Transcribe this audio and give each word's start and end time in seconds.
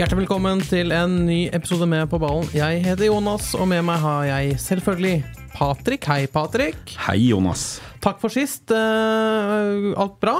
Hjertelig 0.00 0.22
velkommen 0.22 0.62
til 0.64 0.94
en 0.96 1.26
ny 1.26 1.50
episode 1.52 1.84
med 1.84 2.06
På 2.08 2.16
ballen. 2.16 2.46
Jeg 2.56 2.78
heter 2.86 3.10
Jonas, 3.10 3.50
og 3.52 3.66
med 3.68 3.82
meg 3.84 3.98
har 4.00 4.22
jeg 4.24 4.54
selvfølgelig 4.62 5.18
Patrick. 5.52 6.08
Hei, 6.08 6.22
Patrick. 6.24 6.94
Hei, 7.04 7.18
Jonas. 7.26 7.82
Takk 8.00 8.16
for 8.22 8.32
sist. 8.32 8.72
Eh, 8.72 9.90
alt 10.00 10.16
bra? 10.24 10.38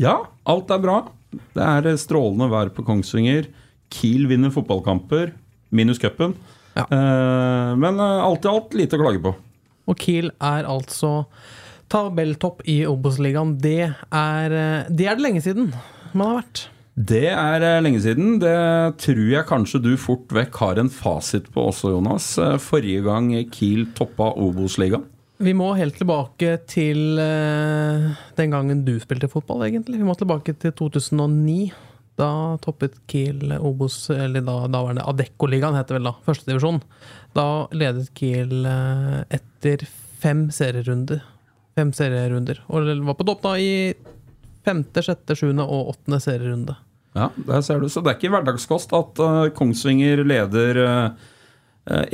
Ja, 0.00 0.14
alt 0.48 0.72
er 0.72 0.80
bra. 0.80 0.96
Det 1.36 1.66
er 1.66 1.90
eh, 1.92 2.00
strålende 2.00 2.48
vær 2.48 2.72
på 2.72 2.86
Kongsvinger. 2.88 3.50
Kiel 3.92 4.24
vinner 4.32 4.54
fotballkamper, 4.56 5.34
minus 5.68 6.00
cupen. 6.00 6.32
Ja. 6.72 6.88
Eh, 6.88 7.76
men 7.84 8.00
alt 8.00 8.48
i 8.48 8.54
alt 8.56 8.72
lite 8.72 8.96
å 8.96 9.04
klage 9.04 9.20
på. 9.20 9.36
Og 9.84 10.00
Kiel 10.00 10.32
er 10.40 10.64
altså 10.64 11.26
tabelltopp 11.92 12.64
i 12.64 12.86
Obos-ligaen. 12.88 13.58
Det, 13.60 13.82
det 14.08 15.12
er 15.12 15.20
det 15.20 15.28
lenge 15.28 15.44
siden 15.44 15.74
man 16.16 16.30
har 16.30 16.40
vært. 16.46 16.70
Det 16.94 17.26
er 17.26 17.64
eh, 17.64 17.80
lenge 17.82 17.98
siden. 18.04 18.36
Det 18.38 18.54
tror 19.02 19.24
jeg 19.26 19.48
kanskje 19.48 19.80
du 19.82 19.94
fort 19.98 20.30
vekk 20.34 20.60
har 20.62 20.78
en 20.78 20.90
fasit 20.92 21.48
på 21.50 21.66
også, 21.72 21.90
Jonas. 21.90 22.28
Eh, 22.38 22.54
Forrige 22.62 23.02
gang 23.02 23.32
Kiel 23.50 23.88
toppa 23.98 24.30
Obos-ligaen. 24.38 25.08
Vi 25.42 25.50
må 25.58 25.72
helt 25.74 25.96
tilbake 25.98 26.52
til 26.70 27.18
eh, 27.18 28.14
den 28.38 28.54
gangen 28.54 28.84
du 28.86 28.94
spilte 29.02 29.28
fotball, 29.32 29.66
egentlig. 29.66 29.98
Vi 29.98 30.06
må 30.06 30.14
tilbake 30.14 30.54
til 30.54 30.70
2009. 30.78 31.72
Da 32.14 32.30
toppet 32.62 33.00
Kiel 33.10 33.56
Obos, 33.58 34.04
eller 34.14 34.46
da, 34.46 34.60
da 34.70 34.84
var 34.86 34.94
det 34.94 35.02
Adecco-ligaen, 35.10 35.74
het 35.74 35.90
det 35.90 35.98
vel 35.98 36.06
da. 36.12 36.14
Førstedivisjon. 36.28 36.78
Da 37.34 37.48
ledet 37.74 38.12
Kiel 38.14 38.62
etter 39.34 39.82
fem 40.22 40.46
serierunder. 40.54 41.26
Fem 41.74 41.90
serierunder. 41.90 42.62
Og 42.70 42.86
var 43.02 43.18
på 43.18 43.26
topp 43.26 43.42
da 43.42 43.58
i 43.58 43.72
femte, 44.64 45.04
sjette, 45.04 45.36
sjuende 45.38 45.66
og 45.66 45.94
åttende 45.94 46.20
serierunde. 46.22 46.76
Ja, 47.14 47.28
der 47.36 47.62
ser 47.62 47.82
du. 47.82 47.86
Så 47.90 48.02
det 48.02 48.10
er 48.10 48.18
ikke 48.18 48.32
hverdagskost 48.34 48.94
at 48.96 49.22
uh, 49.22 49.44
Kongsvinger 49.54 50.24
leder 50.26 50.80
eh, 50.82 51.28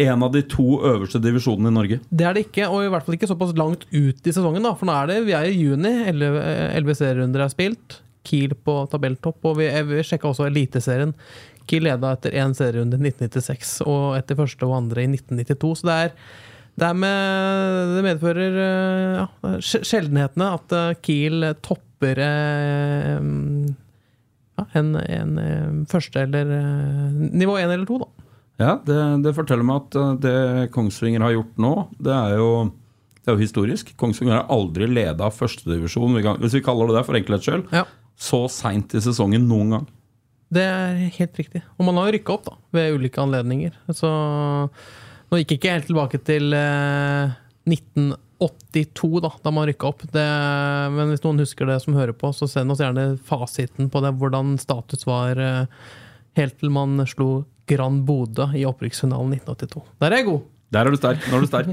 en 0.04 0.24
av 0.26 0.34
de 0.34 0.42
to 0.50 0.80
øverste 0.84 1.22
divisjonene 1.22 1.70
i 1.70 1.76
Norge. 1.76 1.98
Det 2.10 2.26
er 2.26 2.36
det 2.36 2.44
ikke, 2.48 2.68
og 2.68 2.84
i 2.84 2.90
hvert 2.92 3.06
fall 3.06 3.16
ikke 3.16 3.30
såpass 3.30 3.54
langt 3.56 3.86
ut 3.94 4.20
i 4.20 4.34
sesongen. 4.34 4.66
da, 4.66 4.74
For 4.76 4.88
nå 4.88 4.96
er 4.98 5.08
det, 5.12 5.18
vi 5.28 5.36
er 5.38 5.48
i 5.48 5.56
juni, 5.56 5.94
elleve 6.10 6.96
serierunder 6.98 7.46
er 7.46 7.54
spilt. 7.54 8.00
Kiel 8.26 8.52
på 8.52 8.74
tabelltopp, 8.92 9.38
og 9.48 9.56
vi, 9.62 9.70
vi 9.88 10.02
sjekka 10.04 10.28
også 10.28 10.50
Eliteserien. 10.50 11.14
Kiel 11.70 11.86
leda 11.86 12.12
etter 12.16 12.34
én 12.42 12.52
serierunde 12.56 12.98
i 12.98 13.08
1996, 13.08 13.74
og 13.86 14.18
etter 14.18 14.38
første 14.38 14.66
og 14.66 14.76
andre 14.82 15.06
i 15.06 15.10
1992. 15.14 15.72
Så 15.80 15.88
det 15.88 15.96
er, 16.04 16.14
det 16.78 16.90
med 16.96 17.94
Det 17.96 18.02
medfører 18.06 18.58
eh, 18.62 19.18
ja, 19.20 19.52
sjeldenhetene 19.60 20.50
at 20.56 20.72
eh, 20.76 20.94
Kiel 21.04 21.48
topper 21.66 22.20
eh, 22.22 23.20
ja, 24.60 24.66
en, 24.78 24.90
en 24.96 25.84
første 25.90 26.22
eller 26.26 26.50
nivå 27.32 27.58
én 27.60 27.70
eller 27.72 27.86
to, 27.88 27.98
da. 28.02 28.08
Ja, 28.60 28.72
det, 28.84 28.96
det 29.24 29.32
forteller 29.36 29.64
meg 29.64 29.86
at 29.86 30.20
det 30.20 30.68
Kongsvinger 30.74 31.22
har 31.24 31.32
gjort 31.32 31.56
nå, 31.64 31.70
det 31.96 32.12
er 32.12 32.34
jo, 32.36 32.48
det 33.22 33.30
er 33.30 33.38
jo 33.38 33.40
historisk. 33.40 33.94
Kongsvinger 34.00 34.36
har 34.42 34.50
aldri 34.52 34.84
leda 34.90 35.30
førstedivisjon, 35.32 36.18
hvis 36.42 36.58
vi 36.58 36.64
kaller 36.66 36.90
det 36.90 36.98
det 36.98 37.06
for 37.08 37.16
enkelhets 37.16 37.48
skyld, 37.48 37.64
Ja. 37.72 37.86
så 38.20 38.42
seint 38.52 38.92
i 38.92 39.00
sesongen 39.00 39.48
noen 39.48 39.72
gang. 39.78 39.86
Det 40.52 40.64
er 40.66 41.00
helt 41.16 41.36
riktig. 41.40 41.62
Og 41.78 41.86
man 41.88 41.96
har 42.02 42.10
jo 42.10 42.16
rykka 42.18 42.34
opp 42.36 42.48
da, 42.50 42.56
ved 42.74 42.96
ulike 42.98 43.22
anledninger. 43.22 43.76
Så 43.96 44.10
nå 45.30 45.38
gikk 45.40 45.52
jeg 45.54 45.60
ikke 45.60 45.74
helt 45.76 45.88
tilbake 45.90 46.18
til 46.26 46.52
eh, 46.56 47.32
1982, 47.70 49.20
da, 49.22 49.30
da 49.44 49.52
man 49.54 49.68
rykka 49.68 49.90
opp. 49.92 50.02
Det, 50.14 50.26
men 50.96 51.12
hvis 51.12 51.22
noen 51.26 51.42
husker 51.42 51.68
det 51.70 51.78
som 51.84 51.94
hører 51.98 52.16
på, 52.18 52.32
så 52.34 52.48
send 52.50 52.72
oss 52.74 52.80
gjerne 52.82 53.12
fasiten 53.28 53.90
på 53.92 54.02
det, 54.04 54.14
hvordan 54.20 54.56
status 54.60 55.06
var 55.08 55.38
eh, 55.40 55.66
helt 56.40 56.58
til 56.60 56.72
man 56.74 56.98
slo 57.10 57.44
Grand 57.70 58.02
Bodø 58.08 58.48
i 58.58 58.64
opprykksfinalen 58.66 59.36
1982. 59.38 59.84
Der 60.02 60.10
er 60.10 60.22
jeg 60.22 60.28
god, 60.32 60.42
Der 60.74 60.86
er 60.86 60.90
du 60.90 60.98
sterk. 60.98 61.22
Nå 61.30 61.38
er 61.38 61.44
du 61.46 61.50
sterk. 61.50 61.70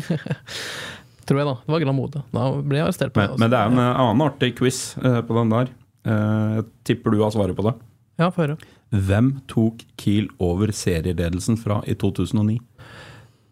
tror 1.27 1.41
jeg, 1.41 1.47
da. 1.49 1.55
Det 1.65 1.73
var 1.73 1.81
Grand 1.83 1.99
Bodø. 2.03 2.21
Da 2.33 2.45
ble 2.61 2.77
jeg 2.79 2.85
arrestert 2.87 3.13
på 3.15 3.23
Men, 3.23 3.33
det. 3.33 3.39
men 3.41 3.51
det 3.53 3.57
er 3.59 3.71
en 3.71 3.81
altså. 3.81 3.89
eh, 3.89 4.01
annen 4.05 4.25
artig 4.27 4.51
quiz 4.59 4.79
eh, 5.01 5.19
på 5.27 5.37
den 5.39 5.53
der. 5.55 5.71
Eh, 6.07 6.57
Jeg 6.59 6.67
tipper 6.91 7.15
du 7.17 7.23
har 7.25 7.33
svaret 7.33 7.57
på 7.57 7.65
det. 7.67 7.73
Ja, 8.21 8.29
få 8.33 8.45
høre. 8.45 8.55
Hvem 8.93 9.33
tok 9.51 9.81
Kiel 9.99 10.29
over 10.41 10.71
serieledelsen 10.73 11.57
fra 11.59 11.81
i 11.89 11.93
2009? 11.99 12.55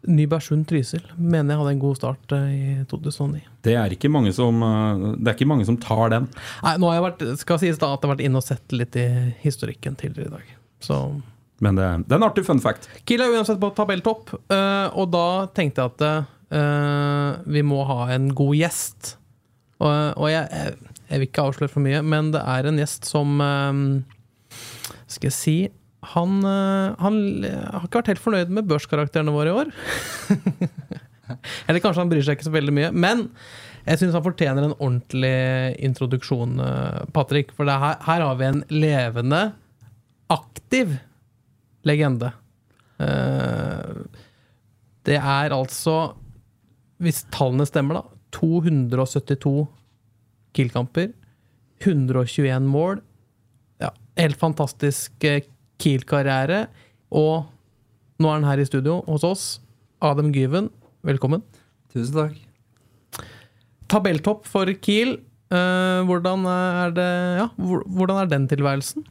Nybergsund-Trysil 0.08 1.04
mener 1.18 1.54
jeg 1.54 1.62
hadde 1.62 1.74
en 1.76 1.82
god 1.82 2.00
start 2.00 2.34
eh, 2.36 2.50
i 2.54 2.74
2009. 2.90 3.42
Det 3.66 3.76
er 3.80 3.94
ikke 3.96 4.12
mange 4.12 4.34
som, 4.36 4.62
eh, 4.64 5.06
det 5.18 5.32
er 5.32 5.38
ikke 5.38 5.50
mange 5.50 5.68
som 5.68 5.78
tar 5.82 6.12
den. 6.14 6.28
Nei, 6.66 6.76
nå 6.82 6.90
har 6.90 6.98
jeg 6.98 7.06
vært, 7.08 7.24
skal 7.42 7.62
sies 7.62 7.80
da 7.82 7.92
at 7.94 8.00
jeg 8.00 8.10
har 8.10 8.16
vært 8.16 8.26
inne 8.28 8.42
og 8.42 8.46
sett 8.46 8.76
litt 8.76 8.98
i 9.00 9.08
historikken 9.44 9.98
tidligere 10.00 10.30
i 10.30 10.36
dag. 10.38 10.56
Så 10.86 11.00
Men 11.64 11.80
det, 11.80 11.88
det 12.06 12.16
er 12.16 12.20
en 12.20 12.28
artig 12.28 12.46
fun 12.48 12.62
fact. 12.64 12.90
Kiel 13.08 13.24
er 13.24 13.36
uansett 13.36 13.62
på 13.62 13.72
tabelltopp, 13.78 14.36
eh, 14.54 14.88
og 14.94 15.12
da 15.16 15.28
tenkte 15.56 15.86
jeg 15.86 15.96
at 15.96 16.32
vi 17.50 17.62
må 17.66 17.82
ha 17.90 18.06
en 18.14 18.30
god 18.38 18.54
gjest. 18.56 19.16
Og, 19.84 20.28
jeg, 20.30 20.46
jeg, 21.10 21.18
vil 21.20 21.26
ikke 21.26 21.48
avsløre 21.50 21.72
for 21.74 21.84
mye, 21.84 22.00
men 22.06 22.30
det 22.32 22.40
er 22.40 22.70
en 22.70 22.78
gjest 22.80 23.10
som 23.10 23.42
Skal 25.10 25.28
jeg 25.28 25.36
si 25.36 25.56
han, 26.14 26.40
eh, 26.46 26.96
han 27.02 27.20
har 27.46 27.86
ikke 27.88 28.02
vært 28.02 28.14
helt 28.14 28.24
fornøyd 28.24 28.54
med 28.54 28.68
børskarakterene 28.70 29.34
våre 29.34 29.52
i 29.52 29.60
år. 29.64 29.72
Eller 31.68 31.82
kanskje 31.82 32.04
han 32.04 32.12
bryr 32.12 32.26
seg 32.26 32.38
ikke 32.38 32.48
så 32.50 32.54
veldig 32.54 32.76
mye. 32.76 32.92
Men 32.94 33.26
jeg 33.86 34.02
syns 34.02 34.18
han 34.18 34.26
fortjener 34.26 34.66
en 34.66 34.78
ordentlig 34.78 35.78
introduksjon, 35.86 36.58
eh, 36.62 37.02
Patrick. 37.14 37.54
For 37.58 37.70
det 37.70 37.78
her, 37.82 38.00
her 38.06 38.26
har 38.26 38.40
vi 38.40 38.50
en 38.50 38.64
levende, 38.74 39.42
aktiv 40.34 40.98
legende. 41.86 42.32
Eh, 43.02 44.02
det 45.06 45.20
er 45.20 45.54
altså, 45.54 46.16
hvis 47.04 47.26
tallene 47.34 47.68
stemmer, 47.70 48.02
da, 48.02 48.22
272 48.36 49.68
Kiel-kamper. 50.56 51.12
121 51.84 52.66
mål. 52.72 53.02
Ja, 53.84 53.92
helt 54.18 54.40
fantastisk 54.40 55.26
Kiel-karriere. 55.81 56.66
Og 57.16 57.46
nå 58.22 58.30
er 58.31 58.40
han 58.40 58.47
her 58.50 58.62
i 58.63 58.68
studio 58.68 59.02
hos 59.09 59.25
oss. 59.28 59.46
Adam 60.03 60.31
Gyven, 60.36 60.69
velkommen. 61.08 61.44
Tusen 61.94 62.16
takk. 62.19 63.25
Tabelltopp 63.91 64.47
for 64.50 64.69
Kiel. 64.81 65.18
Eh, 65.53 66.00
hvordan, 66.09 66.46
er 66.50 66.96
det, 66.96 67.09
ja, 67.40 67.50
hvordan 67.59 68.24
er 68.24 68.31
den 68.31 68.47
tilværelsen? 68.50 69.06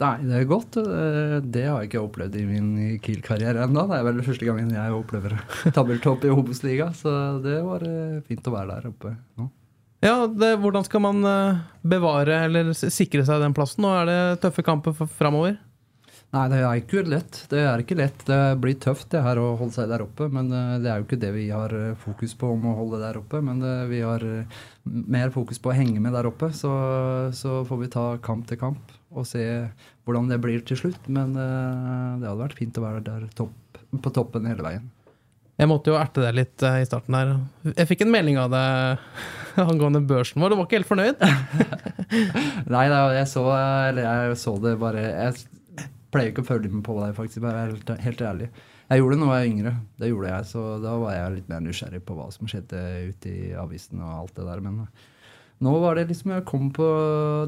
Nei, 0.00 0.14
det 0.24 0.36
er 0.40 0.46
godt. 0.48 0.78
Eh, 0.80 1.36
Det 1.44 1.62
har 1.68 1.82
jeg 1.82 1.90
ikke 1.90 2.02
opplevd 2.02 2.36
i 2.40 2.44
min 2.48 2.98
Kiel-karriere 3.04 3.66
ennå. 3.68 3.84
Det 3.90 3.98
er 4.00 4.06
vel 4.08 4.22
første 4.26 4.48
gangen 4.48 4.72
jeg 4.74 4.96
opplever 4.96 5.36
tabelltopp 5.76 6.24
i 6.26 6.32
Obos-liga, 6.34 6.90
så 6.96 7.14
det 7.44 7.60
var 7.66 7.84
eh, 7.86 8.20
fint 8.26 8.48
å 8.50 8.54
være 8.56 8.78
der 8.80 8.90
oppe 8.90 9.14
nå. 9.38 9.50
Ja, 10.00 10.24
det, 10.32 10.54
Hvordan 10.62 10.86
skal 10.86 11.02
man 11.04 11.18
bevare 11.84 12.38
eller 12.46 12.70
sikre 12.72 13.20
seg 13.28 13.42
den 13.42 13.52
plassen? 13.52 13.84
Nå 13.84 13.90
er 13.98 14.06
det 14.08 14.20
tøffe 14.40 14.64
kamper 14.64 14.94
framover. 14.96 15.58
Nei, 16.30 16.44
det 16.46 16.58
er 16.62 16.78
ikke 16.78 17.00
lett. 17.10 17.38
Det 17.50 17.62
er 17.66 17.80
ikke 17.82 17.96
lett. 17.98 18.20
Det 18.28 18.38
blir 18.62 18.76
tøft 18.78 19.08
det 19.10 19.22
her 19.24 19.40
å 19.42 19.48
holde 19.58 19.74
seg 19.74 19.88
der 19.90 20.04
oppe, 20.04 20.28
men 20.30 20.52
eh, 20.54 20.76
det 20.82 20.92
er 20.92 21.00
jo 21.00 21.08
ikke 21.08 21.18
det 21.24 21.32
vi 21.34 21.48
har 21.50 21.74
eh, 21.74 21.96
fokus 21.98 22.36
på 22.38 22.52
om 22.54 22.68
å 22.70 22.76
holde 22.78 23.00
der 23.02 23.18
oppe. 23.18 23.40
Men 23.42 23.58
det, 23.64 23.72
vi 23.90 24.04
har 24.06 24.22
eh, 24.22 24.60
mer 24.86 25.34
fokus 25.34 25.58
på 25.58 25.72
å 25.72 25.74
henge 25.74 25.98
med 25.98 26.14
der 26.14 26.30
oppe, 26.30 26.52
så, 26.54 26.70
så 27.34 27.64
får 27.66 27.82
vi 27.82 27.90
ta 27.96 28.06
kamp 28.22 28.46
til 28.46 28.62
kamp 28.62 28.94
og 29.10 29.26
se 29.26 29.42
hvordan 30.06 30.30
det 30.30 30.38
blir 30.42 30.62
til 30.66 30.78
slutt. 30.78 31.10
Men 31.10 31.34
eh, 31.34 32.22
det 32.22 32.30
hadde 32.30 32.44
vært 32.44 32.58
fint 32.62 32.78
å 32.78 32.86
være 32.86 33.04
der 33.10 33.26
topp, 33.34 33.82
på 33.90 34.14
toppen 34.14 34.46
hele 34.46 34.66
veien. 34.66 34.86
Jeg 35.60 35.68
måtte 35.68 35.92
jo 35.92 35.98
erte 36.00 36.22
deg 36.24 36.38
litt 36.38 36.62
eh, 36.64 36.80
i 36.80 36.86
starten 36.88 37.18
her. 37.18 37.34
Jeg 37.74 37.90
fikk 37.90 38.06
en 38.06 38.14
melding 38.14 38.38
av 38.40 38.54
deg 38.54 39.02
angående 39.66 40.00
børsen 40.06 40.40
vår. 40.40 40.54
Du 40.54 40.60
var 40.62 40.70
ikke 40.70 40.78
helt 40.78 40.94
fornøyd? 40.94 41.24
Nei, 42.74 42.86
jeg 43.18 43.26
så 43.28 43.48
jeg 43.98 44.38
så 44.40 44.54
det 44.62 44.78
bare 44.80 45.02
Jeg 45.04 45.34
pleier 46.10 46.32
ikke 46.32 46.44
å 46.44 46.50
følge 46.50 46.72
med 46.72 46.84
på 46.86 46.96
deg, 47.00 47.14
faktisk. 47.16 47.42
Bare 47.44 47.68
helt, 47.68 47.94
helt 48.06 48.26
ærlig. 48.26 48.50
Jeg 48.90 49.02
gjorde 49.02 49.16
det 49.16 49.22
da 49.22 49.26
jeg 49.28 49.30
var 49.30 49.52
yngre, 49.52 49.76
det 50.02 50.10
gjorde 50.10 50.32
jeg, 50.32 50.50
så 50.50 50.64
da 50.82 50.96
var 50.98 51.14
jeg 51.14 51.34
litt 51.36 51.50
mer 51.52 51.62
nysgjerrig 51.62 52.02
på 52.08 52.16
hva 52.18 52.26
som 52.34 52.50
skjedde 52.50 52.82
ute 53.12 53.30
i 53.30 53.54
avisen 53.54 54.02
og 54.02 54.16
alt 54.24 54.34
det 54.40 54.46
der. 54.48 54.62
Men 54.64 54.80
nå 55.60 55.74
var 55.76 55.98
det 55.98 56.06
liksom 56.08 56.30
Jeg 56.32 56.44
kom 56.48 56.70
på 56.72 56.86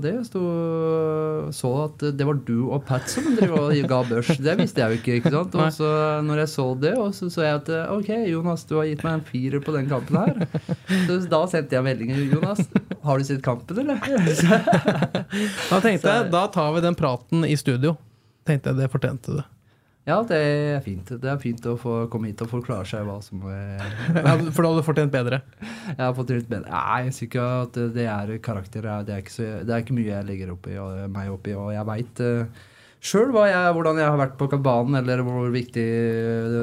det. 0.04 0.12
og 0.36 1.48
så 1.56 1.70
at 1.86 2.04
det 2.12 2.26
var 2.28 2.38
du 2.44 2.68
og 2.68 2.84
Pat 2.84 3.08
som 3.08 3.24
drev 3.38 3.54
og 3.56 3.72
ga 3.88 4.02
børs. 4.04 4.36
Det 4.36 4.54
visste 4.60 4.84
jeg 4.84 4.92
jo 4.92 5.00
ikke. 5.00 5.16
ikke 5.18 5.32
sant? 5.32 5.56
Og 5.56 5.72
så 5.72 5.88
når 6.22 6.44
jeg 6.44 6.52
så 6.52 6.66
det, 6.78 6.92
og 7.00 7.10
så 7.16 7.30
så 7.32 7.46
jeg 7.46 7.62
at 7.62 7.72
ok, 7.96 8.12
Jonas, 8.28 8.66
du 8.68 8.76
har 8.76 8.86
gitt 8.90 9.02
meg 9.02 9.16
en 9.16 9.26
firer 9.32 9.64
på 9.64 9.74
den 9.74 9.88
kampen 9.90 10.20
her. 10.20 10.46
Så 11.08 11.18
da 11.32 11.42
sendte 11.50 11.74
jeg 11.78 11.88
meldingen. 11.88 12.20
Jonas, 12.36 12.62
har 13.02 13.18
du 13.18 13.24
sett 13.26 13.42
kampen, 13.42 13.82
eller? 13.82 13.98
Da 15.72 15.80
tenkte 15.80 16.12
jeg, 16.12 16.30
da 16.30 16.46
tar 16.52 16.74
vi 16.76 16.84
den 16.84 16.94
praten 16.94 17.48
i 17.48 17.56
studio. 17.56 17.96
Tenkte 18.48 18.72
jeg 18.72 18.80
det 18.82 18.88
fortjente 18.92 19.36
det. 19.40 19.44
Ja, 20.02 20.16
det 20.26 20.38
er 20.42 20.80
fint. 20.82 21.12
Det 21.22 21.28
er 21.30 21.36
fint 21.38 21.62
å 21.70 21.76
få 21.78 21.92
komme 22.10 22.26
hit 22.32 22.40
og 22.42 22.48
forklare 22.50 22.82
seg 22.90 23.04
hva 23.06 23.20
som 23.22 23.44
er 23.46 23.78
Ja, 24.16 24.32
For 24.50 24.64
da 24.64 24.72
hadde 24.72 24.80
du 24.80 24.86
fortjent 24.88 25.12
bedre. 25.14 25.38
Jeg 25.92 26.00
har 26.02 26.16
fått 26.16 26.32
litt 26.34 26.48
bedre. 26.50 26.66
Nei, 26.72 27.04
jeg 27.04 27.12
syns 27.12 27.22
ikke 27.28 27.44
at 27.60 27.78
det 27.94 28.06
er 28.10 28.32
karakter. 28.42 28.88
Det 29.06 29.14
er 29.14 29.22
ikke, 29.22 29.34
så, 29.36 29.46
det 29.62 29.70
er 29.76 29.84
ikke 29.84 29.94
mye 29.94 30.10
jeg 30.10 30.26
legger 30.26 30.52
opp 30.56 30.66
i, 30.70 30.74
og, 30.82 30.98
meg 31.14 31.30
opp 31.30 31.46
i. 31.46 31.54
Og 31.58 31.70
jeg 31.74 31.86
veit 31.92 32.22
uh, 32.26 32.60
sjøl 33.02 33.30
hvordan 33.34 34.00
jeg 34.02 34.10
har 34.10 34.18
vært 34.18 34.34
på 34.40 34.48
banen, 34.62 34.98
eller 34.98 35.22
hvor 35.26 35.48
viktig 35.54 35.86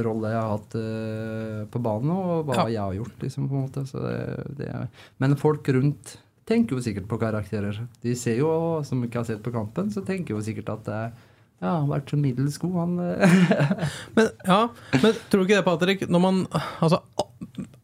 rolle 0.07 0.33
jeg 0.33 0.39
har 0.41 0.53
hatt 0.57 0.75
uh, 0.79 1.63
på 1.71 1.83
banen, 1.87 2.11
og 2.15 2.49
hva 2.49 2.59
Ja. 2.59 2.67
jeg 2.75 2.83
har 2.83 2.97
gjort. 2.99 3.23
liksom 3.23 3.47
på 3.47 3.55
en 3.55 3.65
måte. 3.69 3.85
Så 3.87 4.03
det, 4.03 4.19
det 4.59 4.67
er, 4.67 4.91
men 5.23 5.39
folk 5.39 5.71
rundt 5.79 6.17
tenker 6.49 6.75
jo 6.75 6.83
sikkert 6.83 7.07
på 7.07 7.19
karakterer. 7.21 7.79
De 8.03 8.15
ser 8.19 8.39
jo, 8.41 8.51
som 8.83 9.03
ikke 9.05 9.21
har 9.21 9.31
sett 9.31 9.43
på 9.45 9.53
kampen, 9.55 9.91
så 9.95 10.03
tenker 10.03 10.35
jo 10.35 10.43
sikkert 10.43 10.75
at 10.75 10.87
det 10.87 11.01
er 11.05 11.11
ja, 11.59 11.73
han 11.73 11.89
har 11.89 11.91
vært 11.97 12.13
så 12.13 12.19
middels 12.19 12.57
god, 12.61 12.75
han. 12.79 12.95
eh. 13.03 13.85
Men, 14.15 14.31
ja, 14.47 14.59
men 14.95 15.17
tror 15.27 15.41
du 15.41 15.45
ikke 15.45 15.57
det, 15.57 15.65
Patrick? 15.67 16.05
Når 16.07 16.23
man, 16.23 16.41
altså, 16.79 17.01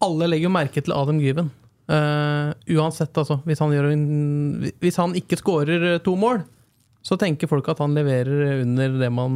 alle 0.04 0.30
legger 0.32 0.48
jo 0.48 0.56
merke 0.56 0.84
til 0.84 0.96
Adam 0.96 1.20
Gyven. 1.20 1.52
Uh, 1.92 2.56
uansett, 2.72 3.12
altså. 3.20 3.42
Hvis 3.46 3.60
han, 3.62 3.74
gjør 3.76 3.92
en, 3.92 4.06
hvis 4.82 4.98
han 5.02 5.14
ikke 5.20 5.38
skårer 5.42 6.00
to 6.06 6.16
mål, 6.20 6.42
så 7.06 7.20
tenker 7.22 7.52
folk 7.52 7.68
at 7.70 7.84
han 7.84 7.94
leverer 7.98 8.64
under 8.64 8.96
det 9.04 9.12
man 9.14 9.36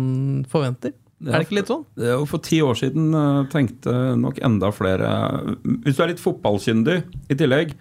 forventer. 0.50 0.96
Er 1.20 1.36
det 1.36 1.50
ikke 1.50 1.58
litt 1.60 1.70
sånn? 1.70 1.84
Det 2.00 2.08
er 2.08 2.16
jo 2.16 2.26
For 2.32 2.40
ti 2.40 2.62
år 2.64 2.78
siden 2.80 3.12
eh, 3.12 3.42
tenkte 3.52 3.92
nok 4.16 4.38
enda 4.48 4.70
flere 4.72 5.10
Hvis 5.84 5.98
du 5.98 6.04
er 6.06 6.14
litt 6.14 6.22
fotballkyndig 6.24 6.96
i 7.28 7.36
tillegg, 7.36 7.74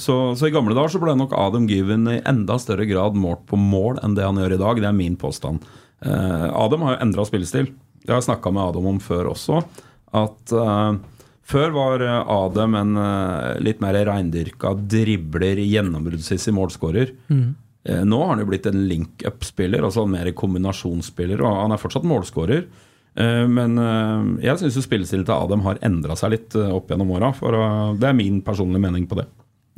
så, 0.00 0.14
så 0.34 0.48
i 0.48 0.50
gamle 0.54 0.74
dager 0.74 0.90
så 0.90 0.98
ble 1.02 1.12
nok 1.14 1.36
Adam 1.38 1.68
Given 1.70 2.08
i 2.10 2.16
enda 2.26 2.56
større 2.58 2.88
grad 2.88 3.14
målt 3.14 3.44
på 3.46 3.60
mål 3.60 4.00
enn 4.02 4.16
det 4.16 4.24
han 4.26 4.40
gjør 4.40 4.56
i 4.56 4.58
dag. 4.64 4.80
Det 4.82 4.88
er 4.88 4.96
min 4.96 5.14
påstand. 5.20 5.62
Eh, 6.00 6.48
Adam 6.54 6.82
har 6.82 6.96
jo 6.96 7.04
endra 7.06 7.26
spillestil. 7.26 7.70
Det 8.02 8.12
har 8.12 8.20
jeg 8.20 8.30
snakka 8.30 8.52
med 8.54 8.62
Adam 8.70 8.90
om 8.94 8.98
før 9.02 9.32
også. 9.32 9.62
At 10.16 10.52
eh, 10.54 10.98
før 11.48 11.72
var 11.76 12.04
eh, 12.04 12.34
Adam 12.34 12.76
en 12.78 12.98
litt 13.64 13.82
mer 13.84 13.98
reindyrka 14.08 14.74
dribler, 14.78 15.62
gjennombruddssissig 15.64 16.54
målskårer. 16.56 17.14
Mm. 17.32 17.48
Nå 18.04 18.16
har 18.20 18.34
han 18.34 18.42
jo 18.42 18.48
blitt 18.50 18.66
en 18.68 18.82
link-up-spiller, 18.84 19.80
altså 19.86 20.02
mer 20.10 20.28
kombinasjonsspiller. 20.36 21.40
Og 21.40 21.62
han 21.62 21.72
er 21.72 21.80
fortsatt 21.80 22.04
målskårer. 22.04 22.66
Men 23.48 23.78
jeg 24.44 24.60
syns 24.60 24.76
spillestilen 24.84 25.24
til 25.24 25.32
Adam 25.32 25.62
har 25.64 25.80
endra 25.86 26.12
seg 26.18 26.34
litt 26.34 26.56
opp 26.58 26.90
gjennom 26.92 27.14
åra. 27.16 27.30
Det 27.96 28.10
er 28.10 28.18
min 28.18 28.42
personlige 28.44 28.82
mening 28.82 29.06
på 29.08 29.16
det. 29.22 29.24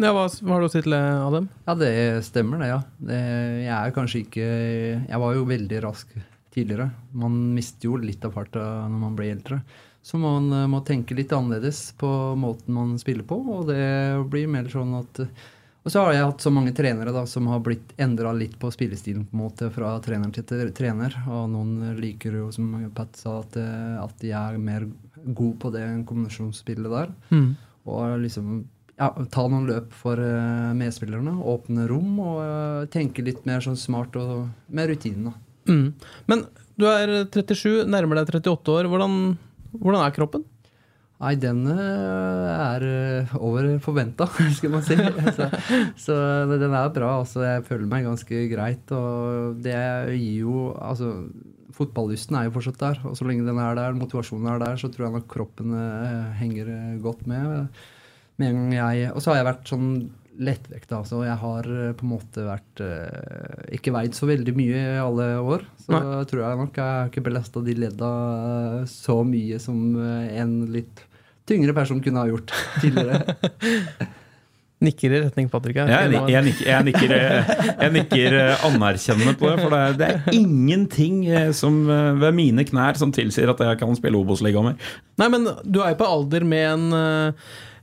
Ja, 0.01 0.15
hva, 0.17 0.25
har 0.25 0.63
du 0.63 0.67
å 0.67 0.73
si 0.73 0.81
til 0.81 0.95
det, 0.95 1.03
Adam? 1.21 1.47
Ja, 1.67 1.75
det 1.77 1.93
stemmer 2.25 2.63
det, 2.63 2.71
ja. 2.71 2.81
Det, 2.97 3.21
jeg 3.67 3.77
er 3.77 3.93
kanskje 3.93 4.23
ikke 4.25 4.47
Jeg 4.47 5.21
var 5.21 5.37
jo 5.37 5.47
veldig 5.49 5.81
rask 5.85 6.15
tidligere. 6.55 6.89
Man 7.13 7.37
mister 7.55 7.91
jo 7.91 8.01
litt 8.01 8.25
av 8.27 8.35
farta 8.35 8.65
når 8.89 9.01
man 9.05 9.17
blir 9.19 9.35
eldre. 9.35 9.61
Så 10.03 10.19
man 10.19 10.49
eh, 10.57 10.67
må 10.71 10.81
tenke 10.87 11.17
litt 11.17 11.33
annerledes 11.37 11.91
på 12.01 12.09
måten 12.41 12.75
man 12.75 12.97
spiller 12.99 13.27
på, 13.29 13.37
og 13.37 13.69
det 13.69 13.85
blir 14.33 14.49
mer 14.49 14.71
sånn 14.73 14.97
at 15.03 15.21
Og 15.21 15.93
så 15.93 16.03
har 16.05 16.15
jeg 16.17 16.25
hatt 16.25 16.43
så 16.45 16.51
mange 16.53 16.73
trenere 16.77 17.13
da, 17.13 17.27
som 17.29 17.47
har 17.53 17.61
blitt 17.65 17.95
endra 18.01 18.33
litt 18.37 18.59
på 18.61 18.69
spillestilen 18.73 19.29
på 19.29 19.37
en 19.37 19.45
måte 19.45 19.71
fra 19.73 19.95
trener 20.05 20.33
til 20.33 20.73
trener. 20.77 21.15
Og 21.29 21.47
noen 21.53 21.95
liker 22.01 22.37
jo, 22.37 22.51
som 22.53 22.73
Pat 22.97 23.17
sa, 23.17 23.39
at, 23.45 23.57
eh, 23.57 23.97
at 24.01 24.17
de 24.21 24.33
er 24.33 24.59
mer 24.61 24.89
god 25.25 25.57
på 25.61 25.73
det 25.77 25.87
kombinasjonsspillet 26.09 26.93
der. 26.93 27.15
Og 27.89 28.21
liksom 28.21 28.61
ja, 29.01 29.11
ta 29.33 29.47
noen 29.49 29.69
løp 29.71 29.95
for 29.97 30.21
uh, 30.21 30.71
medspillerne, 30.77 31.39
åpne 31.41 31.87
rom 31.89 32.19
og 32.21 32.39
uh, 32.45 32.89
tenke 32.93 33.25
litt 33.25 33.47
mer 33.49 33.65
sånn 33.65 33.79
smart 33.81 34.17
og 34.21 34.51
med 34.69 34.93
rutinen. 34.93 35.31
da. 35.31 35.73
Mm. 35.73 35.87
Men 36.29 36.47
du 36.81 36.87
er 36.89 37.13
37, 37.33 37.87
nærmer 37.89 38.21
deg 38.21 38.35
38 38.41 38.75
år. 38.77 38.89
Hvordan, 38.93 39.37
hvordan 39.77 40.05
er 40.05 40.17
kroppen? 40.17 40.45
Nei, 41.21 41.35
den 41.37 41.67
eh, 41.69 42.47
er 42.49 42.85
over 43.37 43.67
forventa, 43.85 44.25
skal 44.57 44.73
man 44.73 44.85
si. 44.87 44.97
så, 45.37 45.51
så 46.01 46.17
den 46.49 46.73
er 46.73 46.93
bra. 46.95 47.11
Altså, 47.19 47.43
jeg 47.45 47.67
føler 47.69 47.91
meg 47.91 48.09
ganske 48.09 48.45
greit. 48.49 48.95
Og 48.97 49.61
det 49.61 49.77
gir 50.15 50.47
jo 50.47 50.71
Altså, 50.81 51.13
fotballysten 51.77 52.39
er 52.41 52.49
jo 52.49 52.55
fortsatt 52.57 52.81
der. 52.81 53.03
Og 53.11 53.19
så 53.21 53.29
lenge 53.29 53.45
den 53.45 53.61
er 53.61 53.77
der, 53.77 54.01
motivasjonen 54.01 54.49
er 54.55 54.65
der, 54.65 54.81
så 54.81 54.89
tror 54.89 55.11
jeg 55.11 55.19
nok 55.19 55.29
kroppen 55.29 55.77
henger 56.41 56.73
godt 57.05 57.29
med. 57.29 57.69
Med 58.41 58.49
en 58.55 58.59
gang 58.71 58.73
jeg 58.79 59.11
Og 59.13 59.21
så 59.23 59.33
har 59.35 59.41
jeg 59.43 59.49
vært 59.53 59.71
sånn 59.71 59.91
lettvekt, 60.41 60.87
da. 60.89 61.03
Så 61.05 61.19
jeg 61.27 61.35
har 61.37 61.67
eh, 61.69 61.91
på 61.99 62.07
en 62.07 62.13
måte 62.15 62.47
vært 62.47 62.81
eh, 62.81 63.75
Ikke 63.77 63.93
veid 63.93 64.15
så 64.17 64.25
veldig 64.31 64.55
mye 64.57 64.79
i 64.81 65.01
alle 65.03 65.27
år. 65.43 65.67
Så 65.85 65.93
Nei. 65.93 66.23
tror 66.31 66.41
jeg 66.47 66.61
nok 66.63 66.79
jeg 66.81 66.87
har 66.97 67.11
ikke 67.11 67.25
belasta 67.27 67.61
de 67.67 67.75
ledda 67.83 68.11
eh, 68.39 68.87
så 68.89 69.19
mye 69.29 69.59
som 69.61 69.83
en 70.01 70.55
litt 70.73 71.05
tyngre 71.51 71.75
person 71.77 72.01
kunne 72.01 72.23
ha 72.23 72.31
gjort 72.31 72.55
tidligere. 72.83 73.37
Nikker 74.81 75.13
i 75.13 75.19
retning 75.27 75.49
Patrick 75.53 75.77
her. 75.77 75.91
Jeg, 75.93 76.09
nik- 76.15 76.31
jeg, 76.33 76.45
nikker, 76.47 76.69
jeg, 76.71 76.85
nikker, 76.87 77.11
jeg 77.83 77.93
nikker 77.99 78.37
anerkjennende 78.65 79.35
på 79.37 79.51
det, 79.51 79.57
for 79.61 79.75
det 79.75 79.81
er, 79.83 79.97
det 80.01 80.07
er 80.09 80.39
ingenting 80.39 81.19
som, 81.59 81.83
ved 82.23 82.33
mine 82.39 82.65
knær 82.65 82.97
som 82.97 83.13
tilsier 83.13 83.53
at 83.53 83.61
jeg 83.61 83.77
kan 83.83 83.93
spille 83.99 84.17
Obos-ligaen 84.23 84.71
mer. 84.71 84.95
Nei, 85.21 85.29
men 85.37 85.45
du 85.69 85.83
er 85.85 85.93
jo 85.93 85.99
på 86.01 86.09
alder 86.09 86.47
med 86.49 86.65
en, 86.71 86.87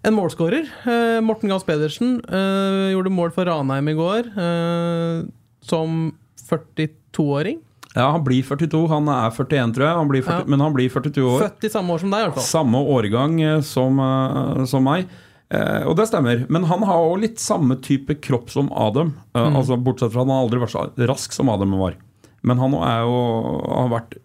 en 0.08 0.16
målskårer. 0.18 0.68
Eh, 0.88 1.20
Morten 1.26 1.52
Gahls 1.52 1.66
Pedersen 1.68 2.18
eh, 2.24 2.94
gjorde 2.94 3.14
mål 3.14 3.34
for 3.36 3.50
Ranheim 3.50 3.92
i 3.92 3.96
går 3.98 4.30
eh, 4.40 5.28
som 5.68 6.12
42-åring. 6.48 7.62
Ja, 7.98 8.12
Han 8.14 8.24
blir 8.24 8.44
42, 8.46 8.84
han 8.92 9.08
er 9.10 9.32
41, 9.34 9.72
tror 9.74 9.88
jeg, 9.88 9.98
han 9.98 10.10
blir 10.12 10.22
40, 10.26 10.44
Ja. 10.44 10.50
men 10.54 10.62
han 10.62 10.76
blir 10.76 10.90
42 10.94 11.24
år. 11.26 11.40
Født 11.48 11.66
i 11.66 11.72
samme 11.74 11.96
år 11.96 12.04
som 12.04 12.12
deg, 12.14 12.20
i 12.20 12.28
hvert 12.28 12.38
fall. 12.38 12.46
Samme 12.46 12.84
årgang 12.98 13.40
eh, 13.42 13.62
som, 13.66 14.00
eh, 14.04 14.66
som 14.70 14.86
meg. 14.86 15.08
Eh, 15.50 15.84
og 15.88 15.96
det 15.98 16.08
stemmer. 16.10 16.46
Men 16.52 16.68
han 16.70 16.84
har 16.86 17.08
òg 17.08 17.24
litt 17.24 17.42
samme 17.42 17.80
type 17.84 18.20
kropp 18.22 18.52
som 18.54 18.70
Adam. 18.76 19.16
Eh, 19.34 19.48
altså 19.48 19.80
Bortsett 19.80 20.14
fra 20.14 20.22
at 20.24 20.28
han 20.28 20.36
har 20.36 20.46
aldri 20.46 20.62
vært 20.62 20.76
så 20.76 21.08
rask 21.10 21.34
som 21.34 21.50
Adam 21.50 21.78
var. 21.80 21.98
Men 22.46 22.62
han 22.62 22.76
er 22.78 23.06
jo, 23.08 23.20
har 23.66 23.94
vært 23.96 24.18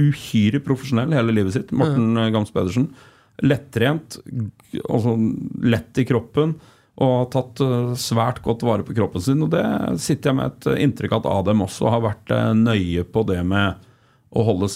uhyre 0.00 0.58
profesjonell 0.64 1.14
hele 1.14 1.34
livet 1.36 1.54
sitt. 1.54 1.74
Morten 1.76 2.16
mm. 2.16 2.32
Gams 2.34 2.50
Pedersen. 2.54 2.88
Lettrent, 3.44 4.18
altså 4.82 5.16
lett 5.62 6.00
i 6.00 6.06
kroppen. 6.08 6.56
Og 6.94 7.10
har 7.10 7.26
tatt 7.32 7.62
eh, 7.64 7.96
svært 7.98 8.40
godt 8.44 8.62
vare 8.66 8.86
på 8.86 8.94
kroppen 8.94 9.22
sin. 9.22 9.42
Og 9.42 9.50
det 9.54 9.64
sitter 10.02 10.30
jeg 10.30 10.38
med 10.38 10.52
et 10.52 10.70
eh, 10.70 10.80
inntrykk 10.86 11.16
av 11.16 11.24
at 11.24 11.32
Adem 11.40 11.64
også 11.66 11.90
har 11.90 12.04
vært 12.04 12.30
eh, 12.34 12.52
nøye 12.54 13.02
på 13.10 13.24
det 13.26 13.40
med 13.46 13.90
å 14.34 14.44
holde, 14.46 14.70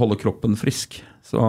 holde 0.00 0.20
kroppen 0.20 0.56
frisk. 0.56 0.98
Så 1.24 1.40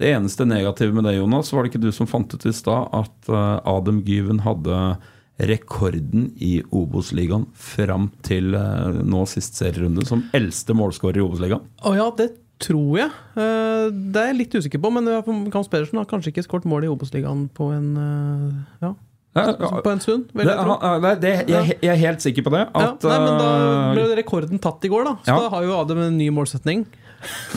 det 0.00 0.12
eneste 0.12 0.46
negative 0.48 0.96
med 0.96 1.04
det, 1.08 1.18
Jonas, 1.18 1.52
var 1.52 1.64
det 1.64 1.72
ikke 1.72 1.84
du 1.84 1.90
som 1.92 2.08
fant 2.08 2.32
ut 2.32 2.46
i 2.48 2.52
stad 2.56 2.88
at 2.96 3.28
Adem 3.68 3.98
Gyven 4.04 4.40
hadde 4.44 4.96
rekorden 5.36 6.30
i 6.40 6.62
Obos-ligaen 6.72 7.44
fram 7.52 8.08
til 8.24 8.56
nå 8.56 9.26
sist 9.28 9.60
serierunde 9.60 10.06
som 10.08 10.24
eldste 10.36 10.76
målskårer 10.76 11.20
i 11.20 11.24
Obos-ligaen? 11.26 11.68
Å 11.84 11.92
ja, 11.98 12.08
det 12.16 12.30
tror 12.62 12.98
jeg. 12.98 13.10
Eh, 13.36 13.88
Det 13.90 14.20
er 14.22 14.30
jeg 14.32 14.38
litt 14.42 14.54
usikker 14.56 14.80
på, 14.82 14.92
men 14.92 15.08
Gahns 15.52 15.68
Pedersen 15.72 15.98
har 16.00 16.06
kanskje 16.10 16.32
ikke 16.32 16.46
skåret 16.46 16.68
mål 16.68 16.86
i 16.86 16.92
Obos-ligaen 16.92 17.48
på 17.54 17.70
en 17.74 17.90
eh, 18.00 18.86
ja, 18.86 18.94
på 19.36 19.90
en 19.92 20.00
stund. 20.00 20.30
vil 20.32 20.48
jeg 20.48 20.56
tro. 20.56 20.76
jeg, 21.20 21.90
er 21.92 21.98
helt 22.00 22.22
sikker 22.24 22.46
på 22.46 22.52
det. 22.54 22.62
Ja, 22.72 22.92
nei, 22.96 23.18
men 23.20 23.34
Da 23.40 23.48
eh, 23.56 23.90
ble 23.98 24.06
rekorden 24.22 24.62
tatt 24.62 24.84
i 24.84 24.92
går, 24.92 25.04
da. 25.04 25.16
Så 25.24 25.34
Ja. 25.34 25.40
da 25.44 25.50
har 25.52 25.66
jo 25.66 25.76
Adem 25.80 25.98
en 26.06 26.16
ny 26.18 26.30
målsetning. 26.30 26.86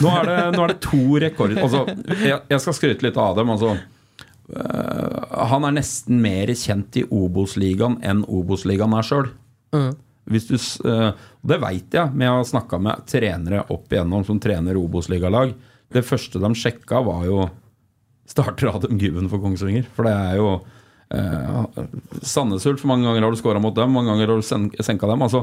Nå 0.00 0.10
er 0.20 0.26
det, 0.28 0.36
nå 0.56 0.64
er 0.64 0.72
det 0.72 0.80
to 0.82 1.00
rekorder 1.20 1.60
altså, 1.62 1.82
jeg, 2.24 2.40
jeg 2.48 2.60
skal 2.64 2.74
skryte 2.74 3.04
litt 3.06 3.16
av 3.20 3.34
Adem. 3.36 3.50
Altså. 3.54 3.76
Uh, 4.50 5.46
han 5.46 5.64
er 5.68 5.76
nesten 5.76 6.18
mer 6.20 6.50
kjent 6.58 6.96
i 6.98 7.04
Obos-ligaen 7.06 8.00
enn 8.02 8.24
Obos-ligaen 8.26 8.96
er 8.98 9.06
sjøl. 9.06 9.28
Mm. 9.76 9.92
Hvis 10.30 10.46
du, 10.48 10.56
eh, 10.88 11.10
det 11.42 11.58
veit 11.62 11.96
jeg, 11.96 12.12
men 12.14 12.26
jeg 12.26 12.36
har 12.36 12.50
snakka 12.52 12.78
med 12.82 13.06
trenere 13.10 13.64
opp 13.74 13.90
igjennom 13.90 14.24
som 14.26 14.38
trener 14.42 14.78
Obos-ligalag. 14.78 15.54
Det 15.90 16.04
første 16.06 16.38
de 16.38 16.50
sjekka, 16.54 17.00
var 17.06 17.24
jo 17.26 17.48
Starter 18.30 18.70
Adam 18.70 18.98
Gubben 18.98 19.26
for 19.30 19.42
Kongsvinger. 19.42 19.88
For 19.96 20.06
det 20.06 20.12
er 20.14 20.36
jo 20.38 20.52
eh, 21.10 21.64
Sandnes 22.22 22.66
Ulf, 22.70 22.84
mange 22.86 23.08
ganger 23.08 23.26
har 23.26 23.34
du 23.34 23.40
scora 23.40 23.62
mot 23.62 23.74
dem? 23.74 23.90
Mange 23.96 24.12
ganger 24.12 24.30
har 24.30 24.38
du 24.38 24.46
sen 24.46 24.68
senka 24.78 25.10
dem? 25.10 25.26
Altså, 25.26 25.42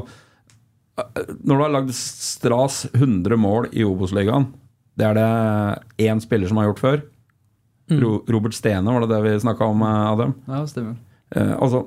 eh, 0.96 1.34
når 1.42 1.52
du 1.52 1.66
har 1.66 1.74
lagd 1.76 1.92
Stras 1.98 2.86
100 2.94 3.36
mål 3.36 3.68
i 3.72 3.84
Obos-ligaen, 3.84 4.48
Det 4.98 5.06
er 5.06 5.14
det 5.14 6.08
én 6.08 6.18
spiller 6.18 6.48
som 6.50 6.58
har 6.58 6.72
gjort 6.72 6.80
før. 6.82 7.02
Mm. 7.88 8.00
Robert 8.28 8.54
Stene, 8.56 8.90
var 8.90 9.04
det 9.04 9.12
det 9.12 9.20
vi 9.22 9.40
snakka 9.40 9.68
om, 9.70 9.82
eh, 9.82 10.12
Adam? 10.12 10.34
Ja, 10.48 10.64
stemmer. 10.66 10.96
Eh, 11.30 11.54
altså, 11.54 11.84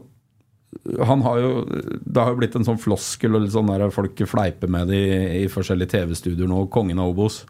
han 1.03 1.21
har 1.25 1.39
jo 1.41 1.49
Det 1.67 2.21
har 2.21 2.31
jo 2.31 2.37
blitt 2.39 2.53
en 2.55 2.65
sånn 2.67 2.79
floskel, 2.79 3.35
og 3.35 3.49
sånn 3.51 3.71
der 3.71 3.91
folk 3.93 4.21
fleiper 4.29 4.71
med 4.71 4.91
det 4.91 5.01
i, 5.01 5.17
i 5.43 5.49
forskjellige 5.51 5.97
TV-studioer 5.97 6.49
nå. 6.49 6.65
Kongen 6.73 7.01
av 7.01 7.11
Obos. 7.11 7.41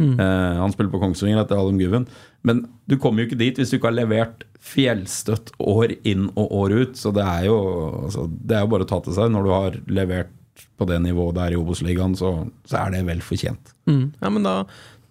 Eh, 0.00 0.56
han 0.56 0.72
spiller 0.72 0.90
på 0.92 1.00
Kongsvinger 1.02 1.42
etter 1.42 1.60
Adam 1.60 1.78
Guven. 1.78 2.06
Men 2.42 2.64
du 2.88 2.96
kommer 2.98 3.22
jo 3.22 3.30
ikke 3.30 3.40
dit 3.40 3.58
hvis 3.58 3.72
du 3.72 3.76
ikke 3.76 3.90
har 3.90 3.98
levert 3.98 4.46
fjellstøtt 4.64 5.52
år 5.60 5.94
inn 6.08 6.28
og 6.34 6.54
år 6.62 6.76
ut. 6.76 7.00
Så 7.00 7.12
det 7.16 7.24
er 7.26 7.48
jo, 7.50 7.58
altså, 8.06 8.26
det 8.28 8.56
er 8.56 8.64
jo 8.64 8.72
bare 8.74 8.86
å 8.88 8.90
ta 8.90 9.00
til 9.04 9.16
seg. 9.16 9.32
Når 9.34 9.46
du 9.46 9.52
har 9.54 9.80
levert 10.00 10.32
på 10.80 10.88
det 10.88 11.00
nivået 11.04 11.36
der 11.36 11.54
i 11.54 11.60
Obos-ligaen, 11.60 12.16
så, 12.16 12.32
så 12.68 12.80
er 12.84 12.96
det 12.96 13.04
vel 13.08 13.20
fortjent. 13.24 13.74
Mm. 13.88 14.06
Ja, 14.20 14.32
men 14.32 14.46
da 14.46 14.54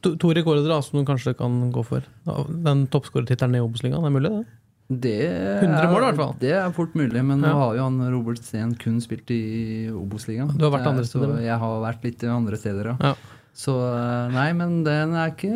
to, 0.06 0.16
to 0.22 0.34
rekorder 0.36 0.70
da, 0.70 0.80
som 0.86 1.00
du 1.00 1.08
kanskje 1.08 1.36
kan 1.38 1.62
gå 1.74 1.84
for. 1.86 2.06
Den 2.50 2.88
toppskårertittelen 2.94 3.58
i 3.60 3.64
Obos-ligaen, 3.64 4.06
er 4.06 4.14
mulig 4.14 4.34
det? 4.34 4.44
Det 4.90 5.16
100 5.62 5.90
mål 5.92 6.02
i 6.02 6.06
hvert 6.08 6.18
fall. 6.18 6.32
Det 6.42 6.52
er 6.58 6.72
fort 6.74 6.96
mulig, 6.98 7.22
men 7.24 7.44
Ja. 7.44 7.52
nå 7.54 7.60
har 7.62 7.76
jo 7.78 7.84
han 7.84 8.00
Robert 8.12 8.40
Steen 8.42 8.72
kun 8.76 8.98
spilt 9.00 9.30
i 9.30 9.88
Obos-ligaen. 9.94 10.56
Du 10.58 10.66
har 10.66 10.72
vært 10.74 10.88
andre 10.90 11.06
steder, 11.06 11.36
Så 11.38 11.44
jeg 11.46 11.60
har 11.62 11.82
vært 11.84 12.04
litt 12.08 12.24
andre 12.24 12.58
steder, 12.58 12.86
ja. 12.86 12.96
Ja. 13.00 13.14
Så 13.54 13.76
eh, 13.76 14.32
nei, 14.34 14.48
men 14.54 14.84
den 14.84 15.14
er 15.14 15.30
ikke 15.34 15.52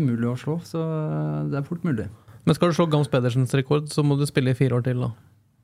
umulig 0.00 0.26
å 0.32 0.36
slå, 0.40 0.58
så 0.66 0.82
eh, 0.82 1.48
det 1.52 1.58
er 1.60 1.62
fort 1.68 1.84
mulig. 1.86 2.08
Men 2.46 2.54
skal 2.54 2.70
du 2.70 2.74
slå 2.74 2.88
Gams 2.90 3.08
Pedersens 3.08 3.54
rekord, 3.54 3.86
så 3.90 4.02
må 4.06 4.18
du 4.18 4.26
spille 4.26 4.50
i 4.50 4.54
fire 4.58 4.78
år 4.78 4.82
til, 4.86 4.98
da. 5.00 5.10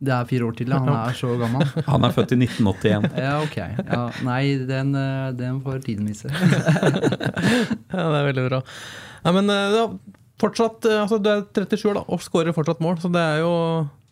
Det 0.02 0.10
er 0.10 0.24
fire 0.26 0.46
år 0.50 0.56
til, 0.58 0.68
ja. 0.74 0.78
Han 0.82 0.88
er 0.94 1.14
så 1.14 1.30
gammel. 1.38 1.62
Han 1.86 2.04
er 2.06 2.10
født 2.14 2.32
i 2.34 2.38
1981. 2.46 3.10
Ja, 3.22 3.34
ok. 3.42 3.56
Ja, 3.86 4.10
nei, 4.26 4.42
den, 4.66 4.94
eh, 4.94 5.30
den 5.38 5.60
får 5.62 5.82
tiden 5.86 6.06
vise. 6.10 6.30
Ja, 7.92 8.08
det 8.10 8.18
er 8.18 8.26
veldig 8.32 8.46
bra. 8.48 8.62
Ja, 9.24 9.32
men 9.36 9.46
ja, 9.52 9.86
fortsatt 10.42 10.86
eh, 10.90 11.00
altså, 11.04 11.18
Du 11.22 11.30
er 11.32 11.44
37 11.56 11.88
år 11.92 12.00
da, 12.00 12.04
og 12.12 12.22
skårer 12.24 12.54
fortsatt 12.56 12.82
mål, 12.84 12.98
så 13.02 13.10
det 13.14 13.22
er 13.22 13.42
jo 13.44 13.52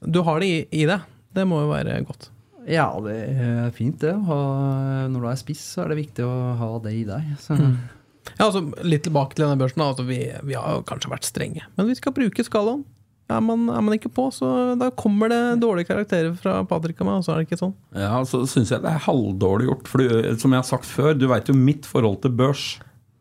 Du 0.06 0.22
har 0.26 0.40
det 0.42 0.48
i, 0.48 0.60
i 0.82 0.86
deg. 0.88 1.02
Det 1.36 1.44
må 1.46 1.60
jo 1.64 1.70
være 1.74 1.98
godt. 2.08 2.30
Ja, 2.70 2.88
det 3.02 3.14
er 3.40 3.70
fint, 3.74 3.98
det. 4.02 4.12
ha- 4.26 5.06
Når 5.10 5.20
du 5.24 5.28
er 5.30 5.38
spiss, 5.40 5.62
så 5.74 5.84
er 5.84 5.92
det 5.94 6.00
viktig 6.04 6.24
å 6.26 6.32
ha 6.60 6.70
det 6.84 6.92
i 6.98 7.04
deg. 7.08 7.34
Så. 7.40 7.56
Ja, 8.36 8.46
altså 8.50 8.60
Litt 8.84 9.04
tilbake 9.06 9.34
til 9.36 9.46
denne 9.46 9.58
børsen. 9.60 9.80
Altså, 9.84 10.04
vi, 10.06 10.18
vi 10.46 10.56
har 10.58 10.76
jo 10.78 10.82
kanskje 10.86 11.10
vært 11.12 11.26
strenge, 11.28 11.62
men 11.78 11.88
vi 11.88 11.96
skal 11.98 12.14
bruke 12.16 12.44
skalaen. 12.46 12.82
Er 13.30 13.38
man, 13.46 13.68
er 13.70 13.82
man 13.86 13.94
ikke 13.94 14.10
på, 14.10 14.24
så 14.34 14.74
da 14.74 14.88
kommer 14.98 15.30
det 15.30 15.38
dårlige 15.62 15.86
karakterer 15.92 16.32
fra 16.34 16.56
Patrick 16.66 16.98
og 17.00 17.06
meg. 17.06 17.20
Og 17.20 17.26
så 17.28 17.32
er 17.36 17.40
det 17.40 17.46
ikke 17.46 17.60
sånn. 17.60 17.74
Ja, 17.94 18.16
så 18.26 18.40
syns 18.50 18.72
jeg 18.74 18.82
det 18.82 18.90
er 18.90 19.04
halvdårlig 19.06 19.68
gjort. 19.70 19.86
For 19.92 20.02
du, 20.02 20.32
som 20.42 20.50
jeg 20.56 20.58
har 20.64 20.66
sagt 20.66 20.88
før, 20.90 21.12
du 21.14 21.28
veit 21.30 21.46
jo 21.46 21.54
mitt 21.54 21.86
forhold 21.86 22.18
til 22.24 22.34
børs. 22.34 22.64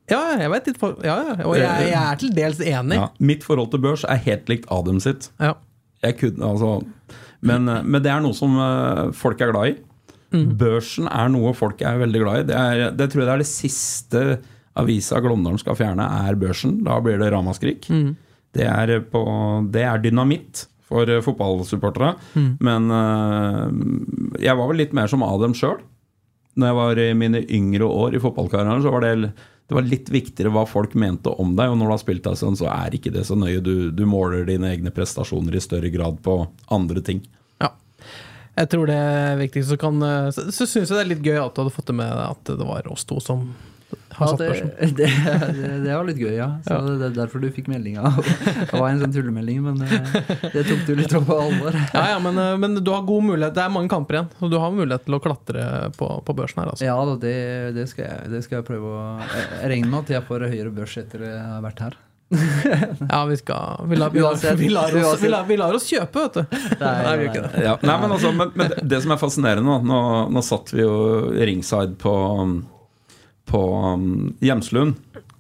Ja, 0.10 0.22
jeg 0.42 0.52
vet 0.54 0.70
litt 0.72 0.80
for, 0.82 0.96
ja, 1.06 1.18
og 1.46 1.58
jeg, 1.60 1.90
jeg 1.92 1.98
er 2.00 2.22
til 2.22 2.32
dels 2.36 2.62
enig. 2.64 2.98
Ja, 2.98 3.10
mitt 3.22 3.46
forhold 3.46 3.72
til 3.74 3.84
børs 3.84 4.06
er 4.10 4.22
helt 4.26 4.50
likt 4.52 4.70
Adam 4.74 5.02
sitt. 5.04 5.30
Ja. 5.42 5.54
Jeg 6.04 6.18
kunne, 6.22 6.48
altså, 6.48 6.78
men, 7.46 7.68
men 7.68 8.04
det 8.04 8.12
er 8.12 8.24
noe 8.24 8.36
som 8.36 8.56
eh, 8.60 9.10
folk 9.16 9.42
er 9.44 9.52
glad 9.54 9.74
i. 9.74 9.76
Børsen 10.30 11.08
er 11.10 11.30
noe 11.34 11.56
folk 11.58 11.82
er 11.82 12.00
veldig 12.04 12.20
glad 12.22 12.42
i. 12.42 12.48
Det, 12.52 12.58
er, 12.58 12.92
det 12.96 13.10
tror 13.10 13.24
jeg 13.24 13.28
det 13.30 13.36
er 13.36 13.44
det 13.44 13.50
siste 13.50 14.24
avisa 14.80 15.20
Glåmdalen 15.24 15.60
skal 15.60 15.78
fjerne, 15.80 16.06
er 16.30 16.38
børsen. 16.40 16.80
Da 16.86 17.00
blir 17.04 17.18
det 17.22 17.32
ramaskrik. 17.34 17.88
Det, 18.56 18.66
er 18.66 19.00
på, 19.10 19.24
det 19.74 19.86
er 19.90 20.04
dynamitt 20.04 20.68
for 20.90 21.10
fotballsupporterne. 21.26 22.16
fotballsupportere. 22.18 22.58
Men 22.66 22.94
eh, 23.00 24.46
jeg 24.46 24.58
var 24.58 24.72
vel 24.72 24.82
litt 24.84 24.96
mer 24.98 25.10
som 25.12 25.26
Adam 25.26 25.56
sjøl. 25.58 25.82
Når 26.60 26.70
jeg 26.70 26.78
var 26.80 27.02
i 27.02 27.08
mine 27.18 27.42
yngre 27.48 27.88
år 27.88 28.18
i 28.18 28.22
fotballkarrieren, 28.22 28.84
så 28.84 28.92
var 28.94 29.06
det, 29.06 29.32
det 29.70 29.78
var 29.78 29.88
litt 29.88 30.12
viktigere 30.12 30.52
hva 30.54 30.66
folk 30.68 30.94
mente 31.00 31.32
om 31.40 31.56
deg. 31.56 31.72
Og 31.72 31.80
når 31.80 31.88
du 31.90 31.96
har 31.96 32.04
spilt 32.04 32.26
deg 32.28 32.40
sånn, 32.40 32.60
så 32.60 32.68
er 32.74 32.96
ikke 32.98 33.14
det 33.16 33.26
så 33.30 33.38
nøye. 33.40 33.64
Du, 33.64 33.90
du 33.96 34.06
måler 34.10 34.48
dine 34.50 34.74
egne 34.74 34.94
prestasjoner 34.94 35.56
i 35.56 35.64
større 35.64 35.92
grad 35.94 36.20
på 36.26 36.42
andre 36.76 37.06
ting. 37.06 37.24
Jeg 38.60 38.68
tror 38.74 38.90
det 38.90 38.98
er 39.00 39.38
viktigst. 39.40 39.72
Så, 39.72 39.80
kan, 39.80 40.02
eh, 40.04 40.30
så, 40.36 40.50
så 40.52 40.68
syns 40.68 40.90
jeg 40.90 40.98
det 40.98 41.04
er 41.04 41.12
litt 41.14 41.26
gøy 41.26 41.40
at 41.40 41.56
du 41.56 41.64
hadde 41.64 41.76
fått 41.76 41.92
det 41.92 42.00
med 42.02 42.12
at 42.12 42.50
det 42.50 42.68
var 42.68 42.90
oss 42.92 43.08
to 43.08 43.22
som 43.24 43.48
Ja, 44.20 44.28
satt 44.28 44.42
det, 44.42 44.48
børsen. 44.50 44.70
det, 44.98 45.08
det, 45.56 45.70
det 45.86 45.94
var 45.94 46.08
litt 46.10 46.20
gøy, 46.20 46.34
ja. 46.36 46.50
Så 46.66 46.76
Ja. 46.76 46.80
Det 47.00 47.08
er 47.08 47.16
derfor 47.16 47.44
du 47.44 47.48
fikk 47.56 47.70
meldinga. 47.72 48.10
Det 48.20 48.74
var 48.74 48.90
en 48.90 49.00
sånn 49.04 49.14
tullemelding, 49.16 49.62
men 49.64 49.80
eh, 49.86 50.20
det 50.54 50.66
tok 50.68 50.84
du 50.88 50.92
litt 51.00 51.14
på 51.14 51.38
alvor. 51.40 51.78
Ja, 51.96 52.04
ja, 52.16 52.20
men, 52.24 52.38
eh, 52.42 52.58
men 52.60 52.76
du 52.84 52.92
har 52.92 53.06
god 53.08 53.30
mulighet. 53.30 53.56
Det 53.56 53.64
er 53.64 53.72
mange 53.74 53.92
kamper 53.92 54.20
igjen, 54.20 54.30
så 54.42 54.52
du 54.52 54.58
har 54.60 54.76
mulighet 54.76 55.08
til 55.08 55.16
å 55.18 55.22
klatre 55.24 55.64
på, 55.98 56.12
på 56.26 56.36
børsen 56.36 56.64
her. 56.64 56.74
Altså. 56.74 56.86
Ja 56.90 56.98
da, 57.08 57.16
det, 57.22 57.38
det, 57.78 57.88
skal 57.92 58.10
jeg, 58.10 58.30
det 58.34 58.44
skal 58.46 58.60
jeg 58.60 58.68
prøve 58.68 58.92
å 58.92 59.02
Jeg 59.24 59.74
regner 59.74 59.94
med 59.94 60.00
at 60.04 60.14
jeg 60.18 60.28
får 60.28 60.48
høyere 60.52 60.76
børs 60.76 61.00
etter 61.00 61.26
jeg 61.30 61.42
har 61.54 61.66
vært 61.66 61.84
her. 61.88 62.00
Ja, 63.10 63.26
vi 63.26 63.38
skal 63.40 63.88
Vi 63.90 63.96
lar, 63.98 64.12
vi 64.14 64.20
lar, 64.22 64.36
vi 64.56 64.70
lar, 64.70 64.96
oss, 65.02 65.22
vi 65.22 65.30
lar, 65.32 65.46
vi 65.50 65.58
lar 65.58 65.74
oss 65.74 65.88
kjøpe, 65.90 66.28
vet 66.28 66.36
du. 66.38 66.60
Nei, 66.82 66.92
vi 67.18 67.24
gjør 67.24 67.32
ikke 67.32 67.46
det. 67.46 67.64
Ja, 67.66 67.78
nei, 67.82 67.96
men, 68.04 68.12
altså, 68.18 68.34
men, 68.36 68.52
men 68.60 68.76
det 68.92 69.00
som 69.06 69.16
er 69.16 69.22
fascinerende, 69.22 69.80
nå, 69.90 70.02
nå 70.30 70.44
satt 70.46 70.74
vi 70.76 70.84
jo 70.84 70.94
ringside 71.40 71.98
på, 72.02 72.14
på 73.50 73.60
um, 73.74 74.32
Hjemslund, 74.46 74.96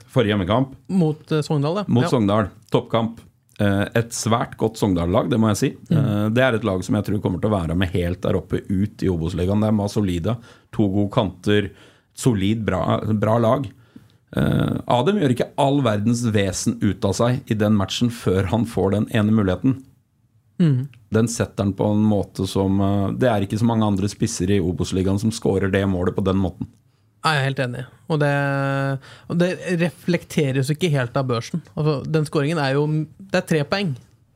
forrige 0.09 0.33
hjemmekamp, 0.33 0.73
Mot 0.89 1.31
uh, 1.31 1.41
Sogndal, 1.45 1.83
ja. 1.83 1.87
mot 1.87 2.07
ja. 2.07 2.09
Sogndal. 2.11 2.49
Toppkamp. 2.73 3.19
Uh, 3.59 3.85
Et 3.93 4.13
svært 4.15 4.55
godt 4.57 4.79
Sogndal-lag, 4.79 5.29
det 5.29 5.37
må 5.41 5.51
jeg 5.51 5.59
si. 5.59 5.69
Eh, 5.91 6.27
Det 6.33 6.43
er 6.43 6.55
et 6.55 6.65
lag 6.65 6.81
som 6.85 6.95
jeg 6.95 7.05
tror 7.05 7.19
kommer 7.21 7.41
til 7.43 7.51
å 7.51 7.57
være 7.57 7.75
med 7.77 7.91
helt 7.91 8.21
der 8.23 8.37
oppe 8.39 8.61
ut 8.69 9.03
i 9.03 9.09
Obos-ligaen. 9.11 9.65
Er 9.67 9.75
bare 9.75 9.91
solide. 9.91 10.37
To 10.75 10.87
gode 10.87 11.11
kanter. 11.13 11.69
Solid, 12.15 12.63
bra, 12.65 13.01
bra 13.19 13.35
lag. 13.37 13.67
Adem 14.29 15.17
gjør 15.17 15.31
ikke 15.33 15.47
all 15.57 15.79
verdens 15.81 16.19
vesen 16.29 16.75
ut 16.83 17.05
av 17.07 17.15
seg 17.17 17.49
i 17.49 17.55
den 17.57 17.73
matchen 17.79 18.11
før 18.13 18.45
han 18.51 18.67
får 18.69 18.91
den 18.93 19.07
ene 19.17 19.33
muligheten. 19.33 19.79
Den 20.59 21.29
setter 21.31 21.65
han 21.65 21.73
på 21.73 21.87
en 21.95 22.03
måte 22.05 22.45
som 22.47 22.77
Det 23.17 23.29
er 23.31 23.45
ikke 23.45 23.57
så 23.57 23.65
mange 23.65 23.87
andre 23.87 24.09
spisser 24.11 24.51
i 24.53 24.59
Obos-ligaen 24.61 25.17
som 25.19 25.33
scorer 25.33 25.71
det 25.73 25.81
målet 25.89 26.15
på 26.15 26.23
den 26.27 26.37
måten. 26.37 26.69
Jeg 27.19 27.35
er 27.35 27.47
helt 27.49 27.59
enig. 27.59 27.81
Og 28.09 28.19
det, 28.21 28.29
og 29.27 29.39
det 29.41 29.49
reflekteres 29.81 30.69
ikke 30.71 30.91
helt 30.93 31.17
av 31.19 31.27
børsen. 31.29 31.61
Altså, 31.75 31.97
den 32.07 32.27
skåringen 32.29 32.61
er 32.63 32.77
jo 32.77 32.85
Det 33.19 33.41
er 33.41 33.49
tre 33.49 33.63
poeng. 33.67 33.91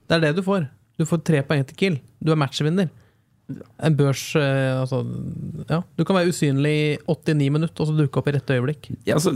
Det 0.07 0.17
er 0.17 0.25
det 0.27 0.33
du 0.37 0.43
får. 0.45 0.67
Du 0.99 1.05
får 1.09 1.23
tre 1.25 1.39
poeng 1.47 1.63
til 1.69 1.79
kill. 1.79 1.95
Du 2.19 2.33
er 2.33 2.39
matchvinner. 2.39 2.91
En 3.83 3.95
børs 3.99 4.21
eh, 4.39 4.79
altså, 4.79 5.01
ja, 5.67 5.81
Du 5.99 6.05
kan 6.07 6.15
være 6.15 6.31
usynlig 6.31 6.73
i 6.73 6.91
89 7.11 7.49
minutter 7.51 7.83
og 7.83 7.89
så 7.89 7.95
dukke 7.97 8.21
opp 8.21 8.29
i 8.31 8.35
rette 8.37 8.55
øyeblikk. 8.55 8.87
Ja, 9.03 9.17
altså, 9.17 9.35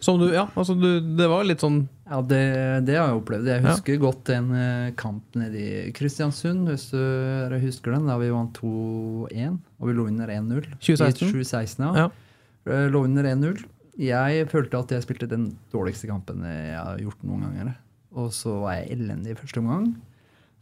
Som 0.00 0.20
du, 0.20 0.30
ja, 0.32 0.46
altså 0.56 0.76
du, 0.78 1.00
Det 1.18 1.28
var 1.28 1.44
litt 1.44 1.60
sånn 1.64 1.82
Ja, 2.06 2.22
det, 2.22 2.40
det 2.88 2.96
har 2.96 3.10
jeg 3.10 3.20
opplevd. 3.20 3.50
Jeg 3.50 3.64
husker 3.66 4.00
godt 4.00 4.30
en 4.32 4.52
eh, 4.56 4.92
kamp 4.98 5.36
nede 5.38 5.60
i 5.60 5.92
Kristiansund, 5.96 6.68
hvis 6.70 6.88
du 6.92 7.56
husker 7.64 7.96
den, 7.96 8.06
da 8.08 8.16
vi 8.20 8.30
vant 8.30 8.60
2-1, 8.62 9.56
og 9.80 9.90
vi 9.90 9.96
lå 9.96 10.06
under 10.06 10.30
1-0. 10.30 10.68
2016? 10.78 11.02
I 11.02 11.32
2016, 11.34 11.82
ja. 11.82 12.06
Ja. 12.06 12.25
Eh, 12.66 12.88
Lå 12.90 13.04
under 13.06 13.24
1-0. 13.24 13.64
Jeg 13.96 14.48
følte 14.52 14.82
at 14.82 14.92
jeg 14.92 15.06
spilte 15.06 15.30
den 15.30 15.54
dårligste 15.72 16.10
kampen 16.10 16.44
jeg 16.44 16.76
har 16.76 17.00
gjort 17.00 17.22
noen 17.24 17.46
ganger. 17.48 17.72
Og 18.16 18.28
så 18.34 18.58
var 18.64 18.80
jeg 18.80 18.98
elendig 18.98 19.32
i 19.32 19.38
første 19.38 19.62
omgang. 19.62 19.94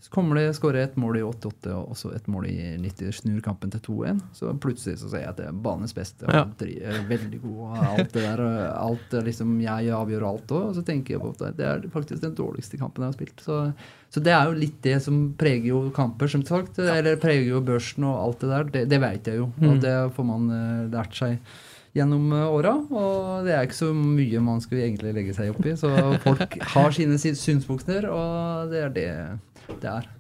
Så 0.05 0.11
kommer 0.13 0.37
det 0.37 0.51
skårer 0.59 0.83
et 0.85 0.97
mål 1.01 1.17
i 1.17 1.23
88 1.25 1.71
og 1.73 1.95
så 1.97 2.11
et 2.13 2.27
mål 2.29 2.45
i 2.51 2.57
90. 2.77 3.15
Snur 3.23 3.39
kampen 3.41 3.71
til 3.73 3.81
2-1. 3.87 4.19
Så 4.37 4.51
plutselig 4.61 4.99
så 5.01 5.09
ser 5.09 5.23
jeg 5.23 5.31
at 5.31 5.39
det 5.39 5.47
er 5.49 5.63
banens 5.65 5.95
beste. 5.97 6.29
Ja. 6.29 6.43
er 6.45 7.07
veldig 7.09 7.41
god 7.41 7.63
og 7.65 7.79
alt 7.87 8.13
det 8.13 8.25
der. 8.27 8.43
Alt 8.75 9.17
liksom, 9.25 9.55
Jeg 9.65 9.95
avgjør 9.97 10.27
alt 10.29 10.53
òg. 10.53 10.67
Og 10.69 10.77
så 10.77 10.85
tenker 10.85 11.17
jeg 11.17 11.23
på 11.25 11.33
at 11.33 11.57
det 11.57 11.69
er 11.71 11.89
faktisk 11.95 12.21
den 12.21 12.37
dårligste 12.37 12.77
kampen 12.83 13.07
jeg 13.07 13.15
har 13.15 13.17
spilt. 13.17 13.41
Så, 13.47 13.61
så 14.13 14.21
det 14.29 14.35
er 14.37 14.51
jo 14.51 14.61
litt 14.61 14.77
det 14.85 14.99
som 15.07 15.23
preger 15.41 15.71
jo 15.73 15.81
kamper, 15.97 16.29
som 16.29 16.45
sagt. 16.45 16.83
Eller 16.85 17.17
preger 17.23 17.55
jo 17.55 17.65
børsen 17.65 18.05
og 18.05 18.21
alt 18.27 18.45
det 18.45 18.53
der. 18.53 18.73
Det, 18.77 18.85
det 18.93 19.01
vet 19.09 19.33
jeg 19.33 19.41
jo. 19.41 19.49
Og 19.65 19.81
det 19.81 19.97
får 20.19 20.29
man 20.35 20.51
eh, 20.53 20.83
lært 20.93 21.17
seg 21.17 21.39
gjennom 21.95 22.27
eh, 22.35 22.49
åra. 22.51 22.75
Og 22.91 23.45
det 23.47 23.55
er 23.57 23.67
ikke 23.69 23.79
så 23.81 23.93
mye 23.97 24.43
man 24.45 24.61
skal 24.65 24.83
egentlig 24.85 25.15
legge 25.17 25.35
seg 25.37 25.53
opp 25.55 25.65
i. 25.71 25.77
Så 25.79 25.91
folk 26.25 26.59
har 26.75 26.95
sine 26.97 27.19
sy- 27.23 27.37
synspunkter, 27.39 28.09
og 28.11 28.73
det 28.73 28.83
er 28.89 28.95
det 28.99 29.09
det 29.81 29.91
er. 29.99 30.11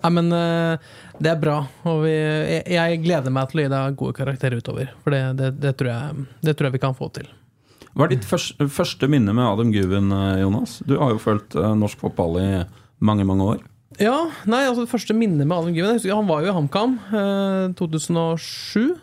Nei, 0.00 0.08
men 0.16 0.32
eh, 0.34 0.88
det 1.22 1.30
er 1.30 1.38
bra. 1.40 1.58
Og 1.88 2.00
vi, 2.02 2.10
jeg, 2.12 2.62
jeg 2.74 3.00
gleder 3.04 3.32
meg 3.32 3.50
til 3.52 3.60
å 3.60 3.64
gi 3.66 3.70
deg 3.72 3.98
gode 4.00 4.16
karakterer 4.16 4.58
utover. 4.60 4.88
For 5.04 5.14
det, 5.14 5.20
det, 5.38 5.50
det, 5.62 5.74
tror 5.78 5.90
jeg, 5.92 6.24
det 6.44 6.54
tror 6.58 6.68
jeg 6.68 6.74
vi 6.78 6.80
kan 6.82 6.96
få 6.96 7.08
til. 7.14 7.28
Hva 7.94 8.06
er 8.06 8.12
ditt 8.14 8.26
første, 8.26 8.66
første 8.72 9.08
minne 9.10 9.32
med 9.36 9.44
Adam 9.46 9.70
Guven, 9.74 10.10
eh, 10.16 10.40
Jonas? 10.42 10.78
Du 10.88 10.96
har 11.00 11.12
jo 11.14 11.20
fulgt 11.22 11.54
norsk 11.78 12.00
fotball 12.02 12.40
i 12.42 12.48
mange, 13.04 13.26
mange 13.28 13.46
år. 13.54 13.62
Ja, 14.00 14.16
nei, 14.48 14.62
altså 14.68 14.84
det 14.86 14.92
første 14.92 15.14
minnet 15.16 15.44
med 15.44 15.52
Adam 15.56 15.74
Given 15.76 15.90
jeg 15.92 15.98
husker, 16.00 16.14
Han 16.16 16.28
var 16.28 16.44
jo 16.44 16.50
i 16.52 16.56
HamKam 16.56 16.92
eh, 17.20 17.64
2007, 17.78 18.94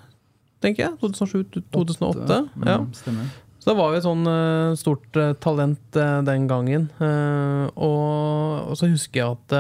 tenker 0.63 0.87
jeg. 0.87 0.93
2007-2008. 1.03 2.39
Ja. 2.65 2.79
Mm, 2.81 2.93
stemmer. 2.97 3.35
Så 3.67 3.73
det 3.73 3.81
var 3.81 3.91
jo 3.91 3.99
et 3.99 4.05
sånn 4.05 4.29
eh, 4.31 4.77
stort 4.79 5.17
eh, 5.19 5.33
talent 5.43 5.97
eh, 5.99 6.19
den 6.23 6.45
gangen. 6.47 6.87
Og, 7.75 8.71
så 8.79 8.87
husker 8.87 9.19
jeg 9.19 9.35
at 9.35 9.55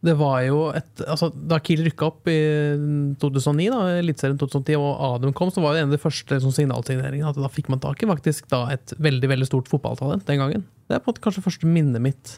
Det 0.00 0.14
var 0.16 0.38
jo 0.46 0.62
et 0.72 1.02
altså, 1.04 1.28
Da 1.30 1.58
Kiel 1.60 1.84
rykka 1.84 2.08
opp 2.08 2.30
i 2.32 2.38
2009, 3.20 3.68
da, 3.70 3.80
Eliteserien 4.00 4.40
2010, 4.40 4.80
og 4.80 5.04
Adem 5.12 5.34
kom, 5.36 5.52
så 5.54 5.62
var 5.62 5.76
det 5.76 5.84
en 5.84 5.92
av 5.92 5.94
de 5.94 6.02
første 6.02 6.40
sånn, 6.42 6.56
signalsigneringene 6.56 7.30
at 7.30 7.38
da 7.38 7.52
fikk 7.52 7.70
man 7.70 7.82
tak 7.84 8.02
i 8.02 8.08
faktisk 8.10 8.48
da 8.50 8.64
et 8.74 8.96
veldig 8.98 9.30
veldig 9.30 9.50
stort 9.50 9.70
fotballtalent 9.70 10.24
den 10.26 10.40
gangen. 10.42 10.64
Det 10.88 10.96
er 10.96 11.04
på 11.04 11.10
en 11.10 11.14
måte 11.14 11.26
kanskje 11.28 11.44
første 11.44 11.70
minnet 11.70 12.02
mitt. 12.02 12.34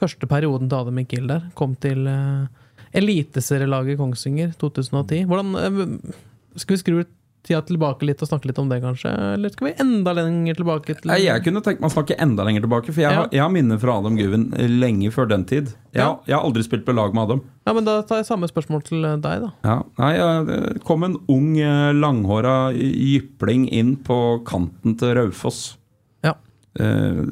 Første 0.00 0.28
perioden 0.30 0.70
til 0.70 1.00
i 1.00 1.04
Kiel 1.10 1.26
der 1.32 1.50
kom 1.58 1.74
til 1.80 2.06
eh, 2.06 2.46
eliteserielaget 2.94 3.98
Kongsvinger 3.98 4.52
2010. 4.60 5.24
Hvordan 5.26 5.54
eh, 5.56 6.14
Skal 6.56 6.76
vi 6.76 6.82
skru 6.82 7.04
tida 7.46 7.60
tilbake 7.62 8.02
litt 8.02 8.18
og 8.24 8.26
snakke 8.26 8.48
litt 8.50 8.58
om 8.58 8.66
det, 8.68 8.80
kanskje? 8.82 9.10
Eller 9.36 9.52
skal 9.54 9.68
vi 9.68 9.74
enda 9.78 10.10
lenger 10.16 10.56
tilbake? 10.58 10.96
til 10.98 11.12
Jeg 11.22 11.44
kunne 11.44 11.60
tenkt 11.62 11.78
meg 11.80 11.90
å 11.92 11.94
snakke 11.94 12.16
enda 12.18 12.42
lenger 12.42 12.64
tilbake, 12.64 12.90
for 12.90 13.00
jeg, 13.04 13.12
Ja. 13.12 13.20
har, 13.20 13.28
jeg 13.30 13.40
har 13.44 13.50
minner 13.54 13.78
fra 13.78 13.98
Adam 14.00 14.16
Guven 14.16 14.48
lenge 14.80 15.12
før 15.14 15.28
den 15.28 15.44
tid. 15.44 15.66
Jeg, 15.94 16.00
Ja. 16.02 16.18
jeg 16.26 16.34
har 16.34 16.42
aldri 16.42 16.64
spilt 16.66 16.84
på 16.84 16.92
lag 16.94 17.14
med 17.14 17.22
Adam. 17.22 17.42
Ja, 17.66 17.72
men 17.72 17.84
Da 17.84 18.02
tar 18.02 18.16
jeg 18.18 18.26
samme 18.26 18.48
spørsmål 18.50 18.82
til 18.82 19.02
deg, 19.02 19.20
da. 19.22 19.52
Ja, 19.62 19.82
nei, 19.98 20.44
Det 20.44 20.82
kom 20.84 21.04
en 21.04 21.18
ung, 21.28 21.56
eh, 21.60 21.92
langhåra 21.92 22.72
jypling 22.74 23.68
inn 23.70 23.96
på 23.96 24.42
kanten 24.44 24.98
til 24.98 25.14
Raufoss. 25.14 25.76
Ja. 26.24 26.34
Eh, 26.80 27.22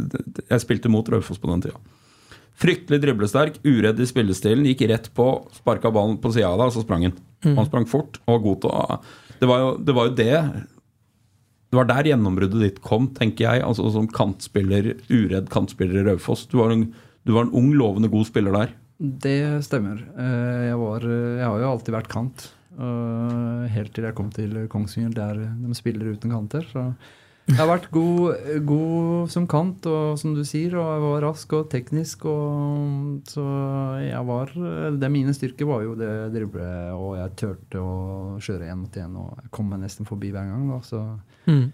Jeg 0.48 0.60
spilte 0.60 0.88
mot 0.88 1.04
Raufoss 1.08 1.38
på 1.40 1.50
den 1.50 1.60
tida. 1.62 1.76
Fryktelig 2.54 3.00
driblesterk, 3.02 3.56
uredd 3.66 3.98
i 4.00 4.06
spillestilen. 4.06 4.66
Gikk 4.68 4.84
rett 4.90 5.08
på, 5.16 5.26
sparka 5.56 5.90
ballen 5.94 6.20
på 6.22 6.30
sida 6.34 6.52
av 6.52 6.60
deg, 6.60 6.70
og 6.70 6.76
så 6.76 6.84
sprang 6.84 7.08
han. 7.08 7.16
Mm. 7.44 7.56
Han 7.58 7.66
sprang 7.66 7.86
fort 7.90 8.20
og 8.24 8.36
var 8.36 8.44
god 8.46 8.60
til 8.62 8.70
å 8.72 9.00
det 9.40 9.48
var, 9.50 9.58
jo, 9.60 9.70
det 9.82 9.92
var 9.96 10.06
jo 10.06 10.12
det 10.16 10.36
Det 11.68 11.76
var 11.76 11.88
der 11.90 12.06
gjennombruddet 12.12 12.60
ditt 12.62 12.76
kom, 12.86 13.08
tenker 13.16 13.48
jeg. 13.48 13.64
Altså 13.66 13.88
Som 13.92 14.06
kantspiller, 14.08 14.92
uredd 15.10 15.50
kantspiller 15.52 16.00
i 16.00 16.04
Raufoss. 16.06 16.46
Du, 16.46 16.54
du 16.62 17.32
var 17.34 17.44
en 17.48 17.52
ung, 17.58 17.72
lovende 17.74 18.08
god 18.12 18.28
spiller 18.30 18.54
der. 18.54 18.72
Det 19.02 19.34
stemmer. 19.66 19.98
Eh, 20.14 20.68
Jeg, 20.70 20.78
var, 20.78 21.02
jeg 21.02 21.44
har 21.50 21.58
jo 21.64 21.72
alltid 21.72 21.96
vært 21.96 22.12
kant. 22.14 22.46
eh, 22.78 23.66
Helt 23.74 23.92
til 23.92 24.06
jeg 24.06 24.14
kom 24.14 24.30
til 24.32 24.54
Kongsvinger, 24.70 25.12
der 25.18 25.42
de 25.50 25.74
spiller 25.76 26.14
uten 26.14 26.30
kanter. 26.30 26.64
Så 26.70 26.86
jeg 27.44 27.58
har 27.58 27.68
vært 27.68 27.90
god, 27.92 28.38
god 28.64 29.28
som 29.32 29.44
kant, 29.50 29.84
og 29.90 30.14
som 30.16 30.32
du 30.32 30.40
sier, 30.48 30.72
og 30.80 30.86
jeg 30.94 31.02
var 31.02 31.24
rask 31.26 31.50
og 31.58 31.66
teknisk. 31.72 32.24
Og, 32.30 33.18
så 33.28 33.44
jeg 34.00 34.22
var 34.24 34.52
Det 34.96 35.10
mine 35.12 35.34
styrker 35.36 35.68
var 35.68 35.82
jo 35.84 35.92
det 35.98 36.08
drible, 36.32 36.64
og 36.96 37.18
jeg 37.18 37.34
turte 37.42 37.82
å 37.84 38.40
kjøre 38.40 38.70
én 38.72 38.80
mot 38.80 38.96
én, 38.96 39.18
og 39.20 39.34
jeg 39.42 39.52
kom 39.52 39.68
meg 39.74 39.82
nesten 39.84 40.08
forbi 40.08 40.32
hver 40.32 40.48
gang. 40.48 40.68
Da, 40.72 40.80
så 40.88 41.02
Mm. 41.44 41.66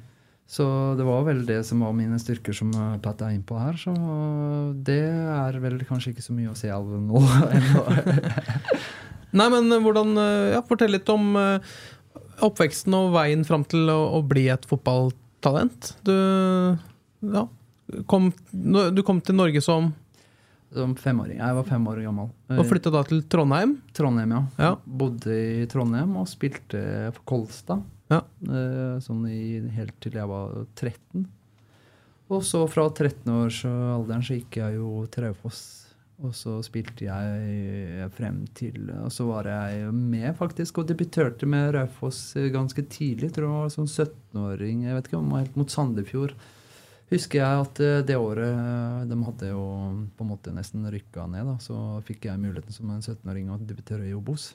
så 0.50 0.65
det 0.99 1.05
var 1.07 1.23
vel 1.23 1.45
det 1.47 1.61
som 1.65 1.79
var 1.87 1.93
mine 1.95 2.19
styrker 2.19 2.50
som 2.53 2.73
Pat 2.99 3.23
er 3.23 3.37
innpå 3.37 3.55
her. 3.61 3.77
Så 3.79 3.95
det 4.83 5.05
er 5.07 5.61
vel 5.62 5.79
kanskje 5.87 6.11
ikke 6.11 6.27
så 6.27 6.35
mye 6.35 6.50
å 6.50 6.59
se 6.59 6.73
av 6.75 6.89
nå. 6.91 7.23
Nei, 9.39 9.47
men 9.55 9.71
hvordan 9.85 10.19
ja, 10.57 10.65
Fortell 10.67 10.91
litt 10.97 11.09
om 11.15 11.37
eh, 11.39 11.62
oppveksten 12.43 12.97
og 12.99 13.12
veien 13.15 13.47
fram 13.47 13.62
til 13.71 13.87
å, 13.93 14.00
å 14.19 14.25
bli 14.27 14.49
et 14.50 14.67
fotballtalent. 15.41 15.97
Du 16.03 16.13
ja, 17.33 17.49
kom, 18.07 18.33
du 18.95 19.03
kom 19.03 19.21
til 19.21 19.35
Norge 19.35 19.61
som 19.63 19.93
Som 20.73 20.95
femåring. 20.95 21.39
Jeg 21.39 21.55
var 21.55 21.65
fem 21.67 21.87
år 21.89 22.05
gammel. 22.05 22.29
Og 22.55 22.65
flytta 22.65 22.91
da 22.95 23.03
til 23.03 23.25
Trondheim. 23.27 23.81
Trondheim, 23.93 24.31
ja. 24.31 24.43
Ja. 24.57 24.77
Bodde 24.87 25.35
i 25.35 25.67
Trondheim 25.67 26.13
og 26.17 26.29
spilte 26.31 27.11
for 27.13 27.25
Kolstad. 27.27 27.83
Ja. 28.09 28.21
Eh, 28.47 29.01
Sånn 29.03 29.27
i, 29.27 29.59
helt 29.75 29.97
til 30.01 30.13
jeg 30.15 30.29
var 30.31 30.65
13. 30.79 31.27
Og 32.31 32.45
så 32.47 32.63
fra 32.71 32.87
13-årsalderen 32.87 34.23
så 34.23 34.39
gikk 34.39 34.61
jeg 34.61 34.77
jo 34.77 35.03
til 35.11 35.25
Raufoss. 35.27 35.80
Og 36.21 36.35
så 36.37 36.59
spilte 36.67 37.07
jeg 37.07 38.09
frem 38.12 38.43
til 38.53 38.91
Og 38.93 39.09
så 39.15 39.25
var 39.25 39.49
jeg 39.49 39.89
med, 39.97 40.29
faktisk, 40.37 40.83
og 40.83 40.89
debuterte 40.91 41.49
med 41.49 41.73
Raufoss 41.75 42.35
ganske 42.53 42.85
tidlig. 42.93 43.33
Tror 43.33 43.49
jeg 43.49 43.57
var 43.57 43.75
sånn 43.77 43.89
17-åring. 43.89 44.87
Jeg 44.89 44.99
vet 44.99 45.09
ikke 45.09 45.21
om 45.23 45.33
helt 45.39 45.57
mot 45.57 45.73
Sandefjord. 45.73 46.37
Husker 47.11 47.41
jeg 47.41 47.62
at 47.65 47.81
eh, 47.83 48.00
det 48.07 48.17
året 48.21 48.47
eh, 48.55 49.03
de 49.11 49.19
hadde 49.27 49.50
jo 49.50 49.62
på 50.15 50.25
en 50.25 50.31
måte 50.31 50.53
nesten 50.55 50.87
rykka 50.87 51.27
ned, 51.31 51.49
da, 51.49 51.57
så 51.62 51.99
fikk 52.07 52.29
jeg 52.29 52.39
muligheten 52.39 52.75
som 52.75 52.93
en 52.95 53.03
17-åring 53.03 53.50
å 53.50 53.59
debutere 53.59 54.07
i 54.07 54.15
Obos. 54.15 54.52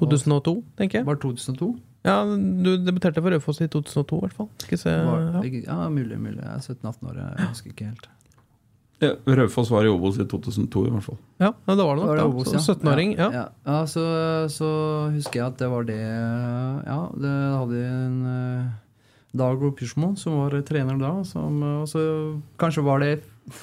2002, 0.00 0.56
tenker 0.80 1.00
jeg. 1.00 1.06
Var 1.06 1.20
2002? 1.22 1.68
Ja, 2.02 2.16
Du 2.26 2.72
debuterte 2.82 3.22
for 3.22 3.30
Raufoss 3.30 3.60
i 3.62 3.68
2002, 3.70 4.18
i 4.18 4.24
hvert 4.24 4.34
fall. 4.40 4.48
Var, 4.82 5.28
ja. 5.36 5.44
ja, 5.68 5.78
mulig, 5.92 6.18
mulig. 6.18 6.40
Jeg 6.40 6.50
er 6.56 6.66
17-18 6.74 7.10
år, 7.12 7.20
jeg 7.22 7.50
husker 7.52 7.76
ikke 7.76 7.90
helt. 7.92 8.10
Ja, 9.02 9.16
Raufoss 9.26 9.70
var 9.72 9.86
i 9.86 9.90
Obos 9.90 10.20
i 10.22 10.26
2002, 10.30 10.84
i 10.86 10.92
hvert 10.94 11.06
fall. 11.08 11.18
Ja, 11.42 11.50
ja, 11.50 11.74
da 11.74 11.86
var 11.88 11.98
det 11.98 12.04
nok. 12.04 12.12
Var 12.12 12.44
det 12.46 12.52
Så 12.52 12.54
ja? 12.54 12.76
17-åring. 12.76 13.16
Ja. 13.18 13.28
Ja, 13.34 13.44
ja 13.66 13.80
så, 13.90 14.04
så 14.52 14.68
husker 15.16 15.40
jeg 15.40 15.46
at 15.48 15.58
det 15.58 15.70
var 15.72 15.88
det 15.88 15.98
Ja, 15.98 17.00
det 17.24 17.34
hadde 17.56 17.82
en 17.88 18.16
uh, 18.28 18.70
Dago 19.42 19.72
Pyrsmo 19.74 20.12
som 20.20 20.38
var 20.38 20.54
trener 20.68 21.00
da. 21.00 21.12
Som, 21.26 21.58
og 21.82 21.88
så 21.90 22.04
kanskje 22.62 22.86
var 22.86 23.02
det 23.02 23.16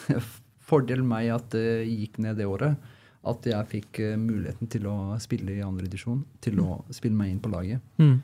fordel 0.70 1.06
meg 1.08 1.32
at 1.34 1.48
det 1.56 1.86
gikk 1.88 2.20
ned 2.24 2.40
det 2.42 2.50
året. 2.50 2.90
At 3.30 3.46
jeg 3.48 3.68
fikk 3.68 4.00
eh, 4.04 4.20
muligheten 4.20 4.70
til 4.72 4.86
å 4.88 5.18
spille 5.20 5.58
i 5.58 5.64
andre 5.64 5.88
divisjon. 5.90 6.22
Til 6.44 6.62
å 6.64 6.82
spille 6.96 7.18
meg 7.20 7.34
inn 7.34 7.42
på 7.44 7.52
laget. 7.52 7.84
Mm. 8.00 8.20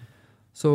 Så 0.56 0.70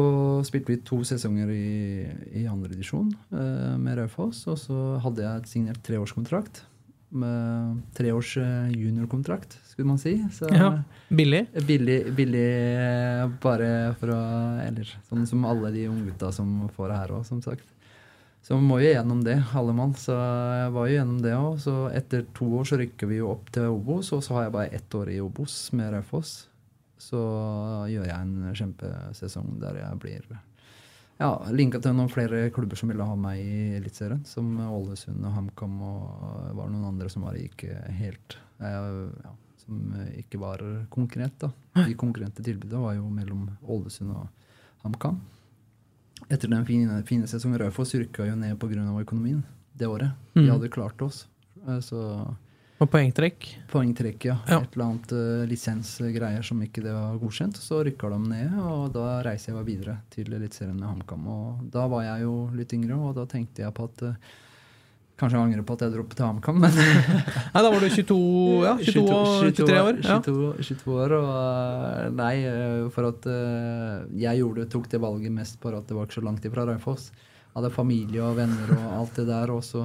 spilte 0.45 0.75
vi 0.75 0.81
to 0.85 0.99
sesonger 1.09 1.49
i, 1.55 2.05
i 2.37 2.43
andre 2.51 2.75
edisjon 2.77 3.09
eh, 3.33 3.77
med 3.81 3.97
Raufoss. 3.97 4.43
Og 4.53 4.59
så 4.61 4.77
hadde 5.01 5.25
jeg 5.25 5.41
et 5.41 5.49
signert 5.49 5.81
treårskontrakt. 5.87 6.67
Med 7.11 7.81
treårs 7.97 8.37
eh, 8.39 8.69
juniorkontrakt, 8.77 9.57
skulle 9.71 9.89
man 9.89 9.99
si. 9.99 10.19
Så 10.37 10.51
Ja. 10.53 10.69
Billig. 11.09 11.47
billig, 11.67 11.97
billig 12.15 12.45
eh, 12.77 13.25
bare 13.43 13.95
for 13.99 14.13
å 14.15 14.21
Eller 14.63 14.93
sånn 15.09 15.25
som 15.27 15.49
alle 15.49 15.73
de 15.75 15.89
unggutta 15.91 16.29
som 16.31 16.69
får 16.77 16.93
det 16.93 17.01
her 17.01 17.17
òg, 17.17 17.25
som 17.27 17.41
sagt. 17.43 17.65
Så 18.45 18.55
man 18.57 18.69
må 18.69 18.79
jo 18.81 18.93
gjennom 18.93 19.25
det, 19.25 19.39
alle 19.57 19.73
mann. 19.77 19.97
Så 19.97 20.13
jeg 20.13 20.71
var 20.77 20.87
jo 20.89 20.95
gjennom 21.01 21.19
det 21.25 21.35
òg. 21.41 21.57
Så 21.65 21.75
etter 21.97 22.29
to 22.37 22.53
år 22.61 22.69
så 22.69 22.79
rykker 22.81 23.09
vi 23.11 23.19
jo 23.19 23.33
opp 23.33 23.49
til 23.53 23.73
Obos, 23.73 24.13
og 24.13 24.23
så 24.25 24.37
har 24.37 24.47
jeg 24.47 24.57
bare 24.61 24.77
ett 24.77 24.95
år 25.01 25.11
i 25.17 25.19
Obos 25.25 25.57
med 25.73 25.93
Raufoss. 25.97 26.50
Så 27.01 27.19
gjør 27.89 28.07
jeg 28.07 28.15
en 28.17 28.53
kjempesesong 28.55 29.59
der 29.63 29.79
jeg 29.81 29.99
blir 30.03 30.27
ja, 31.21 31.31
linka 31.53 31.81
til 31.81 31.93
noen 31.97 32.09
flere 32.13 32.47
klubber 32.55 32.77
som 32.81 32.89
ville 32.93 33.05
ha 33.05 33.15
meg 33.17 33.41
i 33.41 33.77
Eliteserien. 33.77 34.23
Som 34.29 34.55
Ålesund 34.61 35.21
og 35.25 35.35
HamKam 35.37 35.75
og 35.85 36.55
var 36.57 36.71
noen 36.73 36.87
andre 36.95 37.11
som 37.13 37.27
var 37.27 37.37
ikke 37.41 37.75
helt 37.99 38.37
eh, 38.61 38.71
ja, 39.25 39.33
Som 39.65 39.91
ikke 40.17 40.41
var 40.41 40.63
konkurrent. 40.93 41.37
da. 41.43 41.51
De 41.85 41.95
konkurrente 42.01 42.43
tilbudene 42.45 42.81
var 42.85 42.95
jo 42.97 43.09
mellom 43.13 43.51
Ålesund 43.69 44.15
og 44.17 44.29
HamKam. 44.87 45.21
Etter 46.31 46.49
den 46.53 46.65
fine, 46.69 47.03
fine 47.09 47.29
sesongen 47.29 47.61
Raufoss 47.61 47.93
rykka 47.97 48.27
jo 48.29 48.37
ned 48.37 48.57
pga. 48.61 48.81
økonomien 49.03 49.43
det 49.77 49.89
året. 49.89 50.13
De 50.35 50.41
Mm. 50.43 50.51
hadde 50.53 50.69
klart 50.73 51.01
oss. 51.03 51.27
Eh, 51.69 51.81
Så 51.81 52.35
Og 52.81 52.89
poengtrekk. 52.89 53.47
poengtrekk, 53.69 54.25
ja. 54.25 54.39
Ja. 54.49 54.63
Et 54.65 54.75
eller 54.75 54.87
annet 54.87 55.11
uh, 55.13 55.43
lisensgreier 55.49 56.45
som 56.47 56.63
ikke 56.65 56.81
det 56.81 56.95
var 56.97 57.19
godkjent. 57.21 57.59
Så 57.61 57.83
rykka 57.85 58.09
de 58.15 58.21
ned, 58.25 58.55
og 58.57 58.95
da 58.95 59.19
reiser 59.27 59.51
jeg 59.51 59.59
bare 59.59 59.67
videre 59.67 59.97
til 60.13 60.31
Eliteserien 60.33 60.79
med 60.79 60.89
HamKam. 60.89 61.27
Og 61.29 61.67
da 61.75 61.85
var 61.93 62.07
jeg 62.07 62.25
jo 62.25 62.37
litt 62.57 62.73
yngre, 62.73 62.97
og 62.97 63.19
da 63.19 63.27
tenkte 63.29 63.67
jeg 63.67 63.77
på 63.77 63.91
at 63.91 64.07
uh, 64.09 64.31
Kanskje 65.21 65.37
jeg 65.37 65.51
angrer 65.51 65.65
på 65.69 65.75
at 65.77 65.83
jeg 65.85 65.93
dro 65.93 66.03
til 66.09 66.25
HamKam, 66.25 66.63
men 66.63 66.79
Nei, 67.53 67.61
da 67.61 67.67
var 67.67 67.83
du 67.85 67.89
22, 67.93 68.15
ja, 68.65 68.71
22 68.81 69.03
22 69.05 69.51
23 69.59 69.75
år. 69.83 69.99
Ja. 70.01 70.15
22, 70.25 70.47
22 70.71 70.95
år, 70.97 71.15
og 71.19 71.35
eh, 71.35 72.07
nei, 72.17 72.31
for 72.95 73.11
at 73.11 73.29
jeg 74.17 74.41
gjorde, 74.41 74.65
tok 74.73 74.89
det 74.89 75.03
valget 75.05 75.35
mest 75.37 75.61
for 75.61 75.77
at 75.77 75.85
det 75.85 75.99
var 75.99 76.09
ikke 76.09 76.23
så 76.23 76.25
langt 76.25 76.49
ifra 76.49 76.65
Raufoss. 76.71 77.11
Hadde 77.53 77.73
familie 77.75 78.25
og 78.25 78.41
venner 78.41 78.73
og 78.79 78.89
alt 79.03 79.21
det 79.21 79.27
der, 79.29 79.53
og 79.53 79.61
så 79.67 79.85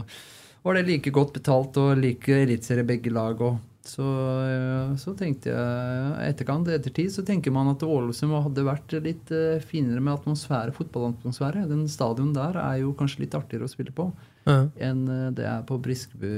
var 0.65 0.77
det 0.79 0.85
like 0.89 1.11
godt 1.13 1.33
betalt 1.37 1.77
og 1.77 1.95
like 2.01 2.33
eliteserie 2.41 2.85
begge 2.87 3.11
lag. 3.13 3.39
Og 3.45 3.59
så, 3.85 4.01
eh, 4.41 4.95
så 4.97 5.13
tenkte 5.17 5.51
jeg 5.53 6.29
etterkant, 6.31 6.67
ettertid, 6.73 7.11
så 7.13 7.21
tenker 7.25 7.53
man 7.53 7.69
at 7.69 7.83
Ålesund 7.85 8.33
hadde 8.47 8.65
vært 8.65 8.95
litt 9.05 9.29
eh, 9.35 9.61
finere 9.61 10.01
med 10.01 10.15
atmosfære, 10.17 10.73
fotballatmosfære. 10.73 11.67
Den 11.69 11.85
stadion 11.91 12.33
der 12.33 12.57
er 12.57 12.79
jo 12.81 12.95
kanskje 12.97 13.21
litt 13.27 13.37
artigere 13.37 13.69
å 13.69 13.71
spille 13.71 13.93
på 13.93 14.09
Ja. 14.45 14.67
enn 14.89 15.05
eh, 15.09 15.29
det 15.37 15.45
er 15.45 15.61
på 15.69 15.77
Briskeby 15.81 16.33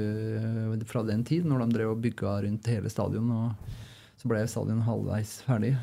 eh, 0.76 0.86
fra 0.92 1.04
den 1.08 1.24
tid, 1.28 1.48
når 1.48 1.64
de 1.66 1.78
drev 1.80 1.96
og 1.96 2.02
bygga 2.04 2.42
rundt 2.44 2.68
hele 2.68 2.92
stadion. 2.92 3.32
Og 3.32 3.76
så 4.20 4.28
ble 4.32 4.44
stadion 4.48 4.84
halvveis 4.84 5.38
ferdig. 5.48 5.74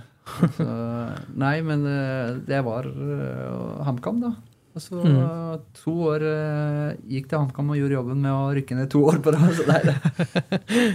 Så, 0.56 0.64
nei, 1.44 1.58
men 1.64 1.84
eh, 1.88 2.36
det 2.48 2.60
var 2.64 2.88
eh, 2.92 3.84
HamKam, 3.88 4.20
da. 4.20 4.34
Og 4.74 4.82
så 4.82 4.98
Mm. 5.06 5.62
to 5.78 5.92
år 6.10 6.18
eh, 6.26 6.98
gikk 7.06 7.28
til 7.30 7.38
HamKam 7.38 7.68
og 7.70 7.76
gjorde 7.78 7.94
jobben 7.94 8.18
med 8.24 8.32
å 8.34 8.48
rykke 8.56 8.74
ned 8.74 8.88
to 8.90 9.04
år 9.06 9.20
på 9.22 9.30
rad. 9.30 9.54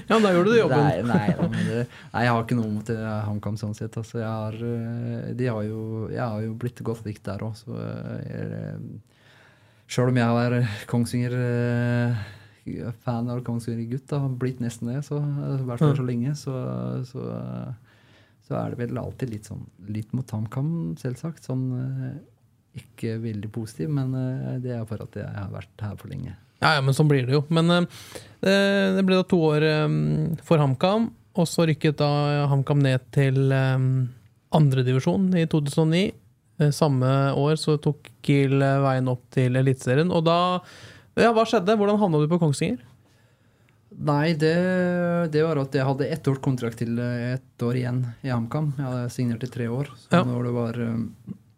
Ja, 0.10 0.18
da 0.20 0.34
gjorde 0.36 0.52
du 0.52 0.58
jobben. 0.60 0.84
Nei, 0.84 1.00
nei, 1.08 1.30
da, 1.38 1.46
men 1.48 1.64
det, 1.70 1.86
nei, 2.12 2.24
jeg 2.26 2.34
har 2.36 2.44
ikke 2.44 2.58
noe 2.60 2.68
mot 2.74 2.84
eh, 2.92 3.24
HamKam 3.30 3.56
sånn 3.62 3.72
sett. 3.78 3.96
Altså, 4.02 4.20
jeg, 4.20 4.28
har, 4.28 4.52
eh, 4.60 5.32
de 5.40 5.48
har 5.48 5.64
jo, 5.64 5.80
jeg 6.12 6.20
har 6.26 6.44
jo 6.44 6.52
blitt 6.60 6.84
godt 6.84 7.08
likt 7.08 7.24
der 7.30 7.40
òg, 7.48 7.56
så 7.56 7.72
Sjøl 9.90 10.12
om 10.12 10.20
jeg 10.20 10.28
er 10.44 10.54
Kongsvinger-fan 10.92 13.30
av 13.34 13.40
Kongsvinger-gutt. 13.48 14.12
Har 14.14 14.30
blitt 14.42 14.60
nesten 14.62 14.86
det, 14.92 15.00
så, 15.08 15.18
i 15.24 15.64
hvert 15.66 15.82
fall 15.82 15.96
så 15.98 16.06
lenge. 16.06 16.36
Så, 16.38 16.54
så, 17.10 17.22
så 18.46 18.52
er 18.60 18.68
det 18.76 18.80
vel 18.84 19.00
alltid 19.02 19.28
litt 19.34 19.48
sånn 19.50 19.64
litt 19.90 20.12
mot 20.14 20.30
HamKam, 20.36 20.70
selvsagt. 21.02 21.42
Sånn 21.48 21.64
ikke 22.78 23.16
veldig 23.24 23.50
positiv, 23.52 23.90
men 23.90 24.14
eh, 24.16 24.60
det 24.64 24.76
er 24.78 24.86
for 24.86 25.02
at 25.02 25.16
jeg 25.18 25.28
har 25.34 25.50
vært 25.54 25.82
her 25.82 25.96
for 25.98 26.08
lenge. 26.12 26.36
Ja, 26.62 26.74
ja, 26.76 26.82
men 26.84 26.94
sånn 26.94 27.08
blir 27.08 27.26
det 27.26 27.34
jo. 27.38 27.44
Men 27.50 27.70
eh, 27.72 27.86
det, 28.44 28.56
det 28.98 29.06
ble 29.08 29.16
da 29.22 29.24
to 29.32 29.40
år 29.50 29.64
eh, 29.64 29.88
for 30.46 30.60
HamKam, 30.62 31.10
og 31.40 31.48
så 31.48 31.66
rykket 31.70 31.98
da 32.02 32.10
HamKam 32.52 32.82
ned 32.84 33.06
til 33.16 33.38
andredivisjon 34.52 35.30
i 35.40 35.46
2009. 35.50 36.04
Eh, 36.60 36.72
Samme 36.76 37.10
år 37.40 37.56
så 37.62 37.78
tok 37.82 38.10
Kiel 38.26 38.58
veien 38.60 39.08
opp 39.12 39.26
til 39.34 39.56
Eliteserien. 39.60 40.12
Og 40.12 40.26
da 40.28 40.38
Ja, 41.20 41.34
hva 41.36 41.44
skjedde? 41.48 41.76
Hvordan 41.76 42.00
havna 42.00 42.20
du 42.22 42.28
på 42.32 42.38
Kongsvinger? 42.40 42.80
Nei, 44.00 44.32
det, 44.40 44.54
det 45.34 45.42
var 45.44 45.60
at 45.60 45.74
jeg 45.76 45.84
hadde 45.88 46.06
ett 46.14 46.28
års 46.30 46.40
kontrakt 46.46 46.78
til 46.80 46.94
ett 47.02 47.64
år 47.66 47.76
igjen 47.80 48.04
i 48.24 48.30
HamKam. 48.32 48.70
Jeg 48.78 48.86
hadde 48.86 49.10
signert 49.12 49.44
i 49.44 49.50
tre 49.52 49.66
år. 49.68 49.90
Så 50.06 50.14
Ja. 50.14 50.22
når 50.24 50.44
det 50.48 50.54
var 50.56 50.78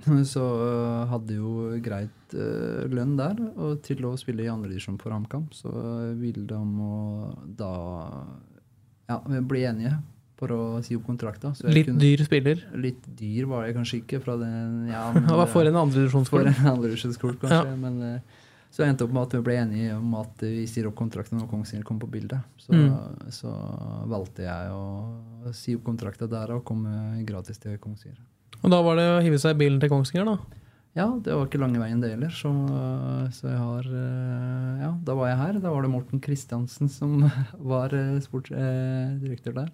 Så 0.33 0.43
eh, 0.65 1.07
hadde 1.11 1.35
jo 1.37 1.51
greit 1.83 2.33
eh, 2.35 2.85
lønn 2.91 3.15
der 3.19 3.39
og 3.55 3.81
til 3.85 4.03
å 4.09 4.15
spille 4.19 4.43
i 4.45 4.49
andredivisjon 4.51 4.99
for 5.01 5.11
HamKam. 5.15 5.47
Så 5.55 5.69
eh, 5.71 6.13
ville 6.21 6.45
de 6.47 6.61
da 7.59 7.71
ja, 9.11 9.17
bli 9.41 9.63
enige 9.67 9.97
for 10.41 10.49
å 10.55 10.59
si 10.81 10.95
opp 10.97 11.05
kontrakta. 11.05 11.51
Litt 11.69 11.85
kunne- 11.91 12.01
dyr 12.01 12.23
spiller. 12.25 12.61
Litt 12.81 13.03
dyr 13.19 13.45
var 13.51 13.67
jeg 13.67 13.75
kanskje 13.77 13.99
ikke 14.01 14.21
fra 14.23 14.37
den 14.41 14.87
ja, 14.89 15.11
men, 15.13 15.27
Hva 15.29 15.45
for 15.49 15.67
en 15.69 15.77
andredivisjonsklubb? 15.83 16.49
andredivisjonsskole, 16.65 17.35
kanskje. 17.43 17.59
Ja. 17.67 17.75
Men 17.77 18.21
så 18.71 18.85
endte 18.87 19.03
opp 19.03 19.11
med 19.11 19.25
at 19.27 19.33
vi 19.35 19.41
ble 19.43 19.57
enige 19.59 19.95
om 19.99 20.13
at 20.15 20.41
vi 20.47 20.63
sier 20.71 20.87
opp 20.87 20.95
kontrakten 20.95 21.37
når 21.41 21.49
Kongsvinger 21.51 21.83
kom 21.85 21.97
på 21.99 22.07
bildet. 22.09 22.39
Så, 22.57 22.71
Mm. 22.71 22.93
så 23.35 23.51
valgte 24.07 24.45
jeg 24.47 24.71
å 24.71 25.51
si 25.53 25.75
opp 25.75 25.83
kontrakten 25.89 26.29
der 26.31 26.53
og 26.55 26.63
komme 26.65 27.21
gratis 27.27 27.59
til 27.59 27.75
Kongsvinger. 27.83 28.17
Og 28.61 28.73
da 28.73 28.81
var 28.85 28.97
det 28.99 29.05
å 29.09 29.21
hive 29.25 29.39
seg 29.41 29.55
i 29.55 29.61
bilen 29.63 29.79
til 29.81 29.89
Kongsvinger, 29.91 30.27
da. 30.27 30.61
Ja, 30.97 31.05
det 31.23 31.31
var 31.31 31.45
ikke 31.47 31.61
lange 31.61 31.79
veien 31.79 32.01
det 32.03 32.09
heller, 32.11 32.33
så, 32.35 32.49
så 33.31 33.47
jeg 33.47 33.59
har 33.61 33.85
eh, 33.87 34.81
Ja, 34.83 34.89
da 35.07 35.13
var 35.15 35.29
jeg 35.29 35.39
her. 35.39 35.59
Da 35.63 35.71
var 35.71 35.85
det 35.85 35.91
Morten 35.93 36.19
Kristiansen 36.23 36.91
som 36.91 37.29
var 37.73 37.95
eh, 37.95 38.17
sportsdirektør 38.25 39.55
der. 39.61 39.71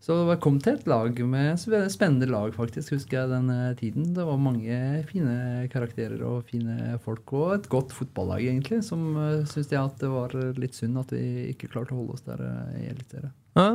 Så 0.00 0.14
jeg 0.24 0.40
kom 0.40 0.56
til 0.64 0.78
et 0.78 0.86
lag 0.88 1.18
med 1.28 1.60
spennende 1.60 2.28
lag, 2.30 2.54
faktisk, 2.56 2.94
husker 2.96 3.18
jeg 3.18 3.32
den 3.34 3.50
eh, 3.52 3.74
tiden. 3.76 4.06
Det 4.16 4.24
var 4.24 4.40
mange 4.40 4.78
fine 5.10 5.66
karakterer 5.72 6.22
og 6.24 6.46
fine 6.48 6.96
folk, 7.04 7.34
og 7.36 7.58
et 7.58 7.68
godt 7.72 7.92
fotballag, 7.92 8.46
egentlig. 8.48 8.80
Som 8.86 9.10
uh, 9.18 9.42
syns 9.50 9.68
jeg 9.68 9.80
at 9.80 10.00
det 10.00 10.08
var 10.08 10.32
litt 10.56 10.78
synd 10.78 11.02
at 11.02 11.12
vi 11.12 11.50
ikke 11.50 11.68
klarte 11.68 11.92
å 11.92 12.00
holde 12.00 12.16
oss 12.16 12.24
der 12.24 12.40
eh, 12.46 12.78
i 12.80 12.86
Eliteserien. 12.94 13.34
Ja. 13.58 13.68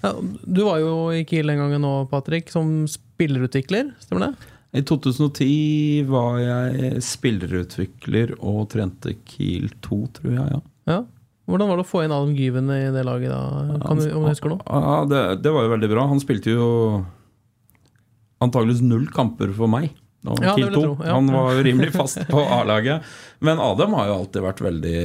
Ja, 0.00 0.10
du 0.18 0.60
var 0.66 0.80
jo 0.82 0.90
i 1.14 1.22
Kiel 1.28 1.50
den 1.50 1.62
gangen 1.62 1.82
nå, 1.86 1.92
Patrick, 2.10 2.50
som 2.50 2.88
spillerutvikler. 2.90 3.94
Stemmer 4.02 4.30
det? 4.30 4.50
I 4.74 4.82
2010 4.86 6.10
var 6.10 6.38
jeg 6.42 7.00
spillerutvikler 7.02 8.36
og 8.38 8.68
trente 8.74 9.14
Kiel 9.22 9.70
2, 9.86 10.02
tror 10.18 10.34
jeg. 10.34 10.58
ja. 10.58 10.60
Ja. 10.90 11.00
Hvordan 11.50 11.70
var 11.70 11.80
det 11.80 11.84
å 11.86 11.90
få 11.90 12.04
inn 12.06 12.14
Adam 12.14 12.34
Gyven 12.38 12.70
i 12.74 12.82
det 12.94 13.02
laget 13.06 13.32
da? 13.32 13.40
Kan 13.84 13.98
du, 14.00 14.06
om 14.14 14.26
du 14.26 14.30
husker 14.30 14.52
noe? 14.54 14.62
Ja, 14.66 15.00
det, 15.10 15.22
det 15.44 15.54
var 15.54 15.66
jo 15.66 15.72
veldig 15.74 15.90
bra. 15.92 16.04
Han 16.10 16.22
spilte 16.22 16.54
jo 16.54 16.68
antageligvis 18.40 18.84
null 18.86 19.08
kamper 19.12 19.52
for 19.56 19.70
meg. 19.70 19.90
Da 20.20 20.34
han, 20.34 20.44
Ja, 20.44 20.52
det 20.54 20.66
vil 20.66 20.66
jeg 20.68 20.84
tro, 20.84 20.94
ja. 21.00 21.14
Han 21.16 21.30
var 21.32 21.54
jo 21.56 21.64
rimelig 21.68 21.92
fast 21.96 22.20
på 22.28 22.44
A-laget. 22.58 23.08
Men 23.44 23.60
Adam 23.62 23.96
har 23.98 24.10
jo 24.10 24.18
alltid 24.20 24.44
vært 24.44 24.62
veldig 24.64 24.96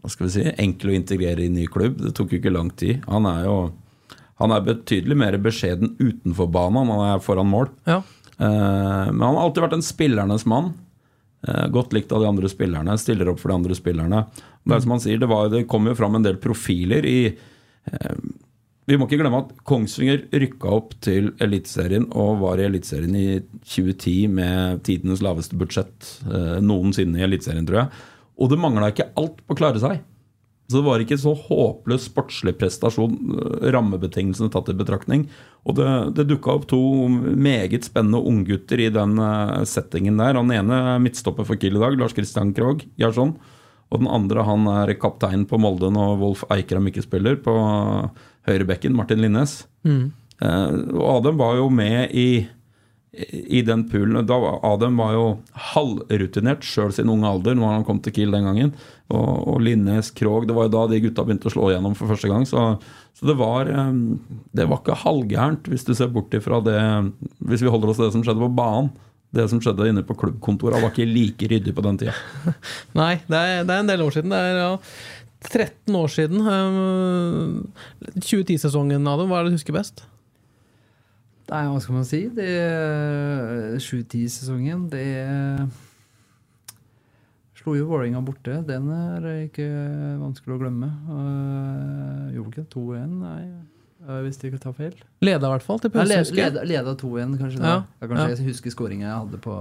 hva 0.00 0.12
skal 0.12 0.28
vi 0.28 0.32
si, 0.34 0.44
enkel 0.66 0.92
å 0.92 0.96
integrere 0.96 1.46
i 1.46 1.52
ny 1.52 1.66
klubb. 1.72 2.00
Det 2.00 2.14
tok 2.16 2.34
jo 2.34 2.40
ikke 2.40 2.54
lang 2.54 2.72
tid. 2.80 3.04
Han 3.12 3.28
er 3.28 3.46
jo 3.48 3.56
han 4.42 4.50
er 4.50 4.64
betydelig 4.66 5.14
mer 5.20 5.36
beskjeden 5.38 5.92
utenfor 6.00 6.48
banen 6.50 6.88
han 6.90 7.02
er 7.12 7.20
foran 7.22 7.46
mål. 7.46 7.68
Ja. 7.86 8.00
Eh, 8.42 9.10
men 9.12 9.22
han 9.22 9.36
har 9.36 9.44
alltid 9.44 9.66
vært 9.68 9.76
en 9.76 9.84
spillernes 9.86 10.46
mann. 10.50 10.72
Eh, 11.48 11.66
godt 11.74 11.92
likt 11.92 12.12
av 12.14 12.22
de 12.22 12.30
andre 12.30 12.50
spillerne. 12.50 12.94
Stiller 12.98 13.32
opp 13.32 13.40
for 13.42 13.50
de 13.50 13.58
andre 13.58 13.74
spillerne. 13.74 14.22
Det 14.62 14.76
er 14.76 14.84
som 14.84 14.94
han 14.94 15.02
sier, 15.02 15.18
det, 15.18 15.28
var, 15.30 15.50
det 15.50 15.66
kom 15.70 15.88
jo 15.90 15.96
fram 15.98 16.14
en 16.18 16.26
del 16.26 16.38
profiler 16.42 17.06
i 17.08 17.18
eh, 17.32 18.16
Vi 18.86 18.98
må 18.98 19.08
ikke 19.08 19.18
glemme 19.22 19.40
at 19.42 19.50
Kongsvinger 19.66 20.28
rykka 20.30 20.70
opp 20.70 20.94
til 21.02 21.32
Eliteserien 21.42 22.06
og 22.18 22.38
var 22.44 22.62
i 22.62 22.68
Eliteserien 22.68 23.18
i 23.18 23.26
2010 23.64 24.14
med 24.38 24.84
tidenes 24.86 25.22
laveste 25.24 25.58
budsjett 25.58 26.14
eh, 26.30 26.56
noensinne 26.62 27.18
i 27.18 27.26
Eliteserien, 27.26 27.66
tror 27.66 27.84
jeg. 27.84 28.06
Og 28.38 28.50
det 28.52 28.62
mangla 28.62 28.92
ikke 28.92 29.10
alt 29.18 29.42
på 29.42 29.54
å 29.54 29.58
klare 29.58 29.82
seg. 29.82 29.98
Så 30.72 30.80
det 30.80 30.86
var 30.86 31.02
ikke 31.04 31.20
så 31.20 31.34
håpløs 31.36 32.06
sportslig 32.08 32.54
prestasjon, 32.60 33.16
eh, 33.36 33.68
rammebetingelsene 33.74 34.52
tatt 34.52 34.70
i 34.72 34.76
betraktning. 34.78 35.26
Og 35.68 35.76
det, 35.78 35.88
det 36.16 36.28
dukka 36.30 36.56
opp 36.56 36.68
to 36.70 36.80
meget 37.08 37.84
spennende 37.86 38.22
unggutter 38.32 38.80
i 38.80 38.88
den 38.92 39.18
eh, 39.20 39.58
settingen 39.68 40.20
der. 40.20 40.40
Han 40.40 40.52
ene 40.54 40.80
er 40.94 41.02
midtstopper 41.04 41.48
for 41.48 41.60
Kiel 41.60 41.76
i 41.76 41.82
dag, 41.82 41.98
Lars 42.00 42.16
Christian 42.16 42.54
Krogh 42.56 42.86
Gjerson. 43.00 43.36
Og 43.92 44.00
den 44.00 44.08
andre 44.08 44.46
han 44.48 44.64
er 44.72 44.94
kaptein 44.96 45.44
på 45.48 45.60
Molde 45.60 45.92
når 45.92 46.16
Wolf 46.22 46.46
Eikrem 46.52 46.88
ikke 46.88 47.04
spiller, 47.04 47.36
på 47.44 47.52
høyrebekken, 48.48 48.96
Martin 48.96 49.20
Linnes. 49.20 49.66
Mm. 49.84 50.10
Eh, 50.42 50.76
og 50.96 51.06
Adem 51.18 51.38
var 51.40 51.58
jo 51.60 51.68
med 51.72 52.16
i, 52.16 52.46
i 53.12 53.60
den 53.62 53.84
poolen. 53.90 54.24
Da 54.26 54.38
Adem 54.64 54.96
var 54.96 55.12
jo 55.12 55.24
halvrutinert 55.74 56.64
sjøl 56.64 56.94
sin 56.96 57.10
unge 57.12 57.28
alder 57.28 57.56
når 57.58 57.74
han 57.76 57.84
kom 57.84 58.00
til 58.00 58.14
Kiel 58.16 58.32
den 58.32 58.46
gangen. 58.48 58.72
Og, 59.12 59.48
og 59.52 59.58
Linnes, 59.60 60.08
Krog 60.16 60.46
Det 60.48 60.54
var 60.56 60.68
jo 60.68 60.72
da 60.72 60.86
de 60.88 61.00
gutta 61.04 61.24
begynte 61.26 61.50
å 61.50 61.52
slå 61.52 61.68
igjennom 61.68 61.96
for 61.98 62.08
første 62.08 62.30
gang. 62.30 62.46
Så, 62.48 62.62
så 63.18 63.28
det 63.28 63.36
var 63.36 63.68
Det 63.68 64.68
var 64.68 64.80
ikke 64.80 64.96
halvgærent, 65.04 65.68
hvis 65.68 65.84
du 65.84 65.92
ser 65.98 66.12
bort 66.14 66.32
ifra 66.32 66.62
det 66.64 66.78
Hvis 67.44 67.64
vi 67.64 67.72
holder 67.72 67.92
oss 67.92 68.00
til 68.00 68.08
det 68.08 68.14
som 68.16 68.24
skjedde 68.24 68.46
på 68.46 68.54
banen. 68.56 68.92
Det 69.32 69.46
som 69.48 69.60
skjedde 69.64 69.88
inne 69.88 70.04
på 70.04 70.16
klubbkontoret, 70.20 70.76
var 70.76 70.90
ikke 70.92 71.08
like 71.08 71.46
ryddig 71.48 71.72
på 71.72 71.84
den 71.84 71.96
tida. 72.02 72.12
Nei, 73.00 73.14
det 73.24 73.38
er, 73.38 73.62
det 73.64 73.72
er 73.72 73.80
en 73.80 73.88
del 73.88 74.04
år 74.04 74.12
siden. 74.12 74.32
Det 74.32 74.40
er 74.44 74.58
ja, 74.60 74.72
13 75.48 75.96
år 75.96 76.12
siden. 76.12 76.44
Um, 76.44 77.72
2010-sesongen, 78.18 79.08
Adam. 79.08 79.32
Hva 79.32 79.40
er 79.40 79.48
det 79.48 79.54
du 79.54 79.56
husker 79.56 79.76
best? 79.78 80.04
Nei, 81.52 81.66
hva 81.68 81.80
skal 81.84 81.98
man 81.98 82.06
si? 82.08 82.22
Det 82.32 82.48
7-10-sesongen, 83.84 84.86
det 84.88 85.04
Slo 87.58 87.74
jo 87.76 87.90
Vålerenga 87.90 88.22
borte. 88.24 88.54
Den 88.64 88.88
er 88.90 89.26
ikke 89.44 89.66
vanskelig 90.18 90.56
å 90.56 90.62
glemme. 90.62 90.88
Uh, 91.10 92.32
gjorde 92.34 92.54
ikke 92.54 92.64
2-1, 92.72 93.12
nei. 93.20 93.42
Uh, 94.02 94.16
hvis 94.24 94.36
de 94.40 94.48
ikke 94.50 94.58
tar 94.58 94.72
feil. 94.74 94.94
Leda 95.22 95.46
i 95.46 95.50
hvert 95.52 95.62
fall, 95.62 95.78
til 95.78 95.90
Ja, 95.94 96.00
pause. 96.00 96.16
led, 96.18 96.32
leda, 96.34 96.62
leda 96.66 96.94
2-1, 96.98 97.36
kanskje. 97.38 97.60
Da. 97.62 97.68
Ja, 97.68 97.82
Ja, 98.02 98.06
kanskje 98.10 98.24
ja. 98.24 98.36
Jeg 98.36 98.46
husker 98.48 98.70
skåringa 98.74 99.06
jeg 99.06 99.14
hadde 99.14 99.38
på, 99.44 99.54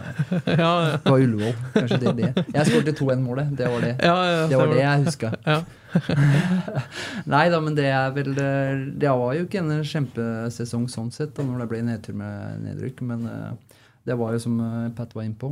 ja, 0.62 0.70
ja. 0.88 0.96
på 1.04 1.16
Ullevål. 1.20 1.52
Kanskje 1.74 1.98
det 2.00 2.08
er 2.08 2.16
det. 2.22 2.44
Jeg 2.54 2.66
skåret 2.70 3.00
2-1-målet. 3.02 3.52
Det 3.58 3.68
var 3.74 3.80
det. 3.84 3.92
Ja, 4.00 4.14
ja, 4.30 4.46
Det 4.48 4.56
var 4.62 4.72
det 4.72 4.80
jeg 4.80 5.04
huska. 5.04 5.32
Ja. 5.44 5.58
Nei 7.34 7.44
da, 7.52 7.60
men 7.62 7.76
det 7.76 7.84
er 7.86 8.08
vel 8.16 8.32
eh, 8.40 8.80
Det 8.98 9.12
var 9.14 9.36
jo 9.38 9.44
ikke 9.46 9.60
en 9.62 9.84
kjempesesong 9.86 10.88
sånn 10.90 11.12
sett, 11.14 11.34
da 11.36 11.44
når 11.46 11.62
det 11.64 11.68
ble 11.70 11.82
nedtur 11.86 12.16
med 12.18 12.64
nedrykk. 12.64 13.04
Men 13.06 13.28
eh, 13.30 13.78
det 14.04 14.14
var 14.20 14.32
jo 14.34 14.38
som 14.42 14.58
eh, 14.60 14.88
Pat 14.96 15.14
var 15.16 15.22
innpå. 15.24 15.48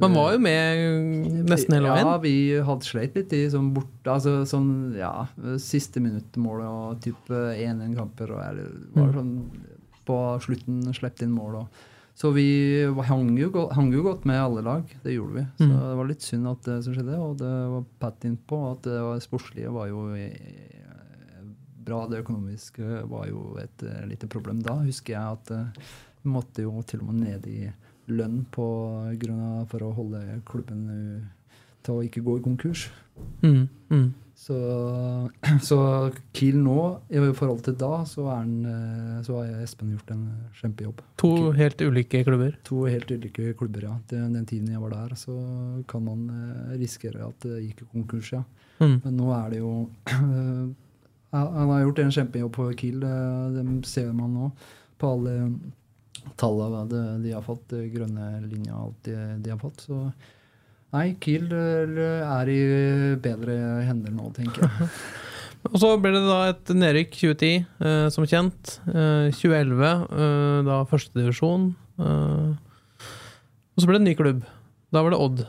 Man 0.00 0.14
var 0.16 0.32
jo 0.32 0.38
med 0.40 1.42
nesten 1.48 1.74
hele 1.76 1.90
veien. 1.92 2.06
Ja, 2.08 2.18
vi 2.22 2.34
hadde 2.64 2.86
sleit 2.88 3.14
litt 3.18 3.32
i 3.36 3.42
sånn 3.52 3.72
bort 3.76 3.92
Altså 4.08 4.46
sånn, 4.48 4.94
ja 4.96 5.26
Siste 5.60 6.00
minuttmålet, 6.00 6.66
og 6.70 7.02
type 7.04 7.42
1-1-kamper 7.56 8.32
og 8.32 8.40
eller, 8.46 8.70
var 8.94 9.10
Mm. 9.12 9.18
sånn 9.18 9.34
På 10.06 10.16
slutten 10.40 10.80
sluppet 10.94 11.22
inn 11.26 11.32
mål 11.36 11.56
og 11.64 11.66
Så 12.16 12.30
vi 12.32 12.46
hang 13.10 13.36
jo, 13.36 13.50
hang 13.76 13.90
jo 13.92 14.02
godt 14.06 14.24
med 14.24 14.40
alle 14.40 14.62
lag. 14.64 14.84
Det 15.04 15.12
gjorde 15.12 15.34
vi. 15.34 15.42
Så 15.58 15.66
Mm. 15.68 15.76
det 15.76 15.96
var 15.98 16.06
litt 16.08 16.22
synd 16.24 16.48
at 16.48 16.62
det 16.64 16.76
som 16.84 16.94
skjedde, 16.94 17.18
og 17.20 17.36
det 17.36 17.50
var 17.74 17.84
Pat 18.00 18.24
innpå. 18.24 18.60
At 18.72 18.82
det 18.88 19.00
var 19.04 19.18
sportslige 19.20 19.68
var 19.70 19.88
jo 19.88 20.14
eh, 20.14 20.32
bra. 21.84 22.06
Det 22.08 22.22
økonomiske 22.24 23.02
var 23.10 23.26
jo 23.28 23.58
et 23.60 23.82
eh, 23.84 24.06
lite 24.08 24.26
problem 24.32 24.62
da. 24.64 24.78
Husker 24.86 25.12
jeg 25.12 25.22
at 25.36 25.50
eh, 25.50 25.82
måtte 26.28 26.66
jo 26.66 26.82
til 26.86 27.02
og 27.04 27.10
med 27.12 27.22
ned 27.24 27.48
i 27.50 27.70
lønn 28.12 28.44
på 28.54 28.66
grunn 29.20 29.40
av 29.42 29.66
for 29.70 29.86
å 29.86 29.94
holde 29.96 30.22
klubben 30.46 30.84
eh, 30.92 31.58
til 31.86 31.98
å 31.98 32.06
ikke 32.06 32.22
gå 32.26 32.38
i 32.38 32.44
konkurs. 32.44 32.86
Mm, 33.42 33.66
mm. 33.90 34.06
Så, 34.36 34.56
så 35.68 35.78
Kiel 36.36 36.58
nå, 36.60 36.80
i 37.08 37.22
forhold 37.34 37.62
til 37.66 37.76
da, 37.80 38.02
så, 38.08 38.28
den, 38.28 38.66
eh, 38.68 39.20
så 39.26 39.40
har 39.40 39.62
Espen 39.64 39.94
gjort 39.94 40.12
en 40.14 40.26
kjempejobb. 40.60 41.02
To 41.22 41.32
helt 41.56 41.82
ulike 41.82 42.22
klubber. 42.26 42.56
To 42.68 42.84
helt 42.84 43.10
ulike 43.10 43.54
klubber, 43.58 43.88
ja. 43.88 43.94
Den, 44.12 44.34
den 44.36 44.48
tiden 44.48 44.74
jeg 44.74 44.82
var 44.82 44.94
der, 44.94 45.16
så 45.18 45.36
kan 45.88 46.04
man 46.06 46.26
eh, 46.30 46.74
risikere 46.82 47.26
at 47.30 47.46
det 47.46 47.62
gikk 47.64 47.86
i 47.86 47.92
konkurs, 47.94 48.34
ja. 48.36 48.44
Mm. 48.82 48.98
Men 49.06 49.16
nå 49.16 49.30
er 49.32 49.54
det 49.54 49.62
jo 49.62 49.76
Han 51.36 51.68
har 51.68 51.80
gjort 51.82 51.98
en 52.00 52.12
kjempejobb 52.14 52.52
på 52.54 52.66
Kiel. 52.78 53.00
Det, 53.02 53.16
det 53.56 53.64
ser 53.88 54.12
man 54.16 54.36
nå 54.36 54.46
på 54.96 55.08
alle 55.16 55.32
tallene 56.40 56.86
de, 56.90 57.02
de 57.24 57.34
har 57.36 57.44
fått, 57.44 57.68
de 57.72 57.86
grønne 57.92 58.30
linja 58.46 58.74
og 58.76 58.88
alt 58.88 59.06
de, 59.08 59.16
de 59.44 59.52
har 59.54 59.60
fått. 59.62 59.86
Så 59.88 60.00
Nei, 60.94 61.10
Kiel 61.20 61.50
eh, 61.52 62.22
er 62.24 62.50
i 62.52 62.60
bedre 63.20 63.56
hender 63.84 64.14
nå, 64.14 64.30
tenker 64.36 64.64
jeg. 64.64 64.90
Og 65.72 65.80
så 65.82 65.88
ble 65.98 66.12
det 66.14 66.22
da 66.22 66.36
et 66.52 66.70
nedrykk 66.78 67.16
2010, 67.16 67.64
eh, 67.82 68.04
som 68.14 68.26
kjent. 68.28 68.76
Eh, 68.86 69.32
2011, 69.34 69.88
eh, 70.14 70.58
da 70.68 70.76
førstedivisjon. 70.86 71.64
Eh, 71.98 72.52
og 73.76 73.82
så 73.82 73.88
ble 73.88 73.98
det 73.98 74.02
en 74.04 74.06
ny 74.06 74.14
klubb. 74.16 74.44
Da 74.94 75.02
var 75.02 75.12
det 75.12 75.18
Odd. 75.20 75.42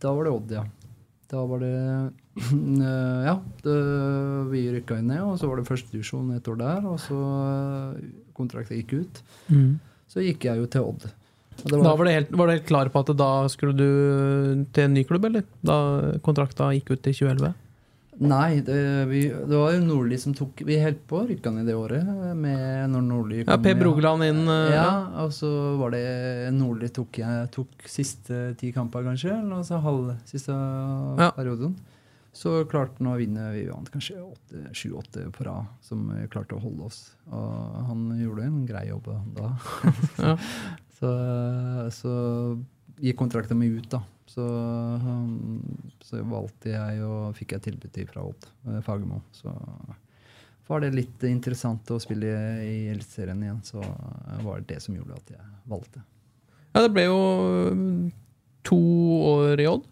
Da 0.00 0.14
var 0.16 0.26
det 0.26 0.32
Odd, 0.32 0.54
ja. 0.56 0.64
Da 1.28 1.44
var 1.44 1.60
det 1.60 1.74
eh, 2.88 3.20
Ja, 3.28 3.36
det, 3.64 3.76
vi 4.52 4.64
rykka 4.72 5.00
ned, 5.04 5.20
og 5.26 5.36
så 5.40 5.50
var 5.50 5.60
det 5.60 5.68
førstedivisjon 5.68 6.32
et 6.36 6.48
år 6.48 6.58
der. 6.62 6.88
Og 6.88 6.98
så 7.04 7.18
eh, 7.20 8.10
kontrakten 8.38 8.80
gikk 8.80 8.96
ut. 9.02 9.22
Så 10.08 10.24
gikk 10.24 10.48
jeg 10.48 10.62
jo 10.62 10.68
til 10.72 10.86
Odd. 10.88 11.08
Det 11.58 11.74
Da 11.74 11.90
var, 11.98 12.06
det 12.06 12.14
helt, 12.14 12.28
var 12.38 12.46
du 12.46 12.54
helt 12.54 12.68
klar 12.68 12.88
på 12.94 13.00
at 13.02 13.08
da 13.18 13.30
skulle 13.50 13.74
du 13.74 14.64
til 14.72 14.84
en 14.86 14.94
ny 14.94 15.02
klubb, 15.04 15.26
eller? 15.26 15.44
Da 15.66 15.78
kontrakta 16.24 16.70
gikk 16.76 16.92
ut 16.94 17.08
i 17.10 17.12
2011? 17.12 17.50
Nei, 18.18 18.60
det, 18.66 18.78
vi, 19.06 19.20
det 19.30 19.54
var 19.54 19.76
jo 19.76 19.82
Nordli 19.86 20.16
som 20.18 20.32
tok 20.34 20.64
Vi 20.66 20.74
holdt 20.82 21.04
på 21.06 21.20
å 21.20 21.26
rykke 21.28 21.52
ned 21.54 21.68
det 21.70 21.76
året 21.78 22.02
med 22.34 22.90
når 22.90 23.04
Nordli 23.06 23.44
Ja, 23.44 23.54
Per 23.62 23.76
Brogeland 23.78 24.26
inn. 24.26 24.40
Uh, 24.50 24.72
Ja, 24.74 24.88
og 25.22 25.30
så 25.36 25.50
var 25.78 25.94
det 25.94 26.02
Nordli 26.56 26.88
tok, 26.90 27.20
jeg 27.22 27.50
tok 27.54 27.86
siste 27.86 28.40
ti 28.58 28.72
kamper, 28.74 29.06
kanskje. 29.06 29.30
Eller 29.36 29.46
noe 29.52 29.66
så 29.66 29.78
halv 29.84 30.16
siste 30.26 30.50
Ja. 31.20 31.30
perioden. 31.36 31.76
Så 32.34 32.64
klarte 32.70 32.98
han 33.00 33.12
å 33.12 33.16
vinne. 33.18 33.52
Vi 33.54 33.64
vant 33.70 33.88
kanskje 33.90 34.18
sju-åtte 34.76 35.28
på 35.34 35.46
rad, 35.46 35.70
som 35.82 36.10
klarte 36.30 36.54
å 36.58 36.62
holde 36.62 36.90
oss. 36.90 37.00
Og 37.30 37.86
han 37.88 38.04
gjorde 38.18 38.44
en 38.50 38.60
grei 38.66 38.88
jobb 38.90 39.08
da. 39.38 39.48
Ja. 40.18 40.34
så, 40.98 41.10
så 41.94 42.12
gikk 42.98 43.18
kontrakten 43.22 43.58
min 43.58 43.78
ut, 43.78 43.88
da. 43.94 44.02
Så, 44.38 44.48
så 46.06 46.20
valgte 46.30 46.70
jeg 46.70 47.00
og 47.02 47.34
fikk 47.34 47.56
jeg 47.56 47.64
tilbud 47.64 47.90
til 47.94 48.06
fra 48.10 48.22
Odd, 48.28 48.46
eh, 48.68 48.78
Fagermo. 48.86 49.18
Så 49.34 49.50
var 50.68 50.84
det 50.84 50.92
litt 50.94 51.24
interessant 51.26 51.90
å 51.90 51.98
spille 52.02 52.30
i 52.62 52.76
Eliteserien 52.92 53.42
igjen. 53.42 53.60
Så 53.66 53.82
var 54.44 54.60
det 54.60 54.76
det 54.76 54.82
som 54.84 54.94
gjorde 54.94 55.16
at 55.16 55.32
jeg 55.34 55.52
valgte. 55.70 56.04
Ja, 56.74 56.84
det 56.84 56.92
ble 56.94 57.06
jo 57.08 57.20
mm, 57.74 58.10
to 58.68 58.82
år 59.32 59.64
i 59.64 59.68
Odd. 59.70 59.88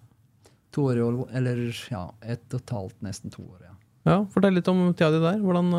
To 0.76 0.90
år 0.92 1.00
i 1.00 1.06
Odd, 1.06 1.22
eller 1.40 1.62
ja, 1.90 2.04
ett 2.22 2.46
og 2.52 2.60
et 2.60 2.74
halvt, 2.76 2.98
nesten 3.06 3.34
to 3.34 3.42
år, 3.42 3.64
ja. 3.64 3.72
Ja, 4.06 4.20
Fortell 4.30 4.54
litt 4.54 4.68
om 4.70 4.92
tida 4.92 5.10
di 5.16 5.18
der. 5.24 5.40
Hvordan 5.42 5.72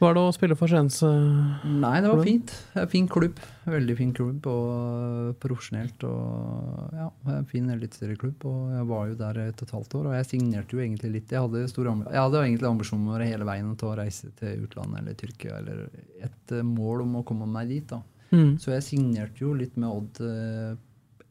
eh, 0.00 0.10
er 0.10 0.16
det 0.16 0.22
å 0.24 0.32
spille 0.32 0.56
for 0.56 0.70
Skiens? 0.70 1.02
eh? 1.04 1.66
Nei, 1.68 2.00
det 2.00 2.10
var 2.10 2.22
fint. 2.24 2.52
Fin 2.92 3.08
klubb. 3.10 3.40
Veldig 3.70 3.96
fin 3.98 4.12
klubb 4.16 4.46
og 4.48 5.34
profesjonelt. 5.42 6.04
Og 6.08 6.94
ja, 6.96 7.08
en 7.34 7.48
fin 7.50 7.68
eliteserieklubb. 7.74 8.46
Og 8.48 8.76
jeg 8.76 8.86
var 8.90 9.10
jo 9.10 9.18
der 9.20 9.40
et 9.44 9.60
og 9.60 9.66
et 9.68 9.74
halvt 9.76 9.96
år, 10.00 10.08
og 10.10 10.16
jeg 10.16 10.28
signerte 10.30 10.76
jo 10.76 10.80
egentlig 10.80 11.12
litt. 11.18 11.34
Jeg 11.34 11.44
hadde, 11.44 11.66
stor, 11.68 11.90
jeg 11.90 12.22
hadde 12.22 12.44
egentlig 12.46 12.70
ambisjoner 12.70 13.26
hele 13.26 13.48
veien 13.48 13.74
til 13.76 13.90
å 13.90 13.98
reise 14.00 14.30
til 14.40 14.64
utlandet 14.64 15.02
eller 15.02 15.18
Tyrkia, 15.20 15.58
eller 15.60 15.84
et 16.24 16.54
eh, 16.56 16.64
mål 16.66 17.04
om 17.04 17.18
å 17.20 17.26
komme 17.28 17.48
meg 17.50 17.68
dit. 17.74 17.88
da. 17.90 18.00
Mm. 18.30 18.54
Så 18.62 18.72
jeg 18.72 18.86
signerte 18.86 19.44
jo 19.44 19.52
litt 19.58 19.76
med 19.76 19.90
Odd 19.90 20.22
eh, 20.24 20.78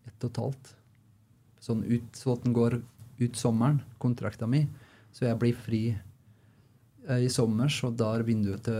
ett 0.09 0.27
og 0.27 0.29
et 0.29 0.43
halvt. 0.43 0.75
Sånn 1.63 1.81
ut, 1.87 2.13
så 2.15 2.37
at 2.37 2.45
den 2.45 2.53
går 2.55 2.77
ut 3.19 3.35
sommeren, 3.39 3.81
kontrakta 3.99 4.47
mi. 4.47 4.63
Så 5.15 5.25
jeg 5.25 5.39
blir 5.41 5.57
fri 5.57 5.81
eh, 5.95 6.05
i 7.17 7.29
sommer, 7.33 7.71
så 7.73 7.89
da 7.95 8.11
er 8.15 8.25
vinduet 8.27 8.67
til 8.67 8.75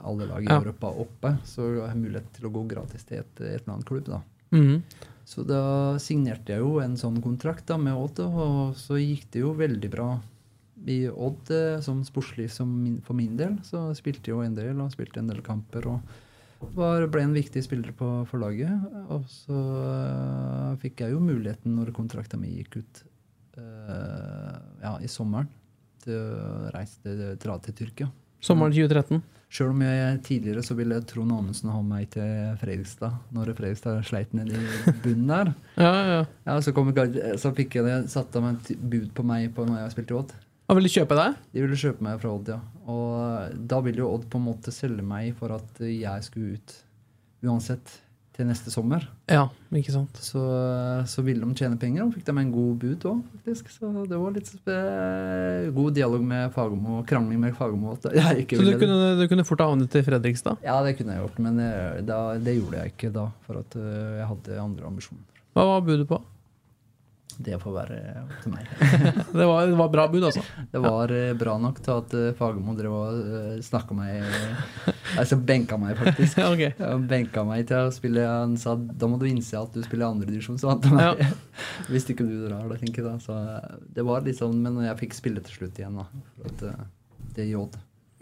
alle 0.00 0.28
lag 0.30 0.44
i 0.44 0.48
Ja. 0.48 0.60
Europa 0.60 0.88
oppe. 0.88 1.34
Så 1.44 1.66
jeg 1.74 1.88
har 1.88 1.98
mulighet 1.98 2.30
til 2.32 2.48
å 2.48 2.52
gå 2.54 2.62
gratis 2.70 3.04
til 3.04 3.18
et, 3.18 3.34
et 3.40 3.60
eller 3.62 3.74
annet 3.74 3.88
klubb, 3.88 4.08
da. 4.08 4.22
Mhm. 4.54 4.82
Så 5.24 5.44
da 5.48 5.96
signerte 5.98 6.52
jeg 6.52 6.60
jo 6.60 6.80
en 6.84 6.96
sånn 7.00 7.22
kontrakt 7.24 7.66
da 7.66 7.78
med 7.80 7.96
Odd, 7.96 8.20
og 8.20 8.76
så 8.76 8.98
gikk 9.00 9.30
det 9.32 9.40
jo 9.40 9.54
veldig 9.56 9.90
bra 9.90 10.08
i 10.86 10.98
Odd 11.08 11.50
eh, 11.50 11.80
som 11.80 12.02
sportslig 12.04 12.50
som 12.52 12.68
min, 12.68 13.00
for 13.00 13.16
min 13.16 13.36
del. 13.36 13.56
Så 13.64 13.86
spilte 13.96 14.28
jeg 14.28 14.36
jo 14.36 14.44
en 14.44 14.56
del, 14.56 14.80
og 14.84 14.92
spilte 14.92 15.22
en 15.22 15.30
del 15.32 15.40
kamper. 15.44 15.88
og 15.88 16.00
var, 16.72 17.06
ble 17.12 17.24
en 17.26 17.34
viktig 17.34 17.62
spiller 17.64 17.92
på, 17.96 18.10
for 18.30 18.40
laget. 18.42 18.72
Og 19.12 19.26
så 19.30 19.56
uh, 19.56 20.76
fikk 20.82 21.04
jeg 21.04 21.14
jo 21.14 21.24
muligheten 21.24 21.74
når 21.76 21.92
kontrakta 21.96 22.38
mi 22.40 22.52
gikk 22.58 22.78
ut 22.80 23.02
uh, 23.58 24.56
ja, 24.82 24.94
i 25.00 25.10
sommeren, 25.10 25.50
til 26.04 26.20
reist 26.74 27.00
reise 27.04 27.34
dra 27.40 27.56
til 27.62 27.76
Tyrkia. 27.80 28.10
Sommeren 28.44 28.74
2013. 28.76 29.22
Sjøl 29.54 29.70
om 29.70 29.82
jeg 29.84 30.16
tidligere 30.26 30.62
så 30.66 30.74
ville 30.74 30.96
Trond 31.06 31.30
Amundsen 31.32 31.70
ha 31.70 31.80
meg 31.86 32.08
til 32.12 32.56
Fredrikstad, 32.58 33.20
når 33.34 33.52
Fredrikstad 33.54 34.00
sleit 34.08 34.32
ned 34.34 34.50
i 34.50 34.94
bunnen 35.04 35.30
der. 35.30 35.52
Ja, 35.84 35.92
ja. 36.08 36.22
Ja, 36.48 36.56
så, 36.64 36.74
kom, 36.74 36.90
så 36.90 37.52
fikk 37.54 37.78
jeg 37.78 37.86
det, 37.86 37.98
satte 38.12 38.42
de 38.42 38.50
et 38.50 38.72
bud 38.82 39.12
på 39.14 39.26
meg 39.26 39.52
på 39.54 39.66
når 39.68 39.84
jeg 39.84 39.94
spilte 39.94 40.16
i 40.16 40.18
Odd. 40.18 40.34
Og 40.64 40.78
ville 40.80 40.90
kjøpe 40.90 41.16
deg? 41.18 41.36
De 41.52 41.62
ville 41.62 41.78
kjøpe 41.78 42.04
meg 42.06 42.18
fra 42.22 42.32
Odd, 42.34 42.50
ja. 42.56 42.58
Og 42.90 43.54
da 43.70 43.80
ville 43.84 44.02
jo 44.02 44.10
Odd 44.16 44.26
på 44.32 44.40
en 44.40 44.48
måte 44.48 44.74
selge 44.74 45.04
meg 45.06 45.36
for 45.38 45.54
at 45.54 45.82
jeg 45.86 46.26
skulle 46.26 46.58
ut 46.58 46.76
uansett 47.44 47.98
til 48.34 48.48
neste 48.48 48.72
sommer. 48.72 49.04
Ja, 49.30 49.44
ikke 49.74 49.92
sant. 49.94 50.18
Så, 50.18 50.40
så 51.10 51.22
ville 51.22 51.46
de 51.46 51.54
tjene 51.58 51.78
penger, 51.78 52.02
og 52.06 52.16
fikk 52.16 52.26
de 52.26 52.34
en 52.40 52.50
god 52.54 52.72
bud 52.82 53.06
òg, 53.10 53.20
faktisk. 53.36 53.70
Så 53.70 53.90
det 54.10 54.18
var 54.18 54.34
litt 54.34 54.50
god 55.76 55.94
dialog 55.94 56.24
med 56.26 56.50
Fagermo, 56.56 57.02
krangling 57.06 57.40
med 57.44 57.54
Fagermo. 57.58 57.94
Så 58.02 58.10
du 58.10 58.74
kunne, 58.80 59.14
du 59.20 59.24
kunne 59.30 59.46
fort 59.46 59.62
ha 59.62 59.70
havnet 59.70 59.94
i 59.94 60.02
Fredrikstad? 60.06 60.58
Ja, 60.66 60.80
det 60.86 60.96
kunne 60.98 61.14
jeg 61.14 61.22
gjort, 61.22 61.40
men 61.46 61.62
det, 61.62 61.70
da, 62.10 62.20
det 62.42 62.58
gjorde 62.58 62.82
jeg 62.82 62.94
ikke 62.96 63.14
da, 63.14 63.28
for 63.46 63.62
at 63.62 63.78
eh, 63.78 64.18
jeg 64.18 64.30
hadde 64.32 64.60
andre 64.64 64.90
ambisjoner. 64.90 65.42
Hva 65.54 65.68
var 65.70 65.84
budet 65.86 66.08
på? 66.10 66.18
Det 67.42 67.58
får 67.62 67.74
være 67.74 67.98
opp 68.22 68.34
til 68.44 68.54
meg. 68.54 68.68
Det 69.34 69.46
var, 69.48 69.66
det 69.66 69.78
var 69.78 69.88
bra 69.90 70.04
bud, 70.10 70.24
altså. 70.28 70.42
Det 70.70 70.80
var 70.82 71.10
eh, 71.12 71.32
bra 71.38 71.56
nok 71.58 71.80
til 71.82 71.92
at 71.94 72.14
uh, 72.14 72.28
Fagermo 72.38 72.74
drev 72.78 72.92
og 72.94 73.18
uh, 73.24 73.56
snakka 73.64 73.96
meg 73.96 74.22
Altså 75.18 75.38
benka 75.38 75.76
meg, 75.80 75.96
faktisk. 75.98 76.38
okay. 76.52 76.72
benka 77.08 77.44
meg 77.46 77.66
til 77.68 77.88
å 77.88 77.94
spille 77.94 78.24
Han 78.24 78.56
sa 78.60 78.76
da 78.76 79.08
må 79.10 79.18
du 79.20 79.26
innse 79.28 79.58
at 79.58 79.74
du 79.74 79.82
spiller 79.84 80.08
andredivisjon, 80.08 80.58
sa 80.60 80.72
han 80.74 80.82
til 80.84 80.94
meg. 80.96 81.22
Hvis 81.90 82.06
ikke 82.10 82.26
du 82.26 82.36
drar, 82.46 82.66
da, 82.70 82.78
tenker 82.80 83.06
jeg. 83.06 83.22
Så 83.24 83.36
eh, 83.36 83.72
det 83.96 84.04
var 84.06 84.24
litt 84.26 84.40
sånn, 84.40 84.60
men 84.64 84.84
jeg 84.86 85.00
fikk 85.04 85.16
spille 85.16 85.42
til 85.44 85.58
slutt 85.60 85.80
igjen, 85.80 85.98
da. 86.00 86.06
For 86.38 86.52
at 86.52 86.64
eh, 86.70 86.86
det 87.38 87.48
J. 87.50 87.64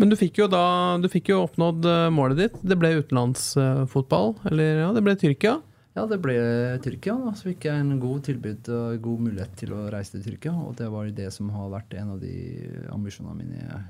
Men 0.01 0.11
du 0.11 0.17
fikk 0.17 0.41
jo 0.41 0.47
da 0.51 0.65
Du 1.03 1.05
fikk 1.13 1.29
jo 1.31 1.43
oppnådd 1.45 1.87
eh, 1.89 2.07
målet 2.15 2.41
ditt. 2.41 2.57
Det 2.65 2.79
ble 2.81 2.95
utenlandsfotball. 3.01 4.37
Eller 4.51 4.87
ja, 4.87 4.91
det 4.97 5.05
ble 5.05 5.17
Tyrkia. 5.21 5.59
Ja, 5.93 6.07
det 6.09 6.23
ble 6.25 6.35
Tyrkia. 6.81 7.19
da, 7.21 7.33
Så 7.37 7.51
fikk 7.51 7.67
jeg 7.69 7.81
en 7.83 7.99
god 8.01 8.23
tilbud 8.25 8.69
og 8.73 9.03
god 9.05 9.25
mulighet 9.27 9.57
til 9.61 9.75
å 9.77 9.83
reise 9.93 10.15
til 10.15 10.25
Tyrkia. 10.25 10.55
Og 10.57 10.77
det 10.79 10.89
var 10.93 11.11
det 11.13 11.29
som 11.35 11.51
har 11.53 11.69
vært 11.75 11.93
en 12.01 12.15
av 12.15 12.23
de 12.23 12.37
ambisjonene 12.95 13.37
mine 13.37 13.83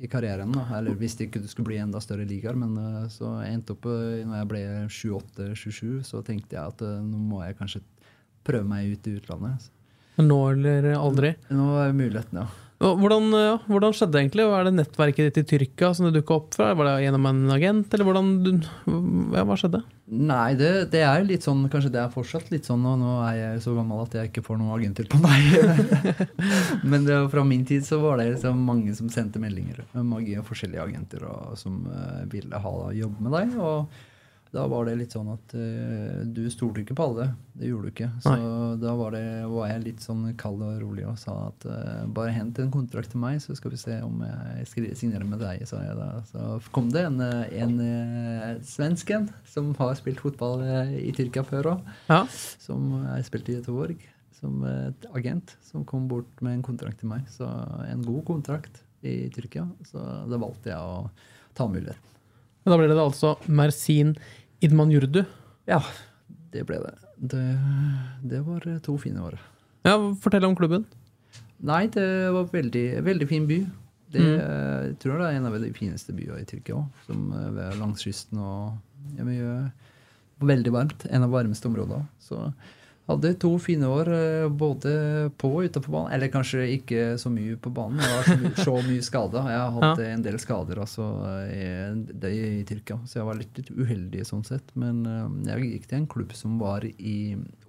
i, 0.00 0.08
karrieren. 0.08 0.54
da, 0.56 0.64
Eller 0.78 0.96
hvis 0.96 1.18
det 1.18 1.28
ikke 1.28 1.44
skulle 1.46 1.68
bli 1.68 1.82
enda 1.82 2.00
større 2.00 2.24
ligaer. 2.24 2.56
Men 2.56 2.78
eh, 2.80 3.10
så 3.12 3.34
endte 3.44 3.76
opp 3.76 3.86
eh, 3.92 4.24
når 4.24 4.40
jeg 4.40 4.50
ble 4.54 4.64
28-27, 4.88 6.00
så 6.08 6.24
tenkte 6.24 6.56
jeg 6.56 6.64
at 6.64 6.82
eh, 6.86 6.98
nå 7.04 7.20
må 7.20 7.44
jeg 7.44 7.60
kanskje 7.60 7.84
prøve 8.42 8.66
meg 8.72 8.96
ut 8.96 9.06
i 9.06 9.16
utlandet. 9.20 9.68
Nå 10.22 10.38
eller 10.50 10.92
aldri. 10.96 11.36
Nå 11.52 11.68
er 11.80 11.94
muligheten, 11.96 12.40
ja. 12.40 12.48
Hvordan, 12.82 13.28
ja, 13.38 13.56
hvordan 13.70 13.94
skjedde 13.94 14.16
det 14.16 14.20
egentlig? 14.24 14.44
Er 14.50 14.66
det 14.66 14.72
nettverket 14.74 15.28
ditt 15.28 15.38
i 15.38 15.48
Tyrkia 15.52 15.92
som 15.94 16.08
det 16.08 16.16
dukka 16.16 16.34
opp 16.34 16.56
fra? 16.56 16.72
Var 16.74 16.88
det 16.88 16.94
gjennom 17.04 17.28
en 17.30 17.42
agent, 17.54 17.94
eller 17.94 18.08
hvordan 18.08 18.30
du, 18.42 18.50
ja, 19.36 19.44
Hva 19.46 19.58
skjedde? 19.60 19.82
Nei, 20.12 20.48
det, 20.58 20.70
det 20.92 21.04
er 21.06 21.22
litt 21.24 21.46
sånn 21.46 21.62
Kanskje 21.72 21.92
det 21.94 22.00
er 22.02 22.10
fortsatt 22.12 22.50
litt 22.52 22.66
sånn, 22.68 22.82
og 22.88 22.98
nå 23.00 23.14
er 23.24 23.36
jeg 23.38 23.62
så 23.64 23.76
gammel 23.76 24.02
at 24.02 24.16
jeg 24.18 24.32
ikke 24.32 24.44
får 24.48 24.58
noen 24.60 24.74
agenter 24.74 25.06
på 25.08 25.20
meg. 25.22 26.18
Men 26.90 27.06
det, 27.06 27.20
fra 27.32 27.46
min 27.46 27.62
tid 27.68 27.86
så 27.86 28.00
var 28.02 28.18
det 28.18 28.32
liksom 28.32 28.64
mange 28.66 28.96
som 28.98 29.10
sendte 29.12 29.40
meldinger. 29.42 29.84
med 29.94 30.08
Mange 30.10 30.42
forskjellige 30.48 30.88
agenter 30.90 31.28
og, 31.30 31.52
som 31.60 31.84
eh, 31.86 32.24
ville 32.34 32.64
ha 32.66 32.74
jobb 32.98 33.22
med 33.22 33.38
deg. 33.38 33.54
Og 33.62 34.10
da 34.52 34.66
var 34.68 34.84
det 34.84 34.98
litt 35.00 35.14
sånn 35.14 35.30
at 35.32 35.54
uh, 35.56 36.22
du 36.28 36.42
stolte 36.52 36.82
ikke 36.82 36.96
på 36.98 37.06
alle. 37.08 37.30
Det 37.56 37.70
gjorde 37.70 37.88
du 37.88 37.92
ikke. 37.92 38.08
Så 38.24 38.32
da 38.82 38.92
var, 38.98 39.14
det, 39.16 39.22
var 39.48 39.70
jeg 39.70 39.84
litt 39.86 40.04
sånn 40.04 40.26
kald 40.40 40.60
og 40.64 40.74
rolig 40.82 41.06
og 41.08 41.16
sa 41.20 41.34
at 41.48 41.64
uh, 41.68 42.02
bare 42.12 42.34
hent 42.36 42.60
en 42.60 42.72
kontrakt 42.72 43.12
til 43.14 43.22
meg, 43.22 43.38
så 43.40 43.56
skal 43.56 43.72
vi 43.72 43.80
se 43.80 43.96
om 44.04 44.20
jeg 44.26 44.68
skriver, 44.68 44.98
signerer 44.98 45.24
med 45.28 45.40
deg. 45.40 45.64
sa 45.68 45.80
jeg 45.80 45.96
da. 45.96 46.10
Så 46.28 46.44
kom 46.76 46.92
det 46.92 47.06
en, 47.08 47.16
eh, 47.24 47.56
en 47.64 47.74
uh, 47.80 48.60
svensken 48.68 49.30
som 49.48 49.72
har 49.80 49.96
spilt 49.96 50.20
fotball 50.20 50.60
eh, 50.66 50.94
i 51.08 51.16
Tyrkia 51.16 51.44
før 51.48 51.72
òg 51.72 51.90
Ja. 52.12 52.22
som 52.60 52.92
jeg 53.06 53.28
spilte 53.28 53.52
i 53.52 53.58
Göteborg, 53.58 54.04
som 54.36 54.62
et 54.68 55.08
agent, 55.16 55.56
som 55.64 55.84
kom 55.88 56.08
bort 56.12 56.44
med 56.44 56.58
en 56.58 56.64
kontrakt 56.66 57.00
til 57.00 57.08
meg. 57.08 57.24
Så 57.32 57.48
en 57.88 58.04
god 58.04 58.24
kontrakt 58.28 58.82
i 59.00 59.30
Tyrkia. 59.32 59.64
Så 59.88 60.00
da 60.28 60.40
valgte 60.40 60.72
jeg 60.72 60.78
å 60.78 61.08
ta 61.56 61.68
muligheten. 61.68 62.08
Da 62.62 62.76
ble 62.78 62.86
det 62.86 62.94
altså 63.02 63.34
Mersin 63.50 64.12
Idmanjurdu. 64.62 65.24
Ja, 65.70 65.80
det 66.54 66.64
ble 66.68 66.80
det. 66.82 66.94
Det, 67.32 67.44
det 68.32 68.42
var 68.46 68.66
to 68.84 68.96
fine 69.00 69.22
år. 69.22 69.38
Ja, 69.86 69.96
fortell 70.22 70.46
om 70.46 70.56
klubben. 70.58 70.84
Nei, 71.62 71.86
det 71.94 72.06
var 72.34 72.50
veldig, 72.50 72.86
veldig 73.06 73.28
fin 73.30 73.46
by. 73.46 73.60
Det, 74.12 74.22
Jeg 74.22 74.96
tror 75.00 75.20
det 75.22 75.28
er 75.30 75.38
en 75.38 75.48
av 75.48 75.54
de 75.62 75.70
fineste 75.74 76.12
byene 76.14 76.42
i 76.42 76.48
Tyrkia 76.48 76.80
òg. 76.80 77.06
Ved 77.08 77.78
langs 77.80 78.02
kysten 78.04 78.42
og 78.42 79.16
ja, 79.16 79.24
mye, 79.26 79.54
Veldig 80.42 80.72
varmt. 80.74 81.04
En 81.06 81.22
av 81.22 81.30
varmeste 81.30 81.68
områdene. 81.70 82.08
Så 82.18 82.38
Hadde 83.02 83.32
to 83.42 83.50
fine 83.58 83.88
år 83.90 84.06
eh, 84.14 84.44
både 84.46 84.90
på 85.40 85.48
og 85.56 85.64
utenfor 85.66 85.90
banen. 85.90 86.12
Eller 86.14 86.30
kanskje 86.30 86.68
ikke 86.76 87.00
så 87.18 87.32
mye 87.34 87.56
på 87.58 87.72
banen. 87.74 87.98
Jeg 87.98 88.14
var 88.14 88.28
så 88.28 88.36
mye, 88.38 88.52
så 88.68 88.74
mye 88.86 89.06
skada. 89.06 89.42
Jeg 89.50 89.62
har 89.62 89.74
hatt 89.76 90.02
en 90.06 90.22
del 90.22 90.38
skader 90.38 90.80
altså, 90.84 91.06
i, 91.50 91.64
i, 92.30 92.44
i 92.60 92.62
Tyrkia, 92.68 93.00
så 93.10 93.18
jeg 93.18 93.26
var 93.26 93.40
litt, 93.40 93.58
litt 93.58 93.72
uheldig 93.74 94.22
sånn 94.28 94.46
sett. 94.46 94.70
Men 94.78 95.02
uh, 95.08 95.26
jeg 95.50 95.72
gikk 95.72 95.90
til 95.90 95.98
en 95.98 96.06
klubb 96.14 96.36
som 96.38 96.54
var 96.62 96.86
i 96.86 97.16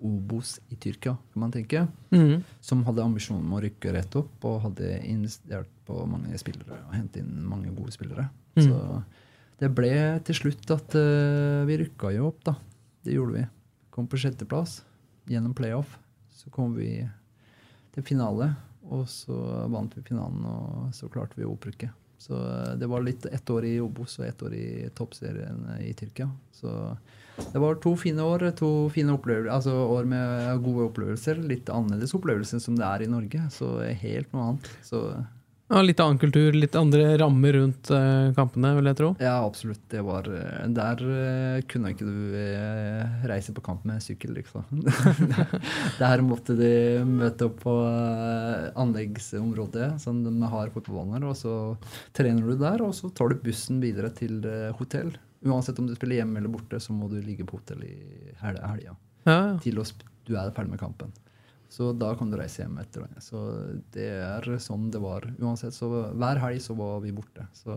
Obos 0.05 0.59
i 0.69 0.77
Tyrkia, 0.77 1.15
kan 1.17 1.45
man 1.47 1.57
tenke. 1.57 1.87
Mm. 2.13 2.45
Som 2.61 2.85
hadde 2.85 3.09
ambisjonen 3.09 3.49
om 3.49 3.57
å 3.57 3.65
rykke 3.65 3.97
rett 3.97 4.21
opp, 4.21 4.37
og 4.45 4.61
hadde 4.69 5.01
investert 5.01 5.73
på 5.89 5.97
mange 6.13 6.37
spillere. 6.37 6.77
Og 6.91 6.95
hentet 6.99 7.23
inn 7.25 7.41
mange 7.49 7.73
gode 7.73 7.97
spillere. 7.97 8.29
Mm. 8.53 8.69
Så 8.69 9.01
det 9.63 9.73
ble 9.73 9.93
til 10.29 10.43
slutt 10.43 10.77
at 10.77 10.93
uh, 10.93 11.65
vi 11.65 11.81
rykka 11.87 12.13
jo 12.13 12.29
opp, 12.29 12.41
da. 12.53 12.59
Det 13.03 13.17
gjorde 13.17 13.41
vi. 13.41 13.51
Kom 13.93 14.05
på 14.05 14.21
sjetteplass 14.21 14.83
gjennom 15.29 15.55
playoff. 15.57 15.97
Så 16.33 16.51
kom 16.53 16.75
vi 16.75 17.03
til 17.93 18.05
finale, 18.05 18.53
og 18.89 19.05
så 19.09 19.35
vant 19.71 19.93
vi 19.95 20.05
finalen, 20.05 20.45
og 20.45 20.95
så 20.95 21.09
klarte 21.11 21.37
vi 21.39 21.47
opprykket. 21.47 21.93
Så 22.23 22.37
eh, 22.37 22.73
det 22.79 22.87
var 22.87 23.03
litt 23.03 23.25
ett 23.25 23.49
år 23.49 23.67
i 23.67 23.75
Obos 23.83 24.17
og 24.19 24.27
ett 24.27 24.43
år 24.43 24.55
i 24.55 24.67
toppserien 24.95 25.65
i 25.83 25.93
Tyrkia. 25.97 26.29
Så 26.55 26.71
det 27.51 27.59
var 27.59 27.79
to 27.81 27.95
fine 27.97 28.23
år, 28.23 28.51
to 28.57 28.89
fine 28.93 29.15
opplevelser, 29.15 29.51
altså 29.51 29.73
år 29.95 30.07
med 30.09 30.63
gode 30.65 30.87
opplevelser. 30.91 31.41
Litt 31.49 31.71
annerledes 31.73 32.13
opplevelser 32.15 32.61
som 32.63 32.77
det 32.79 32.87
er 32.87 33.05
i 33.05 33.11
Norge. 33.11 33.47
Så 33.53 33.75
helt 34.03 34.31
noe 34.33 34.51
annet. 34.51 34.69
Så 34.85 35.03
Ja, 35.73 35.81
litt 35.81 36.01
annen 36.03 36.19
kultur, 36.21 36.53
litt 36.53 36.75
andre 36.77 37.15
rammer 37.17 37.55
rundt 37.57 37.89
eh, 37.89 38.27
kampene, 38.37 38.75
vil 38.77 38.89
jeg 38.91 38.97
tro. 38.99 39.07
ja, 39.23 39.39
absolutt. 39.41 39.81
Det 39.89 40.03
var 40.05 40.27
eh, 40.29 40.67
Der 40.75 41.01
eh, 41.01 41.63
kunne 41.71 41.93
ikke 41.95 42.05
du 42.05 42.35
reise 43.29 43.55
på 43.57 43.63
kamp 43.65 43.85
med 43.89 44.03
sykkel, 44.05 44.35
liksom. 44.37 44.67
der 46.03 46.21
måtte 46.25 46.53
de 46.59 46.69
møte 47.09 47.47
opp 47.49 47.57
på 47.63 47.73
anleggsområdet 48.83 49.95
som 50.03 50.21
de 50.25 50.33
har 50.53 50.69
fotballbaner, 50.75 51.25
og 51.31 51.37
så 51.39 51.55
trener 52.15 52.45
du 52.45 52.55
der, 52.61 52.83
og 52.85 52.93
så 52.97 53.09
tar 53.15 53.33
du 53.33 53.41
bussen 53.43 53.81
videre 53.81 54.13
til 54.13 54.43
hotell. 54.77 55.15
Uansett 55.43 55.79
om 55.81 55.89
du 55.89 55.95
spiller 55.97 56.21
hjemme 56.21 56.39
eller 56.39 56.53
borte, 56.53 56.79
så 56.79 56.93
må 56.95 57.09
du 57.11 57.17
ligge 57.23 57.47
på 57.49 57.57
hotell 57.59 57.81
i 57.89 57.95
hel- 58.43 58.61
helga. 58.61 58.95
Ja, 59.25 59.39
ja. 59.49 59.57
Til 59.63 59.81
du 60.23 60.37
er 60.39 60.53
ferdig 60.55 60.71
med 60.71 60.79
kampen. 60.79 61.11
Så 61.73 61.89
da 61.97 62.11
kan 62.19 62.29
du 62.29 62.37
reise 62.37 62.61
hjem 62.61 62.75
etter 62.83 63.07
det. 63.07 63.23
Så 63.25 63.39
det 63.95 64.05
er 64.21 64.45
sånn 64.61 64.91
det 64.93 64.99
var. 65.01 65.25
Uansett, 65.41 65.73
så 65.73 65.89
hver 66.13 66.37
helg 66.43 66.61
så 66.61 66.75
var 66.77 66.99
vi 67.01 67.09
borte. 67.15 67.47
Så, 67.57 67.73